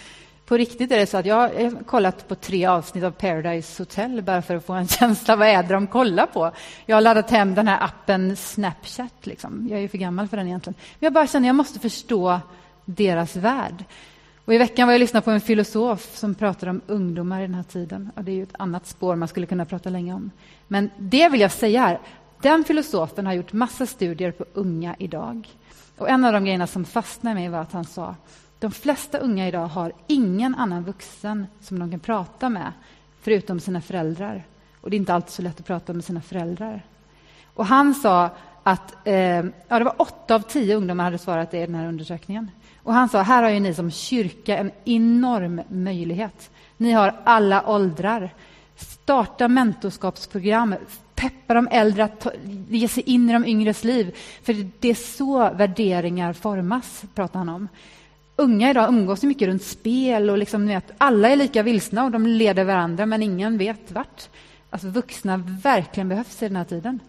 på 0.51 0.57
riktigt 0.57 0.91
är 0.91 0.99
det 0.99 1.05
så 1.05 1.17
att 1.17 1.25
jag 1.25 1.35
har 1.35 1.83
kollat 1.83 2.27
på 2.27 2.35
tre 2.35 2.65
avsnitt 2.65 3.03
av 3.03 3.11
Paradise 3.11 3.81
Hotel 3.81 4.21
bara 4.21 4.41
för 4.41 4.55
att 4.55 4.65
få 4.65 4.73
en 4.73 4.87
känsla 4.99 5.35
vad 5.35 5.47
är 5.47 5.63
det 5.63 5.73
de 5.73 5.87
kollar 5.87 6.25
på. 6.25 6.51
Jag 6.85 6.95
har 6.95 7.01
laddat 7.01 7.31
hem 7.31 7.55
den 7.55 7.67
här 7.67 7.83
appen 7.83 8.35
Snapchat. 8.35 9.13
Liksom. 9.25 9.67
Jag 9.69 9.77
är 9.77 9.81
ju 9.81 9.87
för 9.87 9.97
gammal 9.97 10.27
för 10.27 10.37
den 10.37 10.47
egentligen. 10.47 10.75
Men 10.99 11.05
jag 11.05 11.13
bara 11.13 11.27
känner 11.27 11.45
att 11.45 11.47
jag 11.47 11.55
måste 11.55 11.79
förstå 11.79 12.39
deras 12.85 13.35
värld. 13.35 13.83
Och 14.45 14.53
I 14.53 14.57
veckan 14.57 14.87
var 14.87 14.93
jag 14.93 14.99
lyssnade 14.99 15.23
på 15.23 15.31
en 15.31 15.41
filosof 15.41 16.15
som 16.15 16.35
pratade 16.35 16.71
om 16.71 16.81
ungdomar 16.87 17.39
i 17.39 17.41
den 17.41 17.55
här 17.55 17.63
tiden. 17.63 18.11
Och 18.15 18.23
det 18.23 18.31
är 18.31 18.35
ju 18.35 18.43
ett 18.43 18.55
annat 18.59 18.87
spår 18.87 19.15
man 19.15 19.27
skulle 19.27 19.45
kunna 19.45 19.65
prata 19.65 19.89
länge 19.89 20.13
om. 20.13 20.31
Men 20.67 20.89
det 20.97 21.29
vill 21.29 21.41
jag 21.41 21.51
säga 21.51 21.81
här. 21.81 21.99
Den 22.41 22.63
filosofen 22.63 23.25
har 23.25 23.33
gjort 23.33 23.53
massa 23.53 23.85
studier 23.85 24.31
på 24.31 24.45
unga 24.53 24.95
idag. 24.99 25.47
Och 25.97 26.09
En 26.09 26.25
av 26.25 26.33
de 26.33 26.43
grejerna 26.43 26.67
som 26.67 26.85
fastnade 26.85 27.35
mig 27.35 27.49
var 27.49 27.59
att 27.59 27.73
han 27.73 27.85
sa 27.85 28.15
de 28.61 28.71
flesta 28.71 29.17
unga 29.17 29.47
idag 29.47 29.67
har 29.67 29.93
ingen 30.07 30.55
annan 30.55 30.83
vuxen 30.83 31.47
som 31.61 31.79
de 31.79 31.91
kan 31.91 31.99
prata 31.99 32.49
med 32.49 32.71
förutom 33.21 33.59
sina 33.59 33.81
föräldrar. 33.81 34.43
Och 34.81 34.89
det 34.89 34.95
är 34.95 34.97
inte 34.97 35.13
alltid 35.13 35.31
så 35.31 35.41
lätt 35.41 35.59
att 35.59 35.65
prata 35.65 35.93
med 35.93 36.03
sina 36.03 36.21
föräldrar. 36.21 36.85
Och 37.53 37.65
han 37.65 37.93
sa 37.93 38.29
att 38.63 39.07
eh, 39.07 39.45
ja, 39.67 39.79
det 39.79 39.83
var 39.83 40.01
åtta 40.01 40.35
av 40.35 40.39
tio 40.39 40.75
ungdomar 40.75 41.03
hade 41.03 41.17
svarat 41.17 41.51
det 41.51 41.57
i 41.57 41.65
den 41.65 41.75
här 41.75 41.87
undersökningen. 41.87 42.51
Och 42.83 42.93
han 42.93 43.09
sa, 43.09 43.21
här 43.21 43.43
har 43.43 43.49
ju 43.49 43.59
ni 43.59 43.73
som 43.73 43.91
kyrka 43.91 44.57
en 44.57 44.71
enorm 44.85 45.61
möjlighet. 45.69 46.51
Ni 46.77 46.91
har 46.91 47.15
alla 47.23 47.69
åldrar. 47.69 48.33
Starta 48.75 49.47
mentorskapsprogram. 49.47 50.75
Peppa 51.15 51.53
de 51.53 51.67
äldre 51.71 52.03
att 52.03 52.19
ta, 52.19 52.31
ge 52.69 52.87
sig 52.87 53.03
in 53.03 53.29
i 53.29 53.33
de 53.33 53.45
yngres 53.45 53.83
liv. 53.83 54.15
För 54.43 54.53
det 54.79 54.89
är 54.89 55.17
så 55.17 55.49
värderingar 55.53 56.33
formas, 56.33 57.03
pratar 57.15 57.39
han 57.39 57.49
om 57.49 57.67
unga 58.41 58.69
idag 58.69 58.89
umgås 58.89 59.23
mycket 59.23 59.47
runt 59.47 59.63
spel 59.63 60.29
och 60.29 60.37
liksom, 60.37 60.67
vet, 60.67 60.91
alla 60.97 61.29
är 61.29 61.35
lika 61.35 61.63
vilsna 61.63 62.03
och 62.03 62.11
de 62.11 62.27
leder 62.27 62.63
varandra 62.63 63.05
men 63.05 63.23
ingen 63.23 63.57
vet 63.57 63.91
vart. 63.91 64.29
Alltså 64.69 64.87
vuxna 64.87 65.37
verkligen 65.63 66.09
behövs 66.09 66.43
i 66.43 66.47
den 66.47 66.55
här 66.55 66.63
tiden. 66.63 66.99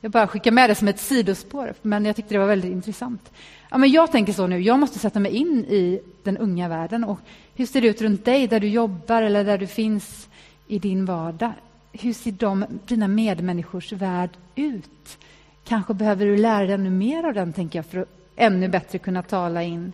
Jag 0.00 0.10
bara 0.10 0.26
skickar 0.26 0.50
med 0.50 0.70
det 0.70 0.74
som 0.74 0.88
ett 0.88 1.00
sidospår, 1.00 1.74
men 1.82 2.04
jag 2.04 2.16
tyckte 2.16 2.34
det 2.34 2.38
var 2.38 2.46
väldigt 2.46 2.72
intressant. 2.72 3.32
Ja, 3.70 3.78
men 3.78 3.90
jag 3.90 4.12
tänker 4.12 4.32
så 4.32 4.46
nu, 4.46 4.60
jag 4.60 4.78
måste 4.78 4.98
sätta 4.98 5.20
mig 5.20 5.32
in 5.32 5.64
i 5.64 6.00
den 6.22 6.36
unga 6.36 6.68
världen. 6.68 7.04
Och 7.04 7.18
hur 7.54 7.66
ser 7.66 7.80
det 7.80 7.88
ut 7.88 8.02
runt 8.02 8.24
dig, 8.24 8.46
där 8.46 8.60
du 8.60 8.68
jobbar 8.68 9.22
eller 9.22 9.44
där 9.44 9.58
du 9.58 9.66
finns 9.66 10.28
i 10.66 10.78
din 10.78 11.04
vardag? 11.04 11.52
Hur 11.92 12.12
ser 12.12 12.32
de, 12.32 12.64
dina 12.86 13.08
medmänniskors 13.08 13.92
värld 13.92 14.30
ut? 14.54 15.18
Kanske 15.64 15.94
behöver 15.94 16.26
du 16.26 16.36
lära 16.36 16.66
dig 16.66 16.74
ännu 16.74 16.90
mer 16.90 17.24
av 17.24 17.34
den, 17.34 17.52
tänker 17.52 17.78
jag, 17.78 17.86
för 17.86 17.98
att 17.98 18.08
ännu 18.36 18.68
bättre 18.68 18.98
kunna 18.98 19.22
tala 19.22 19.62
in 19.62 19.92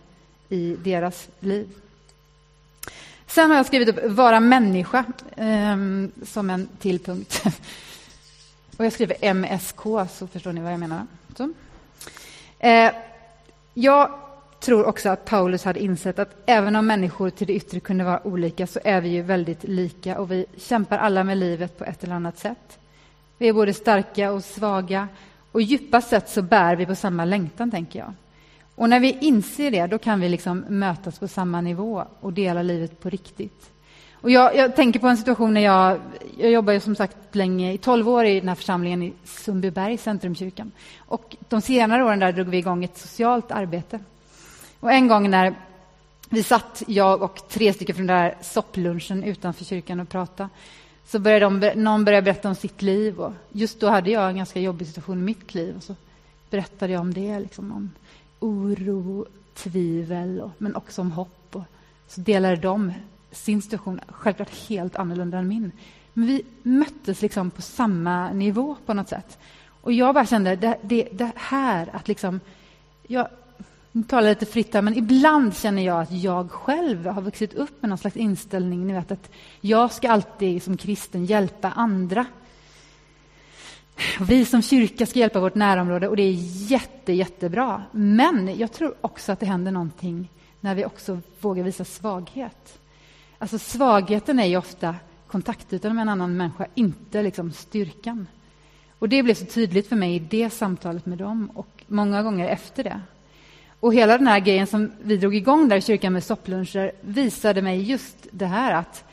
i 0.49 0.75
deras 0.83 1.27
liv. 1.39 1.69
Sen 3.27 3.49
har 3.49 3.57
jag 3.57 3.65
skrivit 3.65 3.89
upp 3.89 4.11
vara 4.11 4.39
människa 4.39 5.05
eh, 5.37 5.77
som 6.25 6.49
en 6.49 6.67
till 6.79 6.99
punkt. 6.99 7.43
Och 8.77 8.85
jag 8.85 8.93
skriver 8.93 9.33
MSK, 9.33 9.81
så 10.09 10.27
förstår 10.27 10.53
ni 10.53 10.61
vad 10.61 10.73
jag 10.73 10.79
menar. 10.79 11.07
Så. 11.37 11.53
Eh, 12.59 12.91
jag 13.73 14.19
tror 14.59 14.85
också 14.85 15.09
att 15.09 15.25
Paulus 15.25 15.63
hade 15.63 15.79
insett 15.79 16.19
att 16.19 16.35
även 16.45 16.75
om 16.75 16.87
människor 16.87 17.29
till 17.29 17.47
det 17.47 17.53
yttre 17.53 17.79
kunde 17.79 18.03
vara 18.03 18.27
olika 18.27 18.67
så 18.67 18.79
är 18.83 19.01
vi 19.01 19.09
ju 19.09 19.21
väldigt 19.21 19.63
lika 19.63 20.19
och 20.19 20.31
vi 20.31 20.45
kämpar 20.57 20.97
alla 20.97 21.23
med 21.23 21.37
livet 21.37 21.77
på 21.77 21.85
ett 21.85 22.03
eller 22.03 22.15
annat 22.15 22.37
sätt. 22.37 22.79
Vi 23.37 23.47
är 23.47 23.53
både 23.53 23.73
starka 23.73 24.31
och 24.31 24.43
svaga 24.43 25.07
och 25.51 25.61
djupast 25.61 26.09
sett 26.09 26.29
så 26.29 26.41
bär 26.41 26.75
vi 26.75 26.85
på 26.85 26.95
samma 26.95 27.25
längtan, 27.25 27.71
tänker 27.71 27.99
jag. 27.99 28.13
Och 28.75 28.89
när 28.89 28.99
vi 28.99 29.17
inser 29.21 29.71
det, 29.71 29.87
då 29.87 29.97
kan 29.97 30.19
vi 30.19 30.29
liksom 30.29 30.65
mötas 30.69 31.19
på 31.19 31.27
samma 31.27 31.61
nivå 31.61 32.05
och 32.19 32.33
dela 32.33 32.61
livet 32.61 33.01
på 33.01 33.09
riktigt. 33.09 33.71
Och 34.13 34.31
jag, 34.31 34.55
jag 34.55 34.75
tänker 34.75 34.99
på 34.99 35.07
en 35.07 35.17
situation 35.17 35.53
när 35.53 35.61
jag, 35.61 35.99
jag 36.37 36.51
jobbar 36.51 36.73
ju 36.73 36.79
som 36.79 36.95
sagt 36.95 37.17
länge, 37.31 37.73
i 37.73 37.77
tolv 37.77 38.09
år 38.09 38.25
i 38.25 38.39
den 38.39 38.49
här 38.49 38.55
församlingen 38.55 39.03
i 39.03 39.13
Sundbyberg, 39.23 39.97
Centrumkyrkan. 39.97 40.71
Och 40.97 41.35
de 41.49 41.61
senare 41.61 42.03
åren 42.03 42.19
där 42.19 42.31
drog 42.31 42.47
vi 42.47 42.57
igång 42.57 42.83
ett 42.83 42.97
socialt 42.97 43.51
arbete. 43.51 43.99
Och 44.79 44.91
en 44.91 45.07
gång 45.07 45.29
när 45.29 45.55
vi 46.29 46.43
satt, 46.43 46.83
jag 46.87 47.21
och 47.21 47.49
tre 47.49 47.73
stycken 47.73 47.95
från 47.95 48.07
den 48.07 48.17
där 48.17 48.37
sopplunchen 48.41 49.23
utanför 49.23 49.65
kyrkan 49.65 49.99
och 49.99 50.09
pratade, 50.09 50.49
så 51.05 51.19
började 51.19 51.45
de, 51.45 51.81
någon 51.81 52.05
började 52.05 52.25
berätta 52.25 52.49
om 52.49 52.55
sitt 52.55 52.81
liv. 52.81 53.19
Och 53.19 53.33
just 53.51 53.79
då 53.79 53.89
hade 53.89 54.11
jag 54.11 54.29
en 54.29 54.37
ganska 54.37 54.59
jobbig 54.59 54.87
situation 54.87 55.19
i 55.19 55.21
mitt 55.21 55.53
liv. 55.53 55.75
Och 55.77 55.83
så 55.83 55.95
berättade 56.49 56.93
jag 56.93 57.01
om 57.01 57.13
det, 57.13 57.39
liksom, 57.39 57.71
om 57.71 57.91
oro, 58.45 59.25
tvivel, 59.53 60.41
och, 60.41 60.51
men 60.57 60.75
också 60.75 61.01
om 61.01 61.11
hopp. 61.11 61.55
Och 61.55 61.63
så 62.07 62.21
delade 62.21 62.55
de 62.55 62.93
sin 63.31 63.61
situation, 63.61 63.99
självklart 64.07 64.69
helt 64.69 64.95
annorlunda 64.95 65.37
än 65.37 65.47
min. 65.47 65.71
Men 66.13 66.27
vi 66.27 66.43
möttes 66.63 67.21
liksom 67.21 67.51
på 67.51 67.61
samma 67.61 68.31
nivå 68.33 68.75
på 68.85 68.93
något 68.93 69.09
sätt. 69.09 69.37
Och 69.81 69.93
jag 69.93 70.13
bara 70.13 70.25
kände, 70.25 70.55
det, 70.55 70.77
det, 70.81 71.07
det 71.11 71.31
här 71.35 71.89
att 71.93 72.07
liksom... 72.07 72.39
Jag 73.07 73.27
talar 74.07 74.29
lite 74.29 74.45
fritt 74.45 74.73
här, 74.73 74.81
men 74.81 74.97
ibland 74.97 75.57
känner 75.57 75.81
jag 75.81 76.01
att 76.01 76.11
jag 76.11 76.51
själv 76.51 77.05
har 77.05 77.21
vuxit 77.21 77.53
upp 77.53 77.81
med 77.81 77.89
någon 77.89 77.97
slags 77.97 78.15
inställning, 78.15 78.87
ni 78.87 78.93
vet 78.93 79.11
att 79.11 79.31
jag 79.61 79.91
ska 79.91 80.11
alltid 80.11 80.63
som 80.63 80.77
kristen 80.77 81.25
hjälpa 81.25 81.71
andra. 81.71 82.25
Vi 84.27 84.45
som 84.45 84.61
kyrka 84.61 85.05
ska 85.05 85.19
hjälpa 85.19 85.39
vårt 85.39 85.55
närområde 85.55 86.07
och 86.07 86.15
det 86.15 86.23
är 86.23 86.35
jätte, 86.71 87.13
jättebra. 87.13 87.83
Men 87.91 88.57
jag 88.57 88.71
tror 88.71 88.95
också 89.01 89.31
att 89.31 89.39
det 89.39 89.45
händer 89.45 89.71
någonting 89.71 90.29
när 90.59 90.75
vi 90.75 90.85
också 90.85 91.19
vågar 91.41 91.63
visa 91.63 91.85
svaghet. 91.85 92.79
Alltså 93.37 93.59
svagheten 93.59 94.39
är 94.39 94.45
ju 94.45 94.57
ofta 94.57 94.95
kontaktytan 95.27 95.95
med 95.95 96.01
en 96.01 96.09
annan 96.09 96.37
människa, 96.37 96.65
inte 96.75 97.23
liksom 97.23 97.51
styrkan. 97.51 98.27
Och 98.99 99.09
det 99.09 99.23
blev 99.23 99.33
så 99.33 99.45
tydligt 99.45 99.89
för 99.89 99.95
mig 99.95 100.15
i 100.15 100.19
det 100.19 100.49
samtalet 100.49 101.05
med 101.05 101.17
dem 101.17 101.51
och 101.53 101.83
många 101.87 102.23
gånger 102.23 102.47
efter 102.49 102.83
det. 102.83 103.01
Och 103.79 103.93
hela 103.93 104.17
den 104.17 104.27
här 104.27 104.39
grejen 104.39 104.67
som 104.67 104.91
vi 105.01 105.17
drog 105.17 105.35
igång 105.35 105.69
där 105.69 105.77
i 105.77 105.81
kyrkan 105.81 106.13
med 106.13 106.23
soppluncher 106.23 106.91
visade 107.01 107.61
mig 107.61 107.81
just 107.81 108.27
det 108.31 108.45
här 108.45 108.73
att 108.73 109.03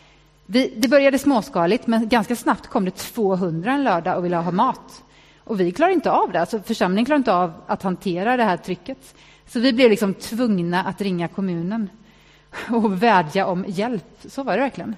vi, 0.53 0.73
det 0.77 0.89
började 0.89 1.19
småskaligt, 1.19 1.87
men 1.87 2.09
ganska 2.09 2.37
snabbt 2.37 2.67
kom 2.67 2.85
det 2.85 2.91
200 2.91 3.73
en 3.73 3.85
lördag 3.85 4.17
och 4.17 4.25
ville 4.25 4.37
ha 4.37 4.51
mat. 4.51 5.03
Och 5.45 5.61
vi 5.61 5.73
klarade 5.73 5.95
inte 5.95 6.11
av 6.11 6.33
det. 6.33 6.41
Alltså 6.41 6.61
församlingen 6.61 7.05
klarade 7.05 7.21
inte 7.21 7.35
av 7.35 7.53
att 7.67 7.83
hantera 7.83 8.37
det 8.37 8.45
här 8.45 8.57
trycket. 8.57 9.15
Så 9.47 9.61
vi 9.61 9.73
blev 9.73 9.91
liksom 9.91 10.15
tvungna 10.15 10.85
att 10.85 11.01
ringa 11.01 11.29
kommunen 11.29 11.91
och 12.71 13.03
vädja 13.03 13.47
om 13.47 13.65
hjälp. 13.69 14.19
Så 14.29 14.43
var 14.43 14.53
det 14.53 14.63
verkligen. 14.63 14.97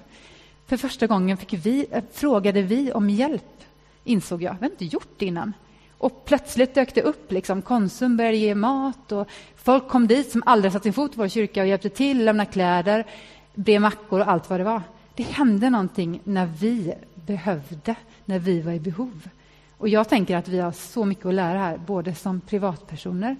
För 0.67 0.77
första 0.77 1.07
gången 1.07 1.37
fick 1.37 1.53
vi, 1.53 1.87
eh, 1.91 2.03
frågade 2.13 2.61
vi 2.61 2.91
om 2.91 3.09
hjälp, 3.09 3.63
insåg 4.03 4.43
jag. 4.43 4.51
Vi 4.51 4.55
hade 4.55 4.65
inte 4.65 4.85
gjort 4.85 5.13
det 5.17 5.25
innan. 5.25 5.53
Och 5.97 6.25
plötsligt 6.25 6.75
dök 6.75 6.95
det 6.95 7.01
upp. 7.01 7.31
Liksom. 7.31 7.61
Konsum 7.61 8.17
började 8.17 8.37
ge 8.37 8.55
mat 8.55 9.11
och 9.11 9.27
folk 9.55 9.87
kom 9.87 10.07
dit 10.07 10.31
som 10.31 10.43
aldrig 10.45 10.73
satt 10.73 10.83
sin 10.83 10.93
fot 10.93 11.13
i 11.13 11.17
vår 11.17 11.27
kyrka 11.27 11.61
och 11.61 11.67
hjälpte 11.67 11.89
till, 11.89 12.25
lämnade 12.25 12.51
kläder, 12.51 13.05
bre 13.53 13.79
mackor 13.79 14.19
och 14.19 14.27
allt 14.29 14.49
vad 14.49 14.59
det 14.59 14.63
var. 14.63 14.81
Det 15.15 15.23
hände 15.23 15.69
någonting 15.69 16.21
när 16.23 16.45
vi 16.45 16.93
behövde, 17.15 17.95
när 18.25 18.39
vi 18.39 18.61
var 18.61 18.71
i 18.71 18.79
behov. 18.79 19.29
Och 19.77 19.89
jag 19.89 20.09
tänker 20.09 20.37
att 20.37 20.47
vi 20.47 20.59
har 20.59 20.71
så 20.71 21.05
mycket 21.05 21.25
att 21.25 21.33
lära 21.33 21.59
här, 21.59 21.77
både 21.77 22.15
som 22.15 22.41
privatpersoner 22.41 23.35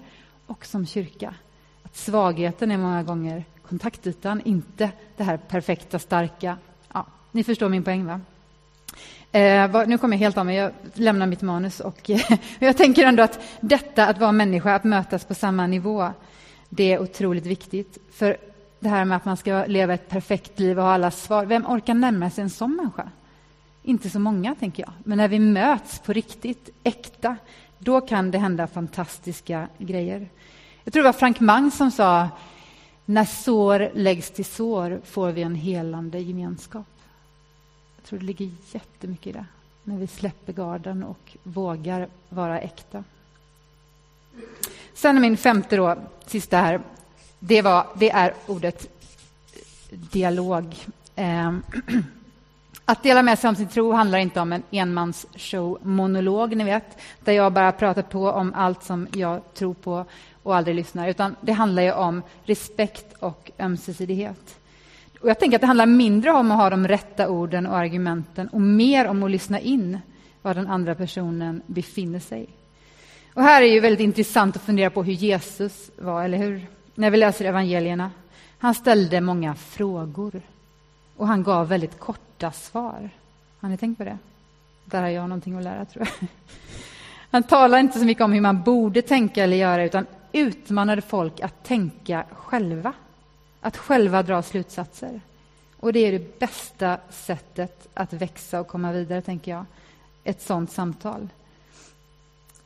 och 0.46 0.66
som 0.66 0.86
kyrka. 0.86 1.34
Att 1.82 1.96
svagheten 1.96 2.70
är 2.70 2.78
många 2.78 3.02
gånger 3.02 3.44
kontaktytan, 3.68 4.42
inte 4.44 4.90
det 5.16 5.24
här 5.24 5.36
perfekta, 5.36 5.98
starka. 5.98 6.58
Ja, 6.92 7.06
ni 7.32 7.44
förstår 7.44 7.68
min 7.68 7.84
poäng, 7.84 8.06
va? 8.06 8.20
Eh, 9.32 9.86
nu 9.86 9.98
kommer 9.98 10.16
jag 10.16 10.20
helt 10.20 10.38
av 10.38 10.46
mig, 10.46 10.56
jag 10.56 10.72
lämnar 10.94 11.26
mitt 11.26 11.42
manus. 11.42 11.80
Och, 11.80 12.10
jag 12.58 12.76
tänker 12.76 13.06
ändå 13.06 13.22
att 13.22 13.40
detta 13.60 14.06
att 14.06 14.18
vara 14.18 14.32
människa, 14.32 14.74
att 14.74 14.84
mötas 14.84 15.24
på 15.24 15.34
samma 15.34 15.66
nivå, 15.66 16.08
det 16.68 16.92
är 16.92 17.02
otroligt 17.02 17.46
viktigt. 17.46 17.98
För 18.12 18.36
det 18.80 18.88
här 18.88 19.04
med 19.04 19.16
att 19.16 19.24
man 19.24 19.36
ska 19.36 19.64
leva 19.66 19.94
ett 19.94 20.08
perfekt 20.08 20.58
liv 20.58 20.78
och 20.78 20.84
ha 20.84 20.92
alla 20.92 21.10
svar, 21.10 21.46
vem 21.46 21.66
orkar 21.66 21.94
närma 21.94 22.30
sig 22.30 22.42
en 22.42 22.50
sån 22.50 22.76
människa? 22.76 23.10
Inte 23.82 24.10
så 24.10 24.18
många, 24.18 24.54
tänker 24.54 24.82
jag. 24.82 24.92
Men 25.04 25.18
när 25.18 25.28
vi 25.28 25.38
möts 25.38 25.98
på 25.98 26.12
riktigt, 26.12 26.70
äkta, 26.82 27.36
då 27.78 28.00
kan 28.00 28.30
det 28.30 28.38
hända 28.38 28.66
fantastiska 28.66 29.68
grejer. 29.78 30.28
Jag 30.84 30.92
tror 30.92 31.02
det 31.02 31.08
var 31.08 31.12
Frank 31.12 31.40
Mang 31.40 31.70
som 31.70 31.90
sa 31.90 32.28
när 33.04 33.24
sår 33.24 33.90
läggs 33.94 34.30
till 34.30 34.44
sår 34.44 35.00
får 35.04 35.30
vi 35.32 35.42
en 35.42 35.54
helande 35.54 36.18
gemenskap. 36.18 36.86
Jag 37.96 38.04
tror 38.04 38.18
det 38.18 38.24
ligger 38.24 38.50
jättemycket 38.72 39.26
i 39.26 39.32
det, 39.32 39.46
när 39.84 39.96
vi 39.96 40.06
släpper 40.06 40.52
garden 40.52 41.04
och 41.04 41.36
vågar 41.42 42.08
vara 42.28 42.60
äkta. 42.60 43.04
Sen 44.94 45.16
är 45.16 45.20
min 45.20 45.36
femte, 45.36 45.76
då, 45.76 45.96
sista 46.26 46.56
här, 46.56 46.80
det, 47.38 47.62
var, 47.62 47.86
det 47.94 48.10
är 48.10 48.34
ordet 48.46 48.88
dialog. 49.90 50.74
Ehm, 51.16 51.62
att 52.84 53.02
dela 53.02 53.22
med 53.22 53.38
sig 53.38 53.48
om 53.48 53.56
sin 53.56 53.68
tro 53.68 53.92
handlar 53.92 54.18
inte 54.18 54.40
om 54.40 54.52
en 54.52 54.62
enmansshow-monolog, 54.70 56.56
ni 56.56 56.64
vet, 56.64 56.98
där 57.24 57.32
jag 57.32 57.52
bara 57.52 57.72
pratar 57.72 58.02
på 58.02 58.30
om 58.30 58.52
allt 58.54 58.84
som 58.84 59.08
jag 59.12 59.54
tror 59.54 59.74
på 59.74 60.04
och 60.42 60.56
aldrig 60.56 60.76
lyssnar, 60.76 61.08
utan 61.08 61.36
det 61.40 61.52
handlar 61.52 61.82
ju 61.82 61.92
om 61.92 62.22
respekt 62.44 63.14
och 63.18 63.50
ömsesidighet. 63.58 64.58
Och 65.20 65.28
jag 65.28 65.38
tänker 65.38 65.56
att 65.56 65.60
det 65.60 65.66
handlar 65.66 65.86
mindre 65.86 66.30
om 66.30 66.50
att 66.50 66.58
ha 66.58 66.70
de 66.70 66.88
rätta 66.88 67.28
orden 67.28 67.66
och 67.66 67.76
argumenten 67.76 68.48
och 68.48 68.60
mer 68.60 69.06
om 69.06 69.22
att 69.22 69.30
lyssna 69.30 69.60
in 69.60 69.98
var 70.42 70.54
den 70.54 70.66
andra 70.66 70.94
personen 70.94 71.62
befinner 71.66 72.20
sig. 72.20 72.46
Och 73.34 73.42
här 73.42 73.62
är 73.62 73.66
ju 73.66 73.80
väldigt 73.80 74.00
intressant 74.00 74.56
att 74.56 74.62
fundera 74.62 74.90
på 74.90 75.02
hur 75.02 75.12
Jesus 75.12 75.90
var, 75.98 76.24
eller 76.24 76.38
hur? 76.38 76.66
När 76.98 77.10
vi 77.10 77.16
läser 77.16 77.44
evangelierna. 77.44 78.10
Han 78.58 78.74
ställde 78.74 79.20
många 79.20 79.54
frågor 79.54 80.42
och 81.16 81.26
han 81.26 81.42
gav 81.42 81.68
väldigt 81.68 81.98
korta 81.98 82.52
svar. 82.52 83.10
Har 83.60 83.68
ni 83.68 83.76
tänkt 83.76 83.98
på 83.98 84.04
det? 84.04 84.18
Där 84.84 85.02
har 85.02 85.08
jag 85.08 85.28
någonting 85.28 85.56
att 85.56 85.64
lära, 85.64 85.84
tror 85.84 86.08
jag. 86.20 86.28
Han 87.30 87.42
talar 87.42 87.78
inte 87.78 87.98
så 87.98 88.04
mycket 88.04 88.24
om 88.24 88.32
hur 88.32 88.40
man 88.40 88.62
borde 88.62 89.02
tänka 89.02 89.44
eller 89.44 89.56
göra, 89.56 89.84
utan 89.84 90.06
utmanade 90.32 91.02
folk 91.02 91.40
att 91.40 91.64
tänka 91.64 92.24
själva. 92.32 92.92
Att 93.60 93.76
själva 93.76 94.22
dra 94.22 94.42
slutsatser. 94.42 95.20
Och 95.80 95.92
det 95.92 96.00
är 96.00 96.12
det 96.12 96.38
bästa 96.38 96.98
sättet 97.10 97.88
att 97.94 98.12
växa 98.12 98.60
och 98.60 98.68
komma 98.68 98.92
vidare, 98.92 99.22
tänker 99.22 99.50
jag. 99.50 99.64
Ett 100.24 100.42
sånt 100.42 100.72
samtal. 100.72 101.28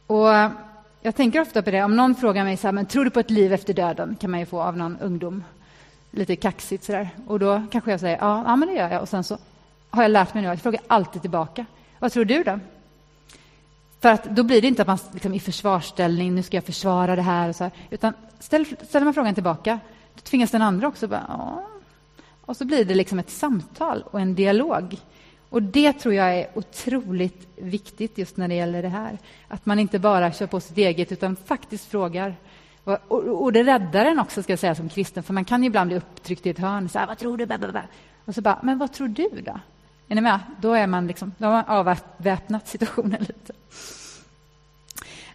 Och 0.06 0.28
jag 1.02 1.16
tänker 1.16 1.40
ofta 1.40 1.62
på 1.62 1.70
det. 1.70 1.82
Om 1.82 1.96
någon 1.96 2.14
frågar 2.14 2.44
mig 2.44 2.56
så 2.56 2.66
här, 2.66 2.72
men 2.72 2.86
tror 2.86 3.04
du 3.04 3.10
på 3.10 3.20
ett 3.20 3.30
liv 3.30 3.52
efter 3.52 3.74
döden? 3.74 4.16
kan 4.20 4.30
man 4.30 4.40
ju 4.40 4.46
få 4.46 4.62
av 4.62 4.76
någon 4.76 4.98
ungdom. 5.00 5.44
Lite 6.10 6.36
kaxigt 6.36 6.84
sådär. 6.84 7.10
Och 7.26 7.38
då 7.38 7.62
kanske 7.70 7.90
jag 7.90 8.00
säger, 8.00 8.18
ja, 8.20 8.42
ja 8.46 8.56
men 8.56 8.68
det 8.68 8.74
gör 8.74 8.90
jag. 8.92 9.02
Och 9.02 9.08
sen 9.08 9.24
så 9.24 9.38
har 9.90 10.02
jag 10.02 10.10
lärt 10.10 10.34
mig 10.34 10.42
nu 10.42 10.48
att 10.48 10.54
jag 10.54 10.62
frågar 10.62 10.80
alltid 10.86 11.22
tillbaka. 11.22 11.66
Vad 11.98 12.12
tror 12.12 12.24
du 12.24 12.42
då? 12.42 12.58
För 14.00 14.08
att 14.08 14.24
då 14.24 14.42
blir 14.42 14.62
det 14.62 14.68
inte 14.68 14.82
att 14.82 14.88
man 14.88 14.98
liksom, 15.12 15.34
i 15.34 15.40
försvarsställning, 15.40 16.34
nu 16.34 16.42
ska 16.42 16.56
jag 16.56 16.64
försvara 16.64 17.16
det 17.16 17.22
här, 17.22 17.48
och 17.48 17.56
så 17.56 17.64
här 17.64 17.72
utan 17.90 18.12
ställ, 18.38 18.66
ställer 18.88 19.04
man 19.04 19.14
frågan 19.14 19.34
tillbaka, 19.34 19.78
då 20.14 20.20
tvingas 20.20 20.50
den 20.50 20.62
andra 20.62 20.88
också 20.88 21.08
bara, 21.08 21.24
ja. 21.28 21.66
Och 22.40 22.56
så 22.56 22.64
blir 22.64 22.84
det 22.84 22.94
liksom 22.94 23.18
ett 23.18 23.30
samtal 23.30 24.04
och 24.10 24.20
en 24.20 24.34
dialog. 24.34 24.96
Och 25.50 25.62
det 25.62 25.92
tror 25.92 26.14
jag 26.14 26.34
är 26.38 26.48
otroligt 26.54 27.48
viktigt 27.56 28.18
just 28.18 28.36
när 28.36 28.48
det 28.48 28.54
gäller 28.54 28.82
det 28.82 28.88
här. 28.88 29.18
Att 29.48 29.66
man 29.66 29.78
inte 29.78 29.98
bara 29.98 30.32
kör 30.32 30.46
på 30.46 30.60
sitt 30.60 30.78
eget, 30.78 31.12
utan 31.12 31.36
faktiskt 31.36 31.90
frågar. 31.90 32.36
Och, 32.84 32.98
och, 33.08 33.42
och 33.42 33.52
det 33.52 33.62
räddar 33.62 34.04
en 34.04 34.18
också, 34.18 34.42
ska 34.42 34.52
jag 34.52 34.58
säga, 34.58 34.74
som 34.74 34.88
kristen, 34.88 35.22
för 35.22 35.34
man 35.34 35.44
kan 35.44 35.62
ju 35.62 35.66
ibland 35.66 35.88
bli 35.88 35.96
upptryckt 35.96 36.46
i 36.46 36.50
ett 36.50 36.58
hörn. 36.58 36.88
Så 36.88 36.98
här, 36.98 37.06
vad 37.06 37.18
tror 37.18 37.36
du? 37.36 37.46
Och 38.24 38.34
så 38.34 38.40
bara, 38.40 38.58
men 38.62 38.78
vad 38.78 38.92
tror 38.92 39.08
du 39.08 39.28
då? 39.44 39.60
Är 40.08 40.14
ni 40.14 40.20
med? 40.20 40.40
Då, 40.60 40.72
är 40.72 40.86
man 40.86 41.06
liksom, 41.06 41.34
då 41.38 41.46
har 41.46 41.52
man 41.52 41.64
avväpnat 41.64 42.68
situationen 42.68 43.20
lite. 43.20 43.52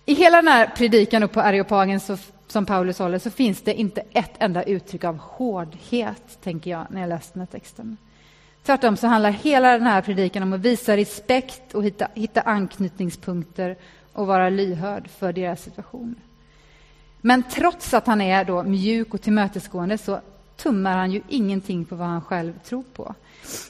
I 0.06 0.14
hela 0.14 0.38
den 0.38 0.48
här 0.48 0.68
predikan 0.68 1.30
på 1.30 1.42
Areopagen 1.42 2.00
så, 2.00 2.18
som 2.48 2.66
Paulus 2.66 3.00
håller 3.00 3.20
så 3.20 3.32
finns 3.32 3.62
det 3.62 3.74
inte 3.74 4.02
ett 4.12 4.34
enda 4.40 4.64
uttryck 4.64 5.04
av 5.04 5.18
hårdhet, 5.18 6.38
tänker 6.44 6.72
jag, 6.72 6.86
när 6.90 7.02
jag 7.02 7.08
läser 7.08 7.34
den 7.34 7.40
här 7.40 7.48
texten. 7.48 7.98
Tvärtom 8.66 8.98
så 8.98 9.08
handlar 9.08 9.32
hela 9.32 9.72
den 9.72 9.88
här 9.88 10.02
predikan 10.02 10.44
om 10.44 10.54
att 10.54 10.60
visa 10.60 10.98
respekt 10.98 11.76
och 11.76 11.84
hitta, 11.84 12.08
hitta 12.14 12.42
anknytningspunkter 12.42 13.76
och 14.14 14.28
vara 14.28 14.50
lyhörd 14.50 15.08
för 15.08 15.34
deras 15.34 15.62
situation. 15.62 16.16
Men 17.22 17.44
trots 17.44 17.94
att 17.94 18.08
han 18.08 18.22
är 18.22 18.46
då 18.46 18.64
mjuk 18.64 19.14
och 19.14 19.22
tillmötesgående 19.22 19.98
så 19.98 20.20
tummar 20.58 20.98
han 20.98 21.12
ju 21.12 21.22
ingenting 21.28 21.86
på 21.86 21.96
vad 21.96 22.08
han 22.08 22.22
själv 22.22 22.54
tror 22.60 22.84
på. 22.94 23.16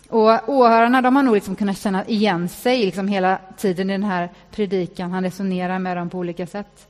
Och 0.09 0.49
åhörarna 0.49 1.01
de 1.01 1.15
har 1.15 1.23
nog 1.23 1.35
liksom 1.35 1.55
kunnat 1.55 1.77
känna 1.77 2.05
igen 2.05 2.49
sig 2.49 2.85
liksom 2.85 3.07
hela 3.07 3.39
tiden 3.57 3.89
i 3.89 3.93
den 3.93 4.03
här 4.03 4.29
predikan. 4.51 5.11
Han 5.11 5.23
resonerar 5.23 5.79
med 5.79 5.97
dem 5.97 6.09
på 6.09 6.17
olika 6.17 6.47
sätt. 6.47 6.87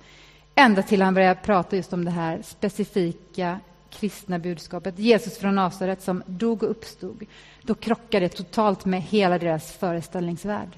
Ända 0.56 0.82
till 0.82 1.02
han 1.02 1.14
börjar 1.14 1.36
prata 1.36 1.76
just 1.76 1.94
om 1.94 2.06
det 2.06 2.12
här 2.12 2.42
specifika 2.44 3.60
kristna 4.00 4.40
budskapet. 4.40 5.00
Jesus 5.00 5.38
från 5.38 5.56
Nasaret 5.56 6.02
som 6.02 6.24
dog 6.26 6.64
och 6.64 6.72
uppstod. 6.72 7.24
Då 7.62 7.76
krockar 7.76 8.22
det 8.22 8.30
totalt 8.30 8.86
med 8.86 9.02
hela 9.02 9.40
deras 9.40 9.72
föreställningsvärld. 9.72 10.70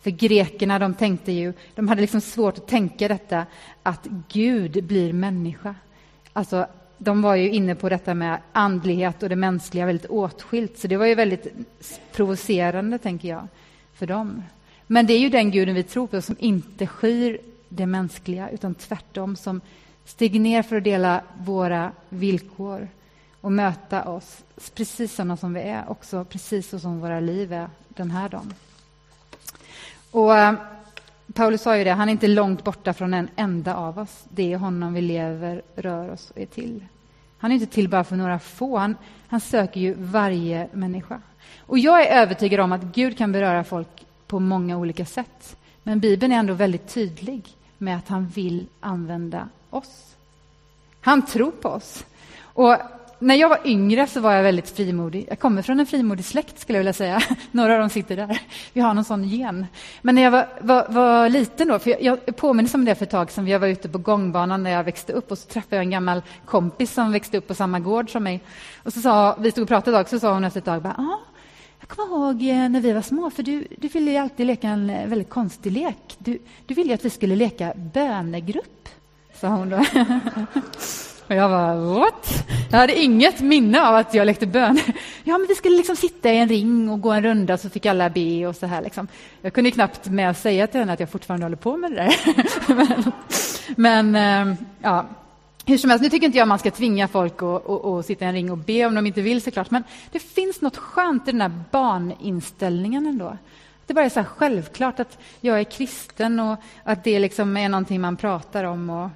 För 0.00 0.10
grekerna 0.10 0.78
de 0.78 0.94
tänkte 0.94 1.32
ju, 1.32 1.52
de 1.74 1.88
hade 1.88 2.00
liksom 2.00 2.20
svårt 2.20 2.58
att 2.58 2.66
tänka 2.66 3.08
detta 3.08 3.46
att 3.82 4.06
Gud 4.28 4.84
blir 4.84 5.12
människa. 5.12 5.74
Alltså, 6.32 6.66
de 6.98 7.22
var 7.22 7.34
ju 7.34 7.50
inne 7.50 7.74
på 7.74 7.88
detta 7.88 8.14
med 8.14 8.38
andlighet 8.52 9.22
och 9.22 9.28
det 9.28 9.36
mänskliga 9.36 9.86
väldigt 9.86 10.10
åtskilt, 10.10 10.78
så 10.78 10.88
det 10.88 10.96
var 10.96 11.06
ju 11.06 11.14
väldigt 11.14 11.46
provocerande, 12.12 12.98
tänker 12.98 13.28
jag, 13.28 13.48
för 13.94 14.06
dem. 14.06 14.42
Men 14.86 15.06
det 15.06 15.12
är 15.12 15.18
ju 15.18 15.28
den 15.28 15.50
guden 15.50 15.74
vi 15.74 15.82
tror 15.82 16.06
på 16.06 16.22
som 16.22 16.36
inte 16.38 16.86
skyr 16.86 17.38
det 17.68 17.86
mänskliga, 17.86 18.50
utan 18.50 18.74
tvärtom 18.74 19.36
som 19.36 19.60
Stig 20.10 20.40
ner 20.40 20.62
för 20.62 20.76
att 20.76 20.84
dela 20.84 21.20
våra 21.38 21.92
villkor 22.08 22.88
och 23.40 23.52
möta 23.52 24.04
oss 24.04 24.44
precis 24.74 25.14
sådana 25.14 25.36
som 25.36 25.54
vi 25.54 25.60
är, 25.60 25.90
också 25.90 26.24
precis 26.24 26.68
så 26.68 26.78
som 26.78 27.00
våra 27.00 27.20
liv 27.20 27.52
är 27.52 27.68
den 27.88 28.10
här 28.10 28.28
dagen. 28.28 28.54
Och 30.10 30.36
eh, 30.36 30.54
Paulus 31.34 31.62
sa 31.62 31.76
ju 31.76 31.84
det, 31.84 31.90
han 31.90 32.08
är 32.08 32.12
inte 32.12 32.26
långt 32.26 32.64
borta 32.64 32.92
från 32.92 33.14
en 33.14 33.28
enda 33.36 33.74
av 33.74 33.98
oss. 33.98 34.24
Det 34.28 34.52
är 34.52 34.56
honom 34.56 34.94
vi 34.94 35.00
lever, 35.00 35.62
rör 35.76 36.10
oss 36.10 36.30
och 36.30 36.38
är 36.38 36.46
till. 36.46 36.84
Han 37.38 37.50
är 37.50 37.54
inte 37.54 37.74
till 37.74 37.88
bara 37.88 38.04
för 38.04 38.16
några 38.16 38.38
få, 38.38 38.76
han, 38.76 38.96
han 39.28 39.40
söker 39.40 39.80
ju 39.80 39.94
varje 39.98 40.68
människa. 40.72 41.20
Och 41.58 41.78
jag 41.78 42.06
är 42.06 42.22
övertygad 42.22 42.60
om 42.60 42.72
att 42.72 42.82
Gud 42.82 43.18
kan 43.18 43.32
beröra 43.32 43.64
folk 43.64 44.06
på 44.26 44.40
många 44.40 44.76
olika 44.76 45.04
sätt. 45.04 45.56
Men 45.82 46.00
Bibeln 46.00 46.32
är 46.32 46.36
ändå 46.36 46.54
väldigt 46.54 46.88
tydlig 46.88 47.48
med 47.78 47.96
att 47.96 48.08
han 48.08 48.26
vill 48.26 48.66
använda 48.80 49.48
oss. 49.70 50.16
Han 51.00 51.26
tror 51.26 51.50
på 51.50 51.68
oss. 51.68 52.04
Och 52.42 52.76
när 53.20 53.34
jag 53.34 53.48
var 53.48 53.60
yngre 53.64 54.06
så 54.06 54.20
var 54.20 54.32
jag 54.32 54.42
väldigt 54.42 54.70
frimodig. 54.70 55.26
Jag 55.28 55.38
kommer 55.38 55.62
från 55.62 55.80
en 55.80 55.86
frimodig 55.86 56.24
släkt, 56.24 56.58
skulle 56.58 56.78
jag 56.78 56.80
vilja 56.80 56.92
säga. 56.92 57.20
Några 57.50 57.72
av 57.72 57.80
dem 57.80 57.90
sitter 57.90 58.16
där. 58.16 58.40
Vi 58.72 58.80
har 58.80 58.94
någon 58.94 59.04
sån 59.04 59.24
gen. 59.24 59.66
Men 60.02 60.14
när 60.14 60.22
jag 60.22 60.30
var, 60.30 60.48
var, 60.60 60.86
var 60.88 61.28
liten, 61.28 61.68
då, 61.68 61.78
för 61.78 61.90
jag, 61.90 62.20
jag 62.24 62.36
påminner 62.36 62.74
om 62.74 62.84
det 62.84 62.94
för 62.94 63.04
ett 63.04 63.10
tag 63.10 63.30
sedan. 63.30 63.46
Jag 63.46 63.58
var 63.58 63.68
ute 63.68 63.88
på 63.88 63.98
gångbanan 63.98 64.62
när 64.62 64.70
jag 64.70 64.84
växte 64.84 65.12
upp 65.12 65.30
och 65.30 65.38
så 65.38 65.48
träffade 65.48 65.76
jag 65.76 65.82
en 65.82 65.90
gammal 65.90 66.22
kompis 66.44 66.92
som 66.92 67.12
växte 67.12 67.38
upp 67.38 67.48
på 67.48 67.54
samma 67.54 67.80
gård 67.80 68.12
som 68.12 68.22
mig. 68.22 68.40
Och 68.82 68.92
så 68.92 69.00
sa, 69.00 69.36
vi 69.38 69.50
stod 69.50 69.62
och 69.62 69.68
pratade 69.68 70.00
ett 70.00 70.06
tag, 70.06 70.20
så 70.20 70.20
sa 70.20 70.32
hon 70.32 70.44
efter 70.44 70.60
ett 70.60 70.64
tag 70.64 70.82
bara, 70.82 70.94
ah, 70.98 71.18
jag 71.80 71.88
kommer 71.88 72.16
ihåg 72.16 72.42
eh, 72.42 72.68
när 72.68 72.80
vi 72.80 72.92
var 72.92 73.02
små, 73.02 73.30
för 73.30 73.42
du, 73.42 73.66
du 73.78 73.88
ville 73.88 74.10
ju 74.10 74.16
alltid 74.16 74.46
leka 74.46 74.68
en 74.68 74.90
eh, 74.90 75.06
väldigt 75.06 75.30
konstig 75.30 75.72
lek. 75.72 76.16
Du, 76.18 76.38
du 76.66 76.74
ville 76.74 76.94
att 76.94 77.04
vi 77.04 77.10
skulle 77.10 77.36
leka 77.36 77.72
bönegrupp, 77.76 78.88
sa 79.40 79.48
hon 79.48 79.68
då. 79.68 79.76
Och 81.26 81.36
jag 81.36 81.48
var 81.48 81.94
what? 82.00 82.46
Jag 82.70 82.78
hade 82.78 83.02
inget 83.02 83.40
minne 83.40 83.88
av 83.88 83.94
att 83.94 84.14
jag 84.14 84.26
lekte 84.26 84.46
bön. 84.46 84.80
Ja, 85.24 85.38
men 85.38 85.46
vi 85.48 85.54
skulle 85.54 85.76
liksom 85.76 85.96
sitta 85.96 86.32
i 86.32 86.38
en 86.38 86.48
ring 86.48 86.88
och 86.88 87.00
gå 87.00 87.10
en 87.10 87.22
runda 87.22 87.58
så 87.58 87.70
fick 87.70 87.86
alla 87.86 88.10
be 88.10 88.46
och 88.46 88.56
så 88.56 88.66
här. 88.66 88.82
Liksom. 88.82 89.08
Jag 89.42 89.52
kunde 89.52 89.70
knappt 89.70 90.06
med 90.06 90.30
att 90.30 90.38
säga 90.38 90.66
till 90.66 90.80
henne 90.80 90.92
att 90.92 91.00
jag 91.00 91.10
fortfarande 91.10 91.46
håller 91.46 91.56
på 91.56 91.76
med 91.76 91.90
det 91.90 91.96
där. 91.96 92.14
men, 93.76 94.10
men 94.10 94.48
eh, 94.48 94.56
ja, 94.82 95.06
hur 95.66 95.78
som 95.78 95.90
helst, 95.90 96.02
nu 96.02 96.08
tycker 96.10 96.26
inte 96.26 96.38
jag 96.38 96.48
man 96.48 96.58
ska 96.58 96.70
tvinga 96.70 97.08
folk 97.08 97.42
att, 97.42 97.70
att, 97.70 97.84
att, 97.84 98.06
sitta 98.06 98.24
i 98.24 98.28
en 98.28 98.34
ring 98.34 98.50
och 98.50 98.58
be 98.58 98.86
om 98.86 98.94
de 98.94 99.06
inte 99.06 99.20
vill 99.20 99.42
såklart. 99.42 99.70
Men 99.70 99.84
det 100.12 100.18
finns 100.18 100.60
något 100.60 100.76
skönt 100.76 101.28
i 101.28 101.32
den 101.32 101.40
här 101.40 101.52
barninställningen 101.70 103.06
ändå. 103.06 103.36
Det 103.86 103.94
bara 103.94 104.04
är 104.04 104.08
så 104.08 104.24
självklart 104.24 105.00
att 105.00 105.18
jag 105.40 105.60
är 105.60 105.64
kristen 105.64 106.40
och 106.40 106.58
att 106.84 107.04
det 107.04 107.18
liksom 107.18 107.56
är 107.56 107.68
någonting 107.68 108.00
man 108.00 108.16
pratar 108.16 108.64
om. 108.64 108.90
Och 108.90 109.10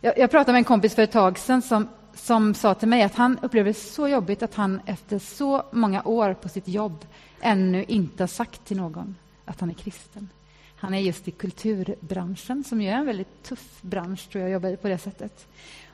jag, 0.00 0.18
jag 0.18 0.30
pratade 0.30 0.52
med 0.52 0.58
en 0.58 0.64
kompis 0.64 0.94
för 0.94 1.02
ett 1.02 1.12
tag 1.12 1.38
sedan 1.38 1.62
som, 1.62 1.88
som 2.14 2.54
sa 2.54 2.74
till 2.74 2.88
mig 2.88 3.02
att 3.02 3.14
han 3.14 3.38
upplever 3.42 3.70
det 3.70 3.78
så 3.78 4.08
jobbigt 4.08 4.42
att 4.42 4.54
han 4.54 4.80
efter 4.86 5.18
så 5.18 5.62
många 5.70 6.02
år 6.02 6.34
på 6.34 6.48
sitt 6.48 6.68
jobb 6.68 7.04
ännu 7.40 7.84
inte 7.88 8.22
har 8.22 8.28
sagt 8.28 8.64
till 8.64 8.76
någon 8.76 9.16
att 9.44 9.60
han 9.60 9.70
är 9.70 9.74
kristen. 9.74 10.28
Han 10.76 10.94
är 10.94 11.00
just 11.00 11.28
i 11.28 11.30
kulturbranschen, 11.30 12.64
som 12.64 12.82
ju 12.82 12.88
är 12.88 12.94
en 12.94 13.06
väldigt 13.06 13.42
tuff 13.42 13.82
bransch, 13.82 14.28
tror 14.30 14.42
jag, 14.42 14.50
jobbar 14.50 14.76
på 14.76 14.88
det 14.88 14.98
sättet. 14.98 15.46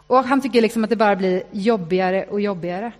Och 0.07 0.25
han 0.25 0.41
tycker 0.41 0.63
liksom 0.63 0.85
att 0.85 0.91
det 0.91 0.97
bara 0.97 1.17
blir 1.17 1.43
jobbigare 1.51 2.25
och 2.25 2.41
jobbigare. 2.41 2.93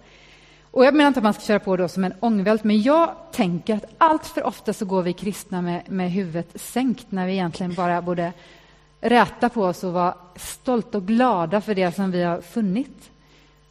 Och 0.71 0.85
jag 0.85 0.95
menar 0.95 1.09
inte 1.09 1.21
att 1.21 1.25
man 1.25 1.35
ska 1.35 1.43
köra 1.43 1.59
på 1.59 1.77
då 1.77 1.89
som 1.89 2.05
en 2.05 2.15
ångvält, 2.21 2.65
men 2.65 2.83
jag 2.83 3.15
tänker 3.33 3.75
att 3.75 3.85
allt 3.99 4.27
för 4.27 4.43
ofta 4.43 4.73
så 4.73 4.85
går 4.85 5.03
vi 5.03 5.13
kristna 5.13 5.63
med, 5.63 5.91
med 5.91 6.11
huvudet 6.11 6.61
sänkt 6.61 7.07
när 7.11 7.27
vi 7.27 7.33
egentligen 7.33 7.75
bara 7.75 8.03
borde 8.03 8.33
räta 9.05 9.49
på 9.49 9.63
oss 9.63 9.85
och 9.85 9.93
vara 9.93 10.15
stolta 10.37 10.99
och 10.99 11.07
glada 11.07 11.61
för 11.61 11.75
det 11.75 11.95
som 11.95 12.11
vi 12.11 12.23
har 12.23 12.41
funnit. 12.41 13.11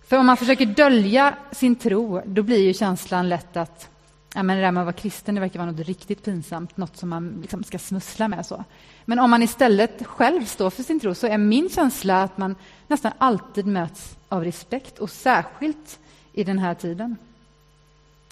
För 0.07 0.17
om 0.17 0.25
man 0.25 0.37
försöker 0.37 0.65
dölja 0.65 1.35
sin 1.51 1.75
tro, 1.75 2.21
då 2.25 2.43
blir 2.43 2.59
ju 2.59 2.73
känslan 2.73 3.29
lätt 3.29 3.57
att 3.57 3.89
ja, 4.35 4.43
men 4.43 4.57
det 4.57 4.63
där 4.63 4.71
med 4.71 4.81
att 4.81 4.85
vara 4.85 4.93
kristen 4.93 5.35
det 5.35 5.41
verkar 5.41 5.59
vara 5.59 5.71
något 5.71 5.87
riktigt 5.87 6.25
pinsamt, 6.25 6.77
något 6.77 6.97
som 6.97 7.09
man 7.09 7.37
liksom 7.41 7.63
ska 7.63 7.79
smussla 7.79 8.27
med. 8.27 8.45
så. 8.45 8.63
Men 9.05 9.19
om 9.19 9.29
man 9.29 9.43
istället 9.43 10.07
själv 10.07 10.45
står 10.45 10.69
för 10.69 10.83
sin 10.83 10.99
tro 10.99 11.15
så 11.15 11.27
är 11.27 11.37
min 11.37 11.69
känsla 11.69 12.23
att 12.23 12.37
man 12.37 12.55
nästan 12.87 13.11
alltid 13.17 13.65
möts 13.65 14.17
av 14.29 14.43
respekt, 14.43 14.99
och 14.99 15.09
särskilt 15.09 15.99
i 16.33 16.43
den 16.43 16.59
här 16.59 16.73
tiden. 16.73 17.17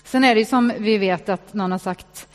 Sen 0.04 0.24
är 0.24 0.36
det 0.36 0.39
ju 0.39 0.45
som 0.45 0.74
vi 0.80 0.97
vet 0.97 1.30
att 1.30 1.54
någon 1.54 1.72
har 1.72 1.80
sagt 1.80 2.28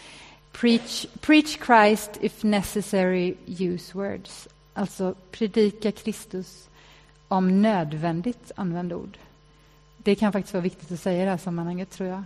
Preach, 0.53 1.07
preach 1.21 1.59
Christ 1.67 2.11
if 2.21 2.43
necessary, 2.43 3.37
use 3.47 3.99
words. 3.99 4.49
Alltså 4.77 5.14
predika 5.31 5.93
Kristus 5.93 6.68
om 7.29 7.62
nödvändigt, 7.62 8.53
använd 8.57 8.93
ord. 8.93 9.18
Det 9.97 10.14
kan 10.14 10.33
faktiskt 10.33 10.55
vara 10.55 10.62
viktigt 10.62 10.93
att 10.93 11.01
säga 11.01 11.22
i 11.22 11.24
det 11.24 11.31
här 11.31 11.39
sammanhanget, 11.39 11.91
tror 11.91 12.09
jag. 12.09 12.22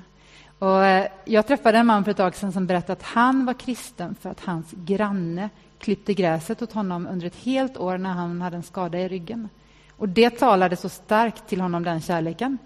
Och 0.58 0.84
eh, 0.84 1.08
jag 1.24 1.46
träffade 1.46 1.78
en 1.78 1.86
man 1.86 2.04
för 2.04 2.10
ett 2.10 2.16
tag 2.16 2.36
sedan 2.36 2.52
som 2.52 2.66
berättade 2.66 2.92
att 2.92 3.02
han 3.02 3.46
var 3.46 3.54
kristen 3.54 4.16
för 4.20 4.30
att 4.30 4.40
hans 4.40 4.66
granne 4.70 5.50
klippte 5.78 6.14
gräset 6.14 6.62
åt 6.62 6.72
honom 6.72 7.06
under 7.06 7.26
ett 7.26 7.36
helt 7.36 7.76
år 7.76 7.98
när 7.98 8.10
han 8.10 8.42
hade 8.42 8.56
en 8.56 8.62
skada 8.62 8.98
i 8.98 9.08
ryggen. 9.08 9.48
Och 9.96 10.08
Det 10.08 10.30
talade 10.30 10.76
så 10.76 10.88
starkt 10.88 11.48
till 11.48 11.60
honom, 11.60 11.82
den 11.82 12.00
kärleken, 12.00 12.58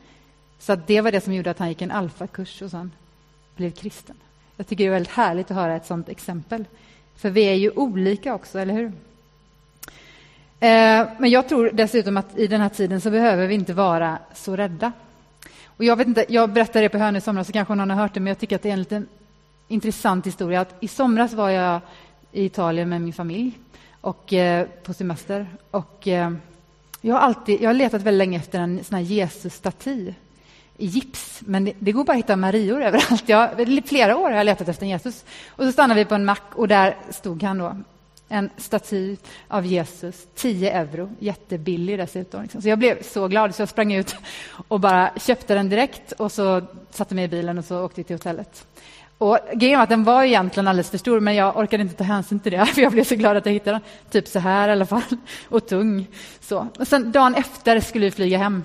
så 0.58 0.72
att 0.72 0.86
det 0.86 1.00
var 1.00 1.12
det 1.12 1.20
som 1.20 1.34
gjorde 1.34 1.50
att 1.50 1.58
han 1.58 1.68
gick 1.68 1.82
en 1.82 1.90
alfakurs 1.90 2.62
och 2.62 2.70
sen 2.70 2.90
blev 3.56 3.70
kristen. 3.70 4.16
Jag 4.56 4.66
tycker 4.66 4.84
det 4.84 4.88
är 4.88 4.92
väldigt 4.92 5.12
härligt 5.12 5.50
att 5.50 5.56
höra 5.56 5.76
ett 5.76 5.86
sånt 5.86 6.08
exempel. 6.08 6.64
För 7.16 7.30
vi 7.30 7.42
är 7.44 7.54
ju 7.54 7.70
olika 7.70 8.34
också, 8.34 8.58
eller 8.58 8.74
hur? 8.74 8.92
Eh, 10.64 11.06
men 11.18 11.30
jag 11.30 11.48
tror 11.48 11.70
dessutom 11.72 12.16
att 12.16 12.38
i 12.38 12.46
den 12.46 12.60
här 12.60 12.68
tiden 12.68 13.00
så 13.00 13.10
behöver 13.10 13.46
vi 13.46 13.54
inte 13.54 13.72
vara 13.72 14.18
så 14.34 14.56
rädda. 14.56 14.92
Och 15.66 15.84
jag, 15.84 15.96
vet 15.96 16.06
inte, 16.06 16.24
jag 16.28 16.50
berättade 16.50 16.84
det 16.84 16.88
på 16.88 16.98
Hönö 16.98 17.18
i 17.18 17.20
somras, 17.20 17.46
så 17.46 17.52
kanske 17.52 17.74
någon 17.74 17.90
har 17.90 17.96
hört 17.96 18.14
det, 18.14 18.20
men 18.20 18.26
jag 18.26 18.38
tycker 18.38 18.56
att 18.56 18.62
det 18.62 18.68
är 18.68 18.72
en 18.72 18.78
liten 18.78 19.06
intressant 19.68 20.26
historia. 20.26 20.60
Att 20.60 20.74
I 20.80 20.88
somras 20.88 21.32
var 21.32 21.50
jag 21.50 21.80
i 22.32 22.44
Italien 22.44 22.88
med 22.88 23.00
min 23.00 23.12
familj 23.12 23.58
och, 24.00 24.32
eh, 24.32 24.66
på 24.84 24.94
semester. 24.94 25.46
Och, 25.70 26.08
eh, 26.08 26.32
jag, 27.00 27.14
har 27.14 27.20
alltid, 27.20 27.60
jag 27.60 27.68
har 27.68 27.74
letat 27.74 28.02
väldigt 28.02 28.18
länge 28.18 28.38
efter 28.38 28.60
en 28.60 28.84
sån 28.84 28.94
här 28.94 29.04
Jesus-staty 29.04 30.14
i 30.76 30.86
gips, 30.86 31.40
men 31.46 31.64
det, 31.64 31.72
det, 31.78 31.92
går 31.92 32.04
bara 32.04 32.12
att 32.12 32.18
hitta 32.18 32.36
Marior 32.36 32.82
överallt. 32.82 33.28
Jag, 33.28 33.50
flera 33.86 34.16
år 34.16 34.30
har 34.30 34.36
jag 34.36 34.44
letat 34.44 34.68
efter 34.68 34.82
en 34.82 34.90
Jesus. 34.90 35.24
Och 35.48 35.64
så 35.64 35.72
stannade 35.72 36.00
vi 36.00 36.04
på 36.04 36.14
en 36.14 36.24
mack 36.24 36.54
och 36.54 36.68
där 36.68 36.96
stod 37.10 37.42
han 37.42 37.58
då 37.58 37.76
en 38.28 38.50
staty 38.56 39.16
av 39.48 39.66
Jesus, 39.66 40.26
10 40.34 40.70
euro, 40.70 41.10
jättebillig 41.18 41.98
dessutom. 41.98 42.42
Liksom. 42.42 42.62
Så 42.62 42.68
jag 42.68 42.78
blev 42.78 43.02
så 43.02 43.28
glad 43.28 43.54
så 43.54 43.62
jag 43.62 43.68
sprang 43.68 43.92
ut 43.92 44.16
och 44.68 44.80
bara 44.80 45.10
köpte 45.16 45.54
den 45.54 45.68
direkt 45.68 46.12
och 46.12 46.32
så 46.32 46.62
satte 46.90 47.14
mig 47.14 47.24
i 47.24 47.28
bilen 47.28 47.58
och 47.58 47.64
så 47.64 47.84
åkte 47.84 48.00
vi 48.00 48.04
till 48.04 48.16
hotellet. 48.16 48.66
Och 49.18 49.38
grejen 49.54 49.78
var 49.78 49.82
att 49.82 49.88
den 49.88 50.04
var 50.04 50.22
egentligen 50.22 50.68
alldeles 50.68 50.90
för 50.90 50.98
stor, 50.98 51.20
men 51.20 51.34
jag 51.34 51.56
orkade 51.56 51.82
inte 51.82 51.94
ta 51.94 52.04
hänsyn 52.04 52.40
till 52.40 52.52
det, 52.52 52.66
för 52.74 52.82
jag 52.82 52.92
blev 52.92 53.04
så 53.04 53.14
glad 53.14 53.36
att 53.36 53.46
jag 53.46 53.52
hittade 53.52 53.70
den. 53.70 54.10
Typ 54.10 54.28
så 54.28 54.38
här 54.38 54.68
i 54.68 54.72
alla 54.72 54.86
fall, 54.86 55.02
och 55.48 55.66
tung. 55.66 56.06
Så. 56.40 56.66
Och 56.78 56.88
sen 56.88 57.12
dagen 57.12 57.34
efter 57.34 57.80
skulle 57.80 58.04
vi 58.04 58.10
flyga 58.10 58.38
hem. 58.38 58.62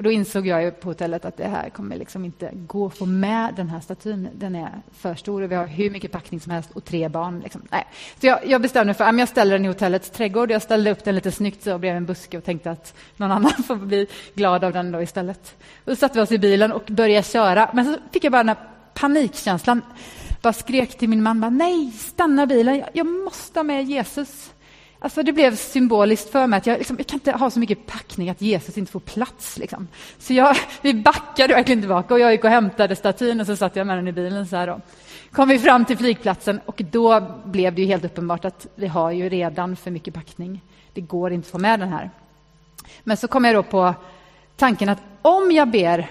Och 0.00 0.04
då 0.04 0.10
insåg 0.10 0.46
jag 0.46 0.80
på 0.80 0.88
hotellet 0.88 1.24
att 1.24 1.36
det 1.36 1.48
här 1.48 1.70
kommer 1.70 1.96
liksom 1.96 2.24
inte 2.24 2.50
gå 2.52 2.86
att 2.86 2.98
få 2.98 3.06
med 3.06 3.54
den 3.56 3.68
här 3.68 3.80
statyn. 3.80 4.28
Den 4.32 4.54
är 4.54 4.70
för 4.92 5.14
stor 5.14 5.42
och 5.42 5.50
vi 5.50 5.54
har 5.54 5.66
hur 5.66 5.90
mycket 5.90 6.12
packning 6.12 6.40
som 6.40 6.52
helst 6.52 6.70
och 6.72 6.84
tre 6.84 7.08
barn. 7.08 7.40
Liksom. 7.40 7.62
Nej. 7.70 7.86
Så 8.20 8.26
jag, 8.26 8.38
jag 8.46 8.62
bestämde 8.62 8.84
mig 8.84 8.94
för 8.94 9.04
att 9.04 9.18
jag 9.18 9.28
ställer 9.28 9.52
den 9.52 9.64
i 9.64 9.68
hotellets 9.68 10.10
trädgård. 10.10 10.50
Jag 10.50 10.62
ställde 10.62 10.90
upp 10.90 11.04
den 11.04 11.14
lite 11.14 11.32
snyggt 11.32 11.62
så 11.62 11.78
bredvid 11.78 11.96
en 11.96 12.06
buske 12.06 12.38
och 12.38 12.44
tänkte 12.44 12.70
att 12.70 12.94
någon 13.16 13.30
annan 13.30 13.52
får 13.66 13.76
bli 13.76 14.06
glad 14.34 14.64
av 14.64 14.72
den 14.72 14.92
då 14.92 15.02
istället. 15.02 15.56
Och 15.84 15.92
så 15.92 15.96
satte 15.96 16.18
vi 16.18 16.24
oss 16.24 16.32
i 16.32 16.38
bilen 16.38 16.72
och 16.72 16.84
började 16.86 17.26
köra. 17.26 17.70
Men 17.74 17.84
så 17.84 17.96
fick 18.12 18.24
jag 18.24 18.32
bara 18.32 18.42
den 18.42 18.48
här 18.48 18.68
panikkänslan. 18.94 19.82
Bara 20.42 20.52
skrek 20.52 20.98
till 20.98 21.08
min 21.08 21.22
man, 21.22 21.40
bara, 21.40 21.50
nej, 21.50 21.90
stanna 21.90 22.46
bilen, 22.46 22.82
jag 22.92 23.06
måste 23.06 23.58
ha 23.58 23.64
med 23.64 23.84
Jesus. 23.84 24.50
Alltså 25.02 25.22
det 25.22 25.32
blev 25.32 25.56
symboliskt 25.56 26.30
för 26.30 26.46
mig 26.46 26.56
att 26.56 26.66
jag, 26.66 26.78
liksom, 26.78 26.96
jag 26.98 27.06
kan 27.06 27.16
inte 27.16 27.32
ha 27.32 27.50
så 27.50 27.58
mycket 27.58 27.86
packning 27.86 28.30
att 28.30 28.40
Jesus 28.40 28.78
inte 28.78 28.92
får 28.92 29.00
plats. 29.00 29.58
Liksom. 29.58 29.88
Så 30.18 30.32
jag, 30.32 30.56
vi 30.82 30.94
backade 30.94 31.54
verkligen 31.54 31.80
tillbaka 31.80 32.14
och 32.14 32.20
jag 32.20 32.32
gick 32.32 32.44
och 32.44 32.50
hämtade 32.50 32.96
statyn 32.96 33.40
och 33.40 33.46
så 33.46 33.56
satt 33.56 33.76
jag 33.76 33.86
med 33.86 33.98
den 33.98 34.08
i 34.08 34.12
bilen. 34.12 34.46
Så 34.46 34.56
här 34.56 34.66
då. 34.66 34.80
kom 35.32 35.48
vi 35.48 35.58
fram 35.58 35.84
till 35.84 35.98
flygplatsen 35.98 36.60
och 36.66 36.82
då 36.90 37.32
blev 37.44 37.74
det 37.74 37.82
ju 37.82 37.88
helt 37.88 38.04
uppenbart 38.04 38.44
att 38.44 38.66
vi 38.74 38.86
har 38.86 39.10
ju 39.10 39.28
redan 39.28 39.76
för 39.76 39.90
mycket 39.90 40.14
packning. 40.14 40.60
Det 40.92 41.00
går 41.00 41.32
inte 41.32 41.46
att 41.46 41.50
få 41.52 41.58
med 41.58 41.80
den 41.80 41.88
här. 41.88 42.10
Men 43.04 43.16
så 43.16 43.28
kom 43.28 43.44
jag 43.44 43.54
då 43.54 43.62
på 43.62 43.94
tanken 44.56 44.88
att 44.88 45.02
om 45.22 45.50
jag 45.50 45.70
ber 45.70 46.10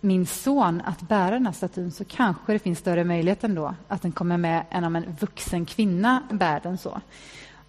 min 0.00 0.26
son 0.26 0.82
att 0.84 1.00
bära 1.00 1.30
den 1.30 1.46
här 1.46 1.52
statyn 1.52 1.92
så 1.92 2.04
kanske 2.04 2.52
det 2.52 2.58
finns 2.58 2.78
större 2.78 3.04
möjlighet 3.04 3.44
ändå 3.44 3.74
att 3.88 4.02
den 4.02 4.12
kommer 4.12 4.36
med 4.36 4.64
än 4.70 4.84
om 4.84 4.96
en 4.96 5.16
vuxen 5.20 5.66
kvinna 5.66 6.22
bär 6.30 6.60
den 6.62 6.78
så. 6.78 7.00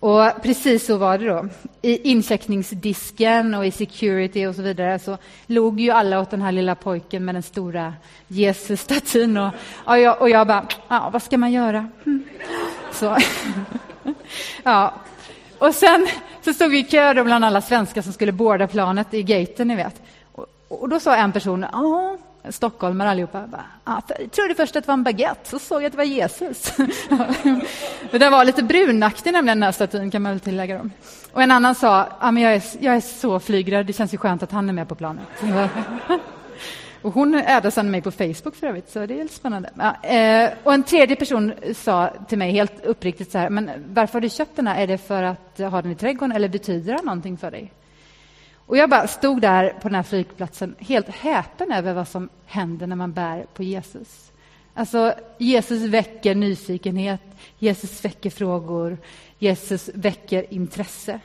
Och 0.01 0.41
precis 0.43 0.85
så 0.85 0.97
var 0.97 1.17
det 1.17 1.27
då. 1.27 1.47
I 1.81 2.11
incheckningsdisken 2.11 3.53
och 3.53 3.65
i 3.65 3.71
security 3.71 4.45
och 4.45 4.55
så 4.55 4.61
vidare 4.61 4.99
så 4.99 5.17
log 5.45 5.79
ju 5.79 5.91
alla 5.91 6.19
åt 6.19 6.31
den 6.31 6.41
här 6.41 6.51
lilla 6.51 6.75
pojken 6.75 7.25
med 7.25 7.35
den 7.35 7.43
stora 7.43 7.93
Jesus-statyn. 8.27 9.37
Och, 9.37 9.53
och, 9.85 9.99
jag, 9.99 10.21
och 10.21 10.29
jag 10.29 10.47
bara, 10.47 10.67
ja, 10.87 11.09
vad 11.13 11.23
ska 11.23 11.37
man 11.37 11.51
göra? 11.51 11.89
Mm. 12.05 12.23
Så. 12.91 13.17
ja. 14.63 14.93
Och 15.57 15.75
sen 15.75 16.07
så 16.41 16.53
stod 16.53 16.71
vi 16.71 16.79
i 16.79 16.83
kö 16.83 17.13
då 17.13 17.23
bland 17.23 17.45
alla 17.45 17.61
svenskar 17.61 18.01
som 18.01 18.13
skulle 18.13 18.31
boarda 18.31 18.67
planet 18.67 19.13
i 19.13 19.23
gaten, 19.23 19.67
ni 19.67 19.75
vet. 19.75 20.01
Och, 20.31 20.45
och 20.67 20.89
då 20.89 20.99
sa 20.99 21.15
en 21.15 21.31
person, 21.31 21.65
ja, 21.71 22.17
stockholmare 22.49 23.09
allihopa. 23.09 23.47
Bara, 23.47 23.65
ah, 23.83 24.01
jag 24.19 24.31
trodde 24.31 24.55
först 24.55 24.75
att 24.75 24.83
det 24.83 24.87
var 24.87 24.93
en 24.93 25.03
baguette, 25.03 25.49
så 25.49 25.59
såg 25.59 25.81
jag 25.81 25.85
att 25.85 25.91
det 25.91 25.97
var 25.97 26.03
Jesus. 26.03 26.73
den 28.11 28.31
var 28.31 28.45
lite 28.45 28.63
brunaktig 28.63 29.33
nämligen, 29.33 29.57
den 29.57 29.63
här 29.63 29.71
statyn, 29.71 30.11
kan 30.11 30.21
man 30.21 30.31
väl 30.31 30.39
tillägga. 30.39 30.77
Dem. 30.77 30.91
Och 31.31 31.41
en 31.41 31.51
annan 31.51 31.75
sa, 31.75 32.07
ah, 32.19 32.31
men 32.31 32.43
jag, 32.43 32.53
är, 32.53 32.63
jag 32.79 32.95
är 32.95 33.01
så 33.01 33.39
flygrädd, 33.39 33.85
det 33.85 33.93
känns 33.93 34.13
ju 34.13 34.17
skönt 34.17 34.43
att 34.43 34.51
han 34.51 34.69
är 34.69 34.73
med 34.73 34.87
på 34.87 34.95
planet. 34.95 35.27
och 37.01 37.13
hon 37.13 37.35
ädade 37.35 37.83
mig 37.83 38.01
på 38.01 38.11
Facebook 38.11 38.55
för 38.55 38.67
övrigt, 38.67 38.89
så 38.89 39.05
det 39.05 39.19
är 39.19 39.23
lite 39.23 39.35
spännande. 39.35 39.69
Ja, 39.77 40.09
eh, 40.09 40.49
och 40.63 40.73
en 40.73 40.83
tredje 40.83 41.15
person 41.15 41.53
sa 41.75 42.09
till 42.27 42.37
mig 42.37 42.51
helt 42.51 42.85
uppriktigt 42.85 43.31
så 43.31 43.37
här, 43.37 43.49
men 43.49 43.71
varför 43.93 44.13
har 44.13 44.21
du 44.21 44.29
köpt 44.29 44.55
den 44.55 44.67
här? 44.67 44.81
Är 44.81 44.87
det 44.87 44.97
för 44.97 45.23
att 45.23 45.57
ha 45.57 45.81
den 45.81 45.91
i 45.91 45.95
trädgården 45.95 46.35
eller 46.35 46.49
betyder 46.49 46.93
den 46.93 47.05
någonting 47.05 47.37
för 47.37 47.51
dig? 47.51 47.73
Och 48.71 48.77
jag 48.77 48.89
bara 48.89 49.07
stod 49.07 49.41
där 49.41 49.69
på 49.69 49.87
den 49.87 49.95
här 49.95 50.03
flygplatsen 50.03 50.75
helt 50.79 51.09
häpen 51.09 51.71
över 51.71 51.93
vad 51.93 52.07
som 52.07 52.29
händer 52.45 52.87
när 52.87 52.95
man 52.95 53.11
bär 53.11 53.45
på 53.53 53.63
Jesus. 53.63 54.31
Alltså, 54.73 55.13
Jesus 55.37 55.81
väcker 55.81 56.35
nyfikenhet, 56.35 57.21
Jesus 57.59 58.05
väcker 58.05 58.29
frågor, 58.29 58.97
Jesus 59.39 59.89
väcker 59.93 60.53
intresse. 60.53 61.19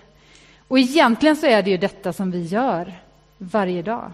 Och 0.68 0.78
egentligen 0.78 1.36
så 1.36 1.46
är 1.46 1.62
det 1.62 1.70
ju 1.70 1.76
detta 1.76 2.12
som 2.12 2.30
vi 2.30 2.42
gör 2.42 2.92
varje 3.38 3.82
dag. 3.82 4.10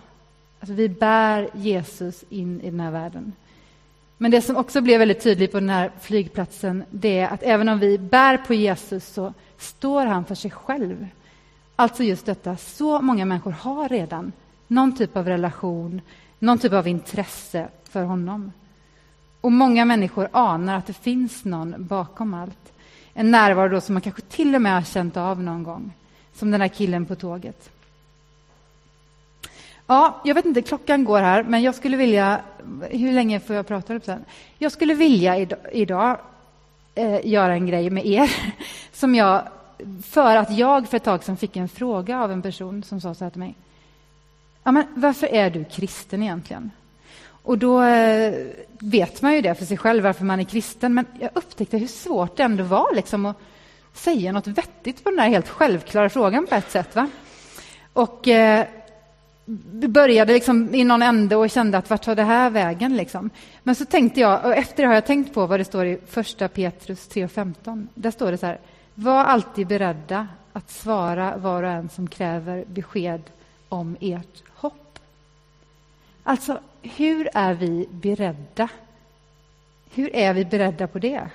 Alltså, 0.60 0.74
vi 0.74 0.88
bär 0.88 1.48
Jesus 1.54 2.24
in 2.28 2.60
i 2.60 2.70
den 2.70 2.80
här 2.80 2.90
världen. 2.90 3.32
Men 4.18 4.30
det 4.30 4.42
som 4.42 4.56
också 4.56 4.80
blev 4.80 4.98
väldigt 4.98 5.22
tydligt 5.22 5.52
på 5.52 5.60
den 5.60 5.70
här 5.70 5.90
flygplatsen 6.00 6.84
det 6.90 7.18
är 7.18 7.28
att 7.28 7.42
även 7.42 7.68
om 7.68 7.78
vi 7.78 7.98
bär 7.98 8.36
på 8.36 8.54
Jesus 8.54 9.06
så 9.06 9.34
står 9.58 10.06
han 10.06 10.24
för 10.24 10.34
sig 10.34 10.50
själv. 10.50 11.06
Alltså 11.76 12.02
just 12.02 12.26
detta, 12.26 12.56
så 12.56 13.00
många 13.00 13.24
människor 13.24 13.50
har 13.50 13.88
redan 13.88 14.32
någon 14.66 14.96
typ 14.96 15.16
av 15.16 15.26
relation, 15.28 16.00
någon 16.38 16.58
typ 16.58 16.72
av 16.72 16.88
intresse 16.88 17.68
för 17.84 18.04
honom. 18.04 18.52
Och 19.40 19.52
många 19.52 19.84
människor 19.84 20.28
anar 20.32 20.76
att 20.76 20.86
det 20.86 20.92
finns 20.92 21.44
någon 21.44 21.74
bakom 21.78 22.34
allt. 22.34 22.72
En 23.14 23.30
närvaro 23.30 23.68
då 23.68 23.80
som 23.80 23.94
man 23.94 24.02
kanske 24.02 24.22
till 24.22 24.54
och 24.54 24.62
med 24.62 24.74
har 24.74 24.82
känt 24.82 25.16
av 25.16 25.42
någon 25.42 25.62
gång, 25.62 25.92
som 26.34 26.50
den 26.50 26.60
här 26.60 26.68
killen 26.68 27.06
på 27.06 27.14
tåget. 27.14 27.70
Ja, 29.86 30.20
jag 30.24 30.34
vet 30.34 30.44
inte, 30.44 30.62
klockan 30.62 31.04
går 31.04 31.20
här, 31.20 31.42
men 31.42 31.62
jag 31.62 31.74
skulle 31.74 31.96
vilja... 31.96 32.40
Hur 32.90 33.12
länge 33.12 33.40
får 33.40 33.56
jag 33.56 33.66
prata? 33.66 34.00
Sen? 34.00 34.24
Jag 34.58 34.72
skulle 34.72 34.94
vilja 34.94 35.38
idag, 35.38 35.58
idag 35.72 36.18
eh, 36.94 37.26
göra 37.26 37.52
en 37.52 37.66
grej 37.66 37.90
med 37.90 38.06
er 38.06 38.30
som 38.92 39.14
jag 39.14 39.42
för 40.02 40.36
att 40.36 40.58
jag 40.58 40.88
för 40.88 40.96
ett 40.96 41.04
tag 41.04 41.24
sedan 41.24 41.36
fick 41.36 41.56
en 41.56 41.68
fråga 41.68 42.20
av 42.20 42.32
en 42.32 42.42
person 42.42 42.82
som 42.82 43.00
sa 43.00 43.14
så 43.14 43.24
här 43.24 43.30
till 43.30 43.40
mig. 43.40 43.54
Ja, 44.64 44.72
men 44.72 44.84
varför 44.94 45.26
är 45.26 45.50
du 45.50 45.64
kristen 45.64 46.22
egentligen? 46.22 46.70
Och 47.42 47.58
då 47.58 47.82
eh, 47.82 48.34
vet 48.78 49.22
man 49.22 49.34
ju 49.34 49.40
det 49.40 49.54
för 49.54 49.64
sig 49.64 49.76
själv, 49.76 50.04
varför 50.04 50.24
man 50.24 50.40
är 50.40 50.44
kristen. 50.44 50.94
Men 50.94 51.06
jag 51.20 51.30
upptäckte 51.34 51.78
hur 51.78 51.86
svårt 51.86 52.36
det 52.36 52.42
ändå 52.42 52.64
var 52.64 52.94
liksom, 52.94 53.26
att 53.26 53.36
säga 53.92 54.32
något 54.32 54.46
vettigt 54.46 55.04
på 55.04 55.10
den 55.10 55.16
där 55.16 55.28
helt 55.28 55.48
självklara 55.48 56.10
frågan 56.10 56.46
på 56.46 56.54
ett 56.54 56.70
sätt. 56.70 56.96
Va? 56.96 57.10
Och 57.92 58.28
eh, 58.28 58.66
började 59.88 60.32
liksom 60.32 60.74
i 60.74 60.84
någon 60.84 61.02
ände 61.02 61.36
och 61.36 61.50
kände 61.50 61.78
att 61.78 61.90
vart 61.90 62.02
tar 62.02 62.14
det 62.14 62.22
här 62.22 62.50
vägen? 62.50 62.96
Liksom. 62.96 63.30
Men 63.62 63.74
så 63.74 63.84
tänkte 63.84 64.20
jag, 64.20 64.44
och 64.44 64.54
efter 64.54 64.82
det 64.82 64.86
har 64.86 64.94
jag 64.94 65.06
tänkt 65.06 65.34
på 65.34 65.46
vad 65.46 65.60
det 65.60 65.64
står 65.64 65.86
i 65.86 65.98
första 66.06 66.48
Petrus 66.48 67.08
3.15. 67.08 67.86
Där 67.94 68.10
står 68.10 68.30
det 68.30 68.38
så 68.38 68.46
här, 68.46 68.58
var 68.94 69.24
alltid 69.24 69.66
beredda 69.66 70.28
att 70.52 70.70
svara 70.70 71.36
var 71.36 71.62
och 71.62 71.70
en 71.70 71.88
som 71.88 72.08
kräver 72.08 72.64
besked 72.64 73.22
om 73.68 73.96
ert 74.00 74.42
hopp. 74.54 74.98
Alltså, 76.22 76.60
hur 76.82 77.28
är 77.34 77.54
vi 77.54 77.88
beredda? 77.90 78.68
Hur 79.94 80.16
är 80.16 80.34
vi 80.34 80.44
beredda 80.44 80.86
på 80.86 80.98
det? 80.98 81.30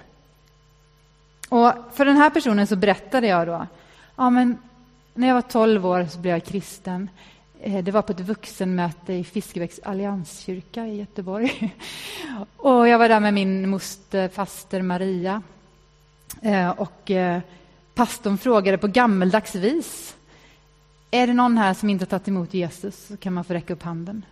Och 1.50 1.74
för 1.94 2.06
den 2.06 2.18
här 2.18 2.30
personen 2.30 2.68
så 2.68 2.76
berättade 2.76 3.28
jag 3.28 3.48
då, 3.48 3.68
ja 4.16 4.30
men 4.30 4.58
när 5.14 5.28
jag 5.28 5.36
var 5.36 5.42
12 5.42 5.86
år 5.86 6.06
så 6.06 6.20
blev 6.20 6.34
jag 6.34 6.44
kristen. 6.44 7.10
Eh, 7.60 7.84
det 7.84 7.92
var 7.92 8.02
på 8.02 8.12
ett 8.12 8.20
vuxenmöte 8.20 9.14
i 9.14 9.24
Fiskebäcks 9.24 9.80
allianskyrka 9.84 10.88
i 10.88 10.98
Göteborg. 10.98 11.76
Och 12.58 12.88
jag 12.88 13.00
var 13.00 13.10
där 13.10 13.20
med 13.20 13.34
min 13.34 13.70
moster, 13.70 14.28
faster 14.28 14.82
Maria. 14.82 15.42
Eh, 16.42 16.70
och 16.70 17.12
eh, 17.12 17.40
pastorn 17.96 18.38
frågade 18.38 18.78
på 18.78 18.88
gammeldags 18.88 19.56
vis 19.56 20.16
är 21.12 21.28
det 21.28 21.34
någon 21.34 21.58
här 21.58 21.74
som 21.74 21.90
inte 21.90 22.06
tagit 22.06 22.28
emot 22.28 22.54
Jesus 22.54 23.08
så 23.08 23.18
kan 23.18 23.34
man 23.34 23.44
få 23.44 23.54
räcka 23.54 23.74
upp 23.74 23.84
handen. 23.84 24.26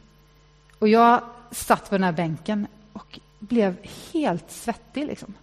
Och 0.79 0.87
jag 0.87 1.21
satt 1.51 1.89
på 1.89 1.95
den 1.95 2.03
här 2.03 2.11
bänken 2.11 2.67
och 2.93 3.19
blev 3.39 3.75
helt 4.13 4.51
svettig. 4.51 5.07
Liksom. 5.07 5.33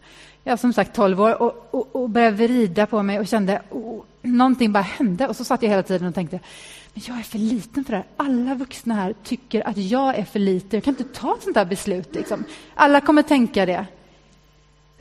Jag 0.45 0.53
var 0.53 0.57
som 0.57 0.73
sagt 0.73 0.95
12 0.95 1.21
år 1.21 1.43
och, 1.43 1.69
och, 1.71 1.97
och 1.97 2.11
började 2.11 2.37
vrida 2.37 2.87
på 2.87 3.03
mig 3.03 3.19
och 3.19 3.27
kände 3.27 3.63
oh, 3.71 4.03
någonting 4.23 4.73
bara 4.73 4.83
hände. 4.83 5.29
Och 5.29 5.37
så 5.37 5.45
satt 5.45 5.63
jag 5.63 5.71
hela 5.71 5.83
tiden 5.83 6.09
och 6.09 6.15
tänkte 6.15 6.41
men 6.95 7.05
jag 7.07 7.19
är 7.19 7.23
för 7.23 7.39
liten 7.39 7.85
för 7.85 7.93
det 7.93 7.97
här. 7.97 8.07
Alla 8.17 8.55
vuxna 8.55 8.95
här 8.95 9.15
tycker 9.25 9.69
att 9.69 9.77
jag 9.77 10.19
är 10.19 10.25
för 10.25 10.39
liten. 10.39 10.69
Jag 10.71 10.85
kan 10.85 10.97
inte 10.99 11.21
ta 11.21 11.35
ett 11.35 11.43
sånt 11.43 11.57
här 11.57 11.65
beslut. 11.65 12.15
Liksom. 12.15 12.45
Alla 12.75 13.01
kommer 13.01 13.23
tänka 13.23 13.67
det. 13.67 13.87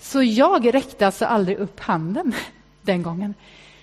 Så 0.02 0.24
jag 0.24 0.74
räckte 0.74 1.06
alltså 1.06 1.26
aldrig 1.26 1.58
upp 1.58 1.80
handen 1.80 2.34
den 2.82 3.04
gången. 3.04 3.34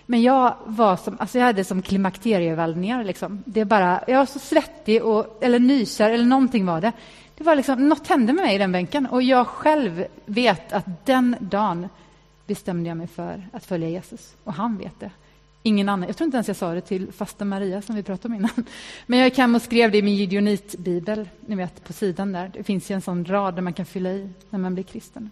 Men 0.06 0.22
jag 0.22 0.54
var 0.64 0.96
som, 0.96 1.16
alltså 1.20 1.38
jag 1.38 1.46
hade 1.46 1.64
som 1.64 1.82
klimakterievallningar. 1.82 3.04
Liksom. 3.04 3.42
Det 3.46 3.64
bara, 3.64 4.00
jag 4.06 4.18
var 4.18 4.26
så 4.26 4.38
svettig, 4.38 5.04
och, 5.04 5.38
eller 5.40 5.58
nysar, 5.58 6.10
eller 6.10 6.24
någonting 6.24 6.66
var 6.66 6.80
det. 6.80 6.92
det 7.36 7.44
var 7.44 7.56
liksom, 7.56 7.88
något 7.88 8.06
hände 8.06 8.32
med 8.32 8.44
mig 8.44 8.54
i 8.54 8.58
den 8.58 8.72
bänken. 8.72 9.06
Och 9.06 9.22
jag 9.22 9.46
själv 9.46 10.04
vet 10.26 10.72
att 10.72 11.06
den 11.06 11.36
dagen 11.40 11.88
bestämde 12.46 12.88
jag 12.88 12.96
mig 12.96 13.06
för 13.06 13.48
att 13.52 13.64
följa 13.64 13.88
Jesus. 13.88 14.34
Och 14.44 14.54
han 14.54 14.78
vet 14.78 15.00
det. 15.00 15.10
Ingen 15.62 15.88
annan. 15.88 16.06
Jag 16.06 16.16
tror 16.16 16.24
inte 16.26 16.36
ens 16.36 16.48
jag 16.48 16.56
sa 16.56 16.74
det 16.74 16.80
till 16.80 17.12
fasta 17.12 17.44
Maria 17.44 17.82
som 17.82 17.94
vi 17.96 18.02
pratade 18.02 18.28
om 18.28 18.34
innan. 18.34 18.50
Men 19.06 19.18
jag 19.18 19.26
gick 19.28 19.38
hem 19.38 19.54
och 19.54 19.62
skrev 19.62 19.90
det 19.90 19.98
i 19.98 20.02
min 20.02 20.16
gideonitbibel, 20.16 21.28
ni 21.46 21.56
vet 21.56 21.84
på 21.84 21.92
sidan 21.92 22.32
där. 22.32 22.50
Det 22.54 22.62
finns 22.62 22.90
ju 22.90 22.94
en 22.94 23.02
sån 23.02 23.24
rad 23.24 23.54
där 23.54 23.62
man 23.62 23.72
kan 23.72 23.86
fylla 23.86 24.10
i 24.10 24.30
när 24.50 24.58
man 24.58 24.74
blir 24.74 24.84
kristen. 24.84 25.30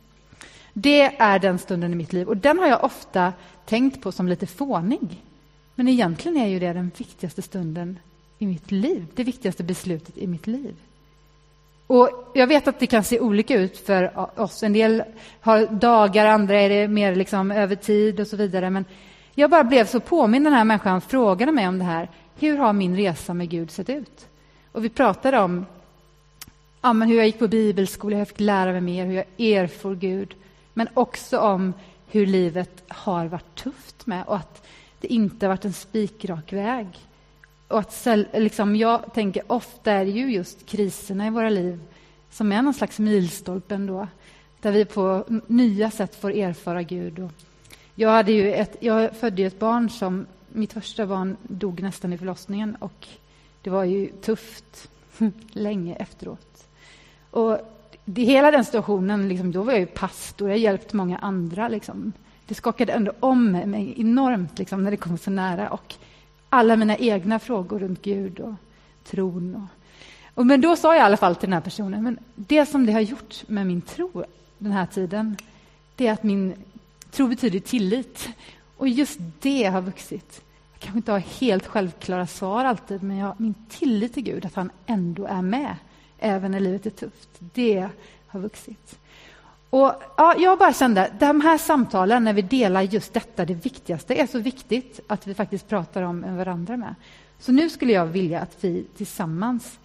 Det 0.79 1.21
är 1.21 1.39
den 1.39 1.59
stunden 1.59 1.93
i 1.93 1.97
mitt 1.97 2.13
liv 2.13 2.29
och 2.29 2.37
den 2.37 2.59
har 2.59 2.67
jag 2.67 2.85
ofta 2.85 3.33
tänkt 3.65 4.03
på 4.03 4.13
som 4.13 4.29
lite 4.29 4.47
fånig. 4.47 5.23
Men 5.75 5.89
egentligen 5.89 6.37
är 6.37 6.47
ju 6.47 6.59
det 6.59 6.73
den 6.73 6.91
viktigaste 6.97 7.43
stunden 7.43 7.99
i 8.39 8.47
mitt 8.47 8.71
liv, 8.71 9.07
det 9.15 9.25
viktigaste 9.25 9.65
beslutet 9.65 10.19
i 10.19 10.27
mitt 10.27 10.47
liv. 10.47 10.75
Och 11.87 12.33
Jag 12.35 12.47
vet 12.47 12.69
att 12.69 12.81
det 12.81 12.87
kan 12.87 13.05
se 13.05 13.21
olika 13.21 13.55
ut 13.55 13.79
för 13.79 14.31
oss. 14.41 14.63
En 14.63 14.73
del 14.73 15.03
har 15.41 15.67
dagar, 15.67 16.27
andra 16.27 16.61
är 16.61 16.69
det 16.69 16.89
mer 16.89 17.17
liksom 17.17 17.51
över 17.51 17.77
tid 17.77 18.21
och 18.21 18.27
så 18.27 18.37
vidare. 18.37 18.71
Men 18.71 18.85
jag 19.35 19.51
bara 19.51 19.65
blev 19.65 19.87
så 19.87 20.01
påmind, 20.01 20.47
den 20.47 20.53
här 20.53 20.65
människan 20.65 21.01
frågade 21.01 21.53
mig 21.53 21.69
om 21.69 21.79
det 21.79 21.85
här. 21.85 22.11
Hur 22.39 22.57
har 22.57 22.73
min 22.73 22.97
resa 22.97 23.35
med 23.35 23.51
Gud 23.51 23.71
sett 23.71 23.89
ut? 23.89 24.27
Och 24.73 24.85
vi 24.85 24.89
pratade 24.89 25.39
om 25.39 25.67
ja, 26.83 26.93
men 26.93 27.09
hur 27.09 27.17
jag 27.17 27.27
gick 27.27 27.39
på 27.39 27.49
bibelskola, 27.49 28.17
hur 28.17 28.21
jag 28.21 28.29
fick 28.29 28.41
lära 28.41 28.73
mig 28.73 28.81
mer, 28.81 29.07
hur 29.07 29.15
jag 29.15 29.25
erfor 29.39 29.95
Gud. 29.95 30.35
Men 30.79 30.89
också 30.95 31.39
om 31.39 31.73
hur 32.07 32.27
livet 32.27 32.85
har 32.89 33.27
varit 33.27 33.55
tufft 33.55 34.07
med 34.07 34.25
och 34.27 34.37
att 34.37 34.67
det 35.01 35.13
inte 35.13 35.47
har 35.47 35.49
varit 35.49 35.65
en 35.65 35.73
spikrak 35.73 36.53
väg. 36.53 36.87
Och 37.69 37.79
att 37.79 38.07
liksom, 38.33 38.77
jag 38.77 39.15
tänker 39.15 39.43
ofta 39.47 39.93
är 39.93 40.05
det 40.05 40.11
ju 40.11 40.33
just 40.33 40.67
kriserna 40.67 41.27
i 41.27 41.31
våra 41.31 41.51
liv 41.51 41.81
som 42.31 42.53
är 42.53 42.63
någon 42.63 42.75
slags 42.75 42.99
milstolpe 42.99 43.75
ändå, 43.75 44.09
där 44.61 44.73
vi 44.73 44.85
på 44.85 45.25
nya 45.47 45.91
sätt 45.91 46.15
får 46.15 46.31
erfara 46.31 46.83
Gud. 46.83 47.19
Och 47.19 47.31
jag, 47.95 48.11
hade 48.11 48.33
ju 48.33 48.53
ett, 48.53 48.77
jag 48.81 49.17
födde 49.17 49.43
ett 49.43 49.59
barn 49.59 49.91
som... 49.91 50.27
Mitt 50.49 50.73
första 50.73 51.07
barn 51.07 51.37
dog 51.43 51.83
nästan 51.83 52.13
i 52.13 52.19
förlossningen 52.19 52.77
och 52.77 53.09
det 53.63 53.71
var 53.71 53.85
ju 53.85 54.09
tufft 54.09 54.89
länge 55.53 55.95
efteråt. 55.95 56.67
Och 57.31 57.76
det, 58.09 58.25
hela 58.25 58.51
den 58.51 58.65
situationen, 58.65 59.29
liksom, 59.29 59.53
då 59.53 59.63
var 59.63 59.73
jag 59.73 59.81
ju 59.81 59.87
pastor, 59.87 60.49
jag 60.49 60.59
hjälpt 60.59 60.93
många 60.93 61.19
andra. 61.19 61.69
Liksom. 61.69 62.13
Det 62.47 62.55
skakade 62.55 62.93
ändå 62.93 63.13
om 63.21 63.51
mig 63.53 63.95
enormt 63.97 64.59
liksom, 64.59 64.85
när 64.85 64.91
det 64.91 64.97
kom 64.97 65.19
så 65.19 65.31
nära. 65.31 65.71
Och 65.71 65.95
alla 66.49 66.77
mina 66.77 66.97
egna 66.97 67.39
frågor 67.39 67.79
runt 67.79 68.03
Gud 68.03 68.41
och 68.41 68.55
tron. 69.05 69.55
Och, 69.55 70.39
och, 70.39 70.47
men 70.47 70.61
då 70.61 70.77
sa 70.77 70.95
jag 70.95 71.03
i 71.03 71.05
alla 71.05 71.17
fall 71.17 71.37
till 71.37 71.47
den 71.47 71.53
här 71.53 71.61
personen, 71.61 72.03
men 72.03 72.19
det 72.35 72.67
som 72.67 72.87
det 72.87 72.93
har 72.93 73.01
gjort 73.01 73.49
med 73.49 73.67
min 73.67 73.81
tro 73.81 74.25
den 74.59 74.73
här 74.73 74.87
tiden, 74.87 75.37
det 75.97 76.07
är 76.07 76.13
att 76.13 76.23
min 76.23 76.55
tro 77.11 77.27
betyder 77.27 77.61
tillit. 77.61 78.29
Och 78.77 78.89
just 78.89 79.19
det 79.41 79.65
har 79.65 79.81
vuxit. 79.81 80.43
Jag 80.73 80.81
kanske 80.81 80.99
inte 80.99 81.13
har 81.13 81.19
helt 81.19 81.67
självklara 81.67 82.27
svar 82.27 82.65
alltid, 82.65 83.03
men 83.03 83.17
jag, 83.17 83.41
min 83.41 83.55
tillit 83.69 84.15
till 84.15 84.23
Gud, 84.23 84.45
att 84.45 84.55
han 84.55 84.71
ändå 84.87 85.27
är 85.27 85.43
med, 85.43 85.77
även 86.19 86.51
när 86.51 86.61
livet 86.61 86.87
är 86.87 86.91
tufft, 86.91 87.29
det 87.39 87.89
har 88.27 88.41
vuxit. 88.41 88.99
Och 89.71 89.93
ja, 90.17 90.35
jag 90.39 90.59
bara 90.59 90.73
kände 90.73 91.03
att 91.03 91.21
de 91.21 91.41
här 91.41 91.59
samtalen, 91.59 92.25
när 92.25 92.33
vi 92.33 92.43
delar 92.43 92.83
just 92.83 93.15
detta, 93.15 93.45
det 93.45 93.55
viktigaste, 93.55 94.15
är 94.15 94.27
så 94.27 94.39
viktigt 94.39 95.01
att 95.07 95.27
vi 95.27 95.35
faktiskt 95.35 95.69
pratar 95.69 96.03
om 96.03 96.37
varandra 96.37 96.77
med. 96.77 96.95
Så 97.39 97.53
nu 97.53 97.71
skulle 97.71 97.93
jag 97.93 98.07
vilja 98.07 98.41
att 98.41 98.57
vi 98.61 98.85
tillsammans 98.97 99.79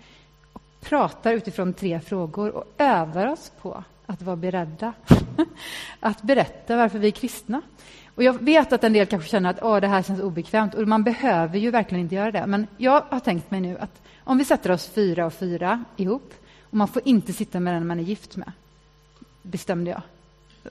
pratar 0.81 1.33
utifrån 1.33 1.73
tre 1.73 1.99
frågor 1.99 2.49
och 2.49 2.73
övar 2.77 3.27
oss 3.27 3.51
på 3.61 3.83
att 4.05 4.21
vara 4.21 4.35
beredda 4.35 4.93
att 5.99 6.21
berätta 6.21 6.77
varför 6.77 6.99
vi 6.99 7.07
är 7.07 7.11
kristna. 7.11 7.61
Och 8.15 8.23
jag 8.23 8.43
vet 8.43 8.73
att 8.73 8.83
en 8.83 8.93
del 8.93 9.05
kanske 9.05 9.29
känner 9.29 9.49
att 9.49 9.63
Åh, 9.63 9.79
det 9.79 9.87
här 9.87 10.01
känns 10.01 10.21
obekvämt 10.21 10.73
och 10.73 10.87
man 10.87 11.03
behöver 11.03 11.59
ju 11.59 11.71
verkligen 11.71 12.03
inte 12.03 12.15
göra 12.15 12.31
det. 12.31 12.47
Men 12.47 12.67
jag 12.77 13.03
har 13.09 13.19
tänkt 13.19 13.51
mig 13.51 13.61
nu 13.61 13.77
att 13.77 14.01
om 14.23 14.37
vi 14.37 14.45
sätter 14.45 14.71
oss 14.71 14.87
fyra 14.87 15.25
och 15.25 15.33
fyra 15.33 15.83
ihop 15.97 16.33
och 16.69 16.77
man 16.77 16.87
får 16.87 17.01
inte 17.05 17.33
sitta 17.33 17.59
med 17.59 17.73
den 17.73 17.87
man 17.87 17.99
är 17.99 18.03
gift 18.03 18.37
med, 18.37 18.51
bestämde 19.41 19.91
jag. 19.91 20.01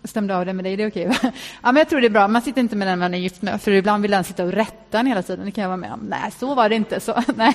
Stämde 0.05 0.37
av 0.37 0.47
det 0.47 0.53
med 0.53 0.65
dig, 0.65 0.77
det 0.77 0.83
är 0.83 0.89
okej? 0.89 1.11
ja, 1.23 1.33
men 1.63 1.77
jag 1.77 1.89
tror 1.89 2.01
det 2.01 2.07
är 2.07 2.11
bra. 2.11 2.29
Man 2.29 2.43
sitter 2.43 2.61
inte 2.61 2.77
med 2.77 2.89
den 2.89 2.99
man 2.99 3.15
är 3.15 3.19
gift 3.19 3.43
med, 3.43 3.63
för 3.63 3.71
ibland 3.71 4.03
vill 4.03 4.11
den 4.11 4.25
sitta 4.25 4.45
och 4.45 4.53
rätta 4.53 4.99
en 4.99 5.07
hela 5.07 5.23
tiden. 5.23 5.45
Det 5.45 5.51
kan 5.51 5.63
jag 5.63 5.69
vara 5.69 5.77
med 5.77 5.93
om. 5.93 6.01
Nej, 6.01 6.31
så 6.39 6.55
var 6.55 6.69
det 6.69 6.75
inte. 6.75 7.01
Så, 7.01 7.23
nej. 7.35 7.55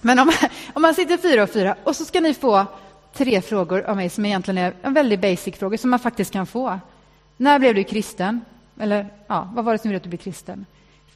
Men 0.00 0.18
om, 0.18 0.32
om 0.72 0.82
man 0.82 0.94
sitter 0.94 1.16
fyra 1.16 1.42
och 1.42 1.50
fyra 1.50 1.76
och 1.84 1.96
så 1.96 2.04
ska 2.04 2.20
ni 2.20 2.34
få 2.34 2.66
tre 3.12 3.40
frågor 3.40 3.82
av 3.82 3.96
mig 3.96 4.10
som 4.10 4.24
egentligen 4.24 4.58
är 4.58 4.74
en 4.82 4.94
väldigt 4.94 5.20
basic-frågor, 5.20 5.76
som 5.76 5.90
man 5.90 5.98
faktiskt 5.98 6.32
kan 6.32 6.46
få. 6.46 6.78
När 7.36 7.58
blev 7.58 7.74
du 7.74 7.84
kristen? 7.84 8.40
Eller 8.78 9.06
ja, 9.26 9.50
vad 9.54 9.64
var 9.64 9.72
det 9.72 9.78
som 9.78 9.90
gjorde 9.90 9.96
att 9.96 10.02
du 10.02 10.08
blev 10.08 10.18
kristen? 10.18 10.66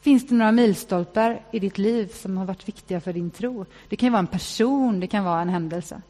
Finns 0.01 0.27
det 0.27 0.35
några 0.35 0.53
milstolpar 0.53 1.41
i 1.51 1.59
ditt 1.59 1.79
liv 1.79 2.07
som 2.07 2.37
har 2.37 2.45
varit 2.45 2.69
viktiga 2.69 3.01
för 3.01 3.13
din 3.13 3.31
tro? 3.31 3.67
Det 3.89 3.97
kan 3.97 4.13
vara 4.13 4.21
en 4.21 4.27
person, 4.27 5.01
det 5.01 5.07
kan 5.07 5.25
vara 5.25 5.41
en 5.41 5.49
händelse. 5.49 6.03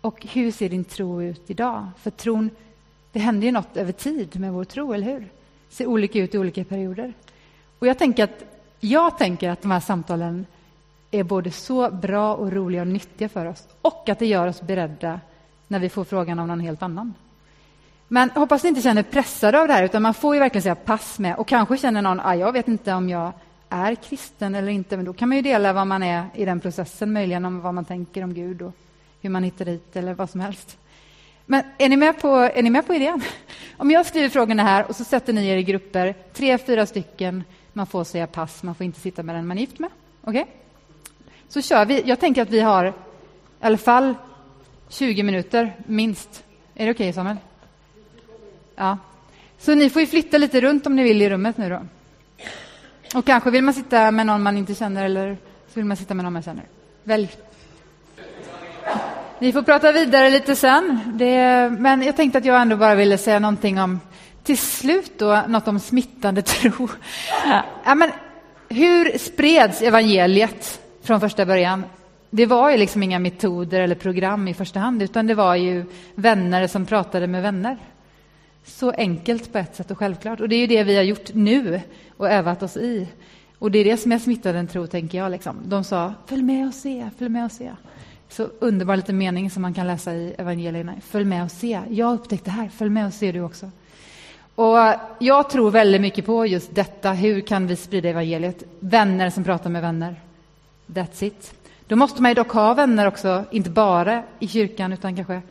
Och 0.00 0.26
hur 0.32 0.50
ser 0.50 0.68
din 0.68 0.84
tro 0.84 1.22
ut 1.22 1.50
idag? 1.50 1.88
För 1.98 2.10
tron, 2.10 2.50
det 3.12 3.18
händer 3.18 3.46
ju 3.46 3.52
något 3.52 3.76
över 3.76 3.92
tid 3.92 4.40
med 4.40 4.52
vår 4.52 4.64
tro, 4.64 4.92
eller 4.92 5.06
hur? 5.06 5.20
Det 5.20 5.74
ser 5.74 5.86
olika 5.86 6.18
ut 6.18 6.34
i 6.34 6.38
olika 6.38 6.64
perioder. 6.64 7.12
Och 7.78 7.86
jag 7.86 7.98
tänker 7.98 8.24
att, 8.24 8.44
jag 8.80 9.18
tänker 9.18 9.50
att 9.50 9.62
de 9.62 9.70
här 9.70 9.80
samtalen 9.80 10.46
är 11.10 11.22
både 11.22 11.50
så 11.50 11.90
bra 11.90 12.34
och 12.34 12.52
roliga 12.52 12.82
och 12.82 12.88
nyttiga 12.88 13.28
för 13.28 13.46
oss 13.46 13.68
och 13.82 14.08
att 14.08 14.18
det 14.18 14.26
gör 14.26 14.46
oss 14.46 14.62
beredda 14.62 15.20
när 15.68 15.78
vi 15.78 15.88
får 15.88 16.04
frågan 16.04 16.38
av 16.38 16.46
någon 16.46 16.60
helt 16.60 16.82
annan. 16.82 17.14
Men 18.12 18.30
hoppas 18.30 18.62
ni 18.62 18.68
inte 18.68 18.82
känner 18.82 19.02
pressade 19.02 19.60
av 19.60 19.68
det 19.68 19.74
här, 19.74 19.84
utan 19.84 20.02
man 20.02 20.14
får 20.14 20.34
ju 20.34 20.40
verkligen 20.40 20.62
säga 20.62 20.74
pass 20.74 21.18
med. 21.18 21.36
Och 21.36 21.48
kanske 21.48 21.76
känner 21.76 22.02
någon, 22.02 22.20
ah, 22.20 22.34
jag 22.34 22.52
vet 22.52 22.68
inte 22.68 22.92
om 22.92 23.08
jag 23.08 23.32
är 23.68 23.94
kristen 23.94 24.54
eller 24.54 24.68
inte, 24.68 24.96
men 24.96 25.06
då 25.06 25.12
kan 25.12 25.28
man 25.28 25.36
ju 25.36 25.42
dela 25.42 25.72
vad 25.72 25.86
man 25.86 26.02
är 26.02 26.24
i 26.34 26.44
den 26.44 26.60
processen, 26.60 27.12
möjligen 27.12 27.44
om 27.44 27.60
vad 27.60 27.74
man 27.74 27.84
tänker 27.84 28.24
om 28.24 28.34
Gud 28.34 28.62
och 28.62 28.72
hur 29.20 29.30
man 29.30 29.44
hittar 29.44 29.64
dit 29.64 29.96
eller 29.96 30.14
vad 30.14 30.30
som 30.30 30.40
helst. 30.40 30.78
Men 31.46 31.62
är 31.78 31.88
ni 31.88 31.96
med 31.96 32.20
på, 32.20 32.28
är 32.28 32.62
ni 32.62 32.70
med 32.70 32.86
på 32.86 32.94
idén? 32.94 33.22
Om 33.76 33.90
jag 33.90 34.06
skriver 34.06 34.28
frågorna 34.28 34.62
här 34.62 34.88
och 34.88 34.96
så 34.96 35.04
sätter 35.04 35.32
ni 35.32 35.48
er 35.48 35.56
i 35.56 35.62
grupper, 35.62 36.14
tre, 36.32 36.58
fyra 36.58 36.86
stycken, 36.86 37.44
man 37.72 37.86
får 37.86 38.04
säga 38.04 38.26
pass, 38.26 38.62
man 38.62 38.74
får 38.74 38.84
inte 38.84 39.00
sitta 39.00 39.22
med 39.22 39.34
den 39.34 39.46
man 39.46 39.56
är 39.56 39.60
gift 39.60 39.78
med. 39.78 39.90
Okej? 40.24 40.42
Okay? 40.42 40.54
Så 41.48 41.62
kör 41.62 41.84
vi. 41.84 42.02
Jag 42.06 42.20
tänker 42.20 42.42
att 42.42 42.50
vi 42.50 42.60
har 42.60 42.86
i 42.86 42.92
alla 43.60 43.78
fall 43.78 44.14
20 44.88 45.22
minuter, 45.22 45.72
minst. 45.86 46.44
Är 46.74 46.86
det 46.86 46.92
okej, 46.92 47.04
okay, 47.04 47.12
Samuel? 47.12 47.36
Ja. 48.80 48.98
Så 49.58 49.74
ni 49.74 49.90
får 49.90 50.02
ju 50.02 50.06
flytta 50.06 50.38
lite 50.38 50.60
runt 50.60 50.86
om 50.86 50.96
ni 50.96 51.02
vill 51.02 51.22
i 51.22 51.30
rummet 51.30 51.56
nu 51.56 51.68
då. 51.68 51.80
Och 53.18 53.24
kanske 53.24 53.50
vill 53.50 53.64
man 53.64 53.74
sitta 53.74 54.10
med 54.10 54.26
någon 54.26 54.42
man 54.42 54.56
inte 54.56 54.74
känner 54.74 55.04
eller 55.04 55.36
så 55.68 55.72
vill 55.74 55.84
man 55.84 55.96
sitta 55.96 56.14
med 56.14 56.24
någon 56.24 56.32
man 56.32 56.42
känner. 56.42 56.64
Välj. 57.04 57.30
Ni 59.38 59.52
får 59.52 59.62
prata 59.62 59.92
vidare 59.92 60.30
lite 60.30 60.56
sen. 60.56 61.00
Det, 61.14 61.70
men 61.78 62.02
jag 62.02 62.16
tänkte 62.16 62.38
att 62.38 62.44
jag 62.44 62.60
ändå 62.60 62.76
bara 62.76 62.94
ville 62.94 63.18
säga 63.18 63.38
någonting 63.38 63.80
om, 63.80 64.00
till 64.42 64.58
slut 64.58 65.18
då, 65.18 65.42
något 65.48 65.68
om 65.68 65.80
smittande 65.80 66.42
tro. 66.42 66.88
Ja, 67.84 67.94
men 67.94 68.10
hur 68.68 69.18
spreds 69.18 69.82
evangeliet 69.82 70.80
från 71.02 71.20
första 71.20 71.46
början? 71.46 71.84
Det 72.30 72.46
var 72.46 72.70
ju 72.70 72.76
liksom 72.76 73.02
inga 73.02 73.18
metoder 73.18 73.80
eller 73.80 73.94
program 73.94 74.48
i 74.48 74.54
första 74.54 74.80
hand, 74.80 75.02
utan 75.02 75.26
det 75.26 75.34
var 75.34 75.54
ju 75.54 75.84
vänner 76.14 76.66
som 76.66 76.86
pratade 76.86 77.26
med 77.26 77.42
vänner. 77.42 77.76
Så 78.64 78.90
enkelt 78.90 79.52
på 79.52 79.58
ett 79.58 79.76
sätt 79.76 79.90
och 79.90 79.98
självklart. 79.98 80.40
Och 80.40 80.48
det 80.48 80.56
är 80.56 80.60
ju 80.60 80.66
det 80.66 80.84
vi 80.84 80.96
har 80.96 81.02
gjort 81.02 81.34
nu 81.34 81.80
och 82.16 82.30
övat 82.30 82.62
oss 82.62 82.76
i. 82.76 83.08
Och 83.58 83.70
det 83.70 83.78
är 83.78 83.84
det 83.84 83.96
som 83.96 84.12
är 84.12 84.18
smittade 84.18 84.66
tro, 84.66 84.86
tänker 84.86 85.18
jag. 85.18 85.30
Liksom. 85.30 85.56
De 85.64 85.84
sa, 85.84 86.14
följ 86.26 86.42
med 86.42 86.68
och 86.68 86.74
se, 86.74 87.10
följ 87.18 87.30
med 87.30 87.44
och 87.44 87.52
se. 87.52 87.72
Så 88.28 88.48
underbar 88.58 88.96
liten 88.96 89.18
mening 89.18 89.50
som 89.50 89.62
man 89.62 89.74
kan 89.74 89.86
läsa 89.86 90.14
i 90.14 90.34
evangelierna. 90.38 90.94
Följ 91.00 91.24
med 91.24 91.44
och 91.44 91.50
se. 91.50 91.80
Jag 91.88 92.14
upptäckte 92.14 92.44
det 92.44 92.54
här, 92.54 92.68
följ 92.68 92.90
med 92.90 93.06
och 93.06 93.12
se 93.12 93.32
du 93.32 93.40
också. 93.40 93.70
Och 94.54 94.76
jag 95.18 95.50
tror 95.50 95.70
väldigt 95.70 96.00
mycket 96.00 96.26
på 96.26 96.46
just 96.46 96.74
detta. 96.74 97.12
Hur 97.12 97.40
kan 97.40 97.66
vi 97.66 97.76
sprida 97.76 98.08
evangeliet? 98.08 98.64
Vänner 98.80 99.30
som 99.30 99.44
pratar 99.44 99.70
med 99.70 99.82
vänner. 99.82 100.20
That's 100.86 101.24
it. 101.24 101.54
Då 101.86 101.96
måste 101.96 102.22
man 102.22 102.30
ju 102.30 102.34
dock 102.34 102.50
ha 102.50 102.74
vänner 102.74 103.06
också, 103.06 103.44
inte 103.50 103.70
bara 103.70 104.22
i 104.38 104.48
kyrkan 104.48 104.92
utan 104.92 105.16
kanske 105.16 105.42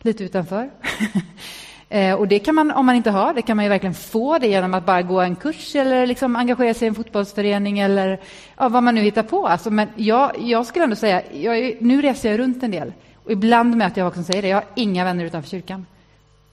lite 0.00 0.24
utanför. 0.24 0.70
Eh, 1.94 2.14
och 2.14 2.28
det 2.28 2.38
kan 2.38 2.54
man, 2.54 2.70
om 2.70 2.86
man 2.86 2.94
inte 2.94 3.10
har, 3.10 3.34
det 3.34 3.42
kan 3.42 3.56
man 3.56 3.64
ju 3.64 3.68
verkligen 3.68 3.94
få 3.94 4.38
det 4.38 4.46
genom 4.46 4.74
att 4.74 4.86
bara 4.86 5.02
gå 5.02 5.20
en 5.20 5.36
kurs 5.36 5.74
eller 5.76 6.06
liksom 6.06 6.36
engagera 6.36 6.74
sig 6.74 6.86
i 6.86 6.88
en 6.88 6.94
fotbollsförening 6.94 7.78
eller 7.78 8.20
ja, 8.56 8.68
vad 8.68 8.82
man 8.82 8.94
nu 8.94 9.00
hittar 9.00 9.22
på. 9.22 9.48
Alltså, 9.48 9.70
men 9.70 9.88
jag, 9.96 10.32
jag 10.38 10.66
skulle 10.66 10.84
ändå 10.84 10.96
säga, 10.96 11.22
jag, 11.32 11.76
nu 11.80 12.02
reser 12.02 12.30
jag 12.30 12.38
runt 12.38 12.62
en 12.62 12.70
del 12.70 12.92
och 13.24 13.32
ibland 13.32 13.76
möter 13.76 14.00
jag 14.00 14.06
folk 14.06 14.14
som 14.14 14.24
säger 14.24 14.42
det, 14.42 14.48
jag 14.48 14.56
har 14.56 14.64
inga 14.74 15.04
vänner 15.04 15.24
utanför 15.24 15.50
kyrkan. 15.50 15.86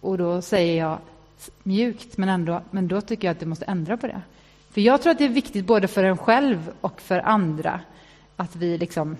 Och 0.01 0.17
då 0.17 0.41
säger 0.41 0.77
jag 0.77 0.97
mjukt, 1.63 2.17
men 2.17 2.29
ändå, 2.29 2.61
men 2.71 2.87
då 2.87 3.01
tycker 3.01 3.27
jag 3.27 3.31
att 3.31 3.39
du 3.39 3.45
måste 3.45 3.65
ändra 3.65 3.97
på 3.97 4.07
det. 4.07 4.21
För 4.71 4.81
jag 4.81 5.01
tror 5.01 5.11
att 5.11 5.17
det 5.17 5.25
är 5.25 5.29
viktigt 5.29 5.65
både 5.65 5.87
för 5.87 6.03
en 6.03 6.17
själv 6.17 6.71
och 6.81 7.01
för 7.01 7.19
andra 7.19 7.79
att 8.35 8.55
vi 8.55 8.77
liksom 8.77 9.17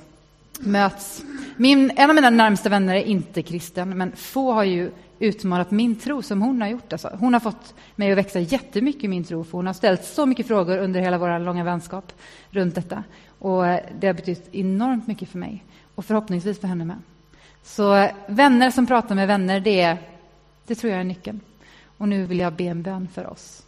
möts. 0.64 1.24
Min, 1.58 1.92
en 1.96 2.10
av 2.10 2.16
mina 2.16 2.30
närmsta 2.30 2.70
vänner 2.70 2.96
är 2.96 3.04
inte 3.04 3.42
kristen, 3.42 3.98
men 3.98 4.12
få 4.16 4.52
har 4.52 4.64
ju 4.64 4.92
utmanat 5.20 5.72
min 5.72 5.96
tro 5.96 6.22
som 6.22 6.42
hon 6.42 6.62
har 6.62 6.68
gjort. 6.68 6.94
Alltså, 6.94 7.18
hon 7.20 7.34
har 7.34 7.40
fått 7.40 7.74
mig 7.96 8.12
att 8.12 8.18
växa 8.18 8.40
jättemycket 8.40 9.04
i 9.04 9.08
min 9.08 9.24
tro, 9.24 9.44
för 9.44 9.52
hon 9.52 9.68
har 9.68 9.74
ställt 9.74 10.04
så 10.04 10.26
mycket 10.26 10.48
frågor 10.48 10.78
under 10.78 11.00
hela 11.00 11.18
vår 11.18 11.40
långa 11.40 11.64
vänskap 11.64 12.14
runt 12.50 12.76
detta. 12.76 13.04
Och 13.40 13.68
eh, 13.68 13.80
det 14.00 14.08
har 14.08 14.14
betytt 14.14 14.56
enormt 14.56 15.08
mycket 15.08 15.30
för 15.30 15.38
mig, 15.38 15.64
och 15.96 16.06
förhoppningsvis 16.06 16.60
för 16.60 16.68
henne 16.68 16.86
med. 16.86 16.98
Så 17.64 17.96
eh, 17.96 18.12
vänner 18.28 18.72
som 18.72 18.88
pratar 18.88 19.16
med 19.16 19.28
vänner, 19.28 19.60
det, 19.60 19.98
det 20.68 20.76
tror 20.76 20.92
jag 20.92 21.00
är 21.00 21.06
nyckeln. 21.06 21.40
Och 21.98 22.10
nu 22.10 22.26
vill 22.26 22.40
jag 22.40 22.54
be 22.54 22.64
en 22.64 22.82
bön 22.82 23.08
för 23.14 23.28
oss. 23.28 23.64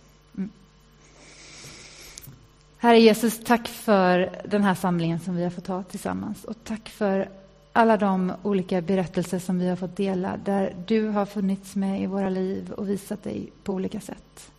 Herre 2.84 3.00
Jesus, 3.00 3.40
tack 3.44 3.68
för 3.68 4.30
den 4.46 4.64
här 4.64 4.76
samlingen 4.76 5.20
som 5.20 5.36
vi 5.36 5.44
har 5.44 5.50
fått 5.50 5.68
ha 5.68 5.84
tillsammans. 5.84 6.44
Och 6.44 6.56
tack 6.64 6.90
för 6.90 7.30
alla 7.74 7.98
de 7.98 8.34
olika 8.44 8.82
berättelser 8.82 9.40
som 9.40 9.60
vi 9.60 9.70
har 9.70 9.76
fått 9.76 9.96
dela, 9.96 10.38
där 10.46 10.76
du 10.88 11.08
har 11.08 11.26
funnits 11.26 11.76
med 11.76 12.02
i 12.02 12.06
våra 12.06 12.30
liv 12.30 12.72
och 12.72 12.90
visat 12.90 13.24
dig 13.24 13.50
på 13.64 13.74
olika 13.74 14.00
sätt. 14.00 14.52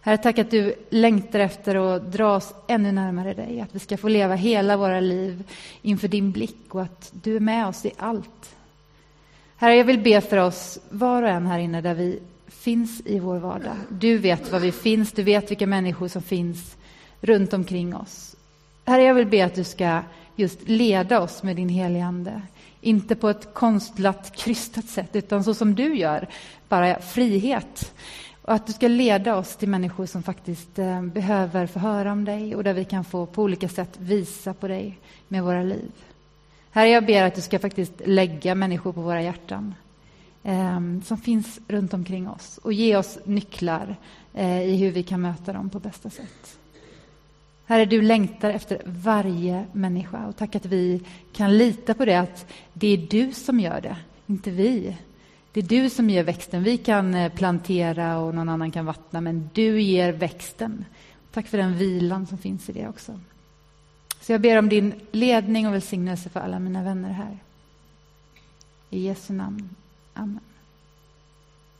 Herre, 0.00 0.18
tack 0.18 0.38
att 0.38 0.50
du 0.50 0.74
längtar 0.90 1.40
efter 1.40 1.74
att 1.74 2.12
dra 2.12 2.36
oss 2.36 2.54
ännu 2.66 2.92
närmare 2.92 3.34
dig, 3.34 3.60
att 3.60 3.74
vi 3.74 3.78
ska 3.78 3.96
få 3.96 4.08
leva 4.08 4.34
hela 4.34 4.76
våra 4.76 5.00
liv 5.00 5.44
inför 5.82 6.08
din 6.08 6.32
blick 6.32 6.74
och 6.74 6.82
att 6.82 7.12
du 7.22 7.36
är 7.36 7.40
med 7.40 7.66
oss 7.66 7.86
i 7.86 7.92
allt. 7.96 8.56
Herre, 9.56 9.76
jag 9.76 9.84
vill 9.84 10.00
be 10.00 10.20
för 10.20 10.36
oss, 10.36 10.78
var 10.90 11.22
och 11.22 11.28
en 11.28 11.46
här 11.46 11.58
inne 11.58 11.80
där 11.80 11.94
vi 11.94 12.18
finns 12.46 13.02
i 13.04 13.18
vår 13.18 13.38
vardag. 13.38 13.76
Du 13.88 14.18
vet 14.18 14.52
var 14.52 14.58
vi 14.58 14.72
finns, 14.72 15.12
du 15.12 15.22
vet 15.22 15.50
vilka 15.50 15.66
människor 15.66 16.08
som 16.08 16.22
finns 16.22 16.76
runt 17.20 17.52
omkring 17.52 17.96
oss. 17.96 18.36
Herre, 18.84 19.02
jag 19.02 19.14
vill 19.14 19.26
be 19.26 19.44
att 19.44 19.54
du 19.54 19.64
ska 19.64 20.02
just 20.36 20.68
leda 20.68 21.20
oss 21.20 21.42
med 21.42 21.56
din 21.56 21.68
heliga 21.68 22.04
Ande. 22.04 22.42
Inte 22.80 23.16
på 23.16 23.28
ett 23.28 23.54
konstlat, 23.54 24.36
krystat 24.36 24.84
sätt, 24.84 25.16
utan 25.16 25.44
så 25.44 25.54
som 25.54 25.74
du 25.74 25.96
gör, 25.96 26.28
bara 26.68 27.00
frihet. 27.00 27.92
Och 28.42 28.54
att 28.54 28.66
du 28.66 28.72
ska 28.72 28.88
leda 28.88 29.36
oss 29.36 29.56
till 29.56 29.68
människor 29.68 30.06
som 30.06 30.22
faktiskt 30.22 30.78
eh, 30.78 31.02
behöver 31.02 31.66
få 31.66 31.78
höra 31.78 32.12
om 32.12 32.24
dig 32.24 32.56
och 32.56 32.64
där 32.64 32.74
vi 32.74 32.84
kan 32.84 33.04
få 33.04 33.26
på 33.26 33.42
olika 33.42 33.68
sätt 33.68 33.90
visa 33.98 34.54
på 34.54 34.68
dig 34.68 34.98
med 35.28 35.44
våra 35.44 35.62
liv. 35.62 35.90
Herre, 36.70 36.88
jag 36.88 37.06
ber 37.06 37.22
att 37.22 37.34
du 37.34 37.40
ska 37.40 37.58
faktiskt 37.58 37.92
lägga 38.04 38.54
människor 38.54 38.92
på 38.92 39.00
våra 39.00 39.22
hjärtan 39.22 39.74
eh, 40.42 40.80
som 41.04 41.18
finns 41.18 41.60
runt 41.68 41.94
omkring 41.94 42.28
oss 42.28 42.58
och 42.62 42.72
ge 42.72 42.96
oss 42.96 43.18
nycklar 43.24 43.96
eh, 44.34 44.62
i 44.62 44.76
hur 44.76 44.90
vi 44.90 45.02
kan 45.02 45.20
möta 45.20 45.52
dem 45.52 45.70
på 45.70 45.78
bästa 45.78 46.10
sätt. 46.10 46.58
Herre, 47.68 47.84
du 47.84 48.02
längtar 48.02 48.50
efter 48.50 48.82
varje 48.84 49.66
människa 49.72 50.26
och 50.26 50.36
tack 50.36 50.54
att 50.54 50.66
vi 50.66 51.02
kan 51.32 51.58
lita 51.58 51.94
på 51.94 52.04
det, 52.04 52.20
att 52.20 52.46
det 52.72 52.86
är 52.86 52.96
du 52.96 53.32
som 53.32 53.60
gör 53.60 53.80
det, 53.80 53.96
inte 54.26 54.50
vi. 54.50 54.96
Det 55.52 55.60
är 55.60 55.64
du 55.64 55.90
som 55.90 56.10
ger 56.10 56.24
växten. 56.24 56.62
Vi 56.62 56.78
kan 56.78 57.14
eh, 57.14 57.32
plantera 57.32 58.18
och 58.18 58.34
någon 58.34 58.48
annan 58.48 58.70
kan 58.70 58.86
vattna, 58.86 59.20
men 59.20 59.50
du 59.52 59.82
ger 59.82 60.12
växten. 60.12 60.84
Tack 61.32 61.46
för 61.46 61.58
den 61.58 61.78
vilan 61.78 62.26
som 62.26 62.38
finns 62.38 62.68
i 62.68 62.72
det 62.72 62.88
också. 62.88 63.20
Så 64.20 64.32
jag 64.32 64.40
ber 64.40 64.58
om 64.58 64.68
din 64.68 64.92
ledning 65.12 65.66
och 65.66 65.74
välsignelse 65.74 66.28
för 66.28 66.40
alla 66.40 66.58
mina 66.58 66.82
vänner 66.82 67.10
här. 67.10 67.38
I 68.90 69.06
Jesu 69.06 69.32
namn. 69.32 69.70
Amen. 70.14 70.40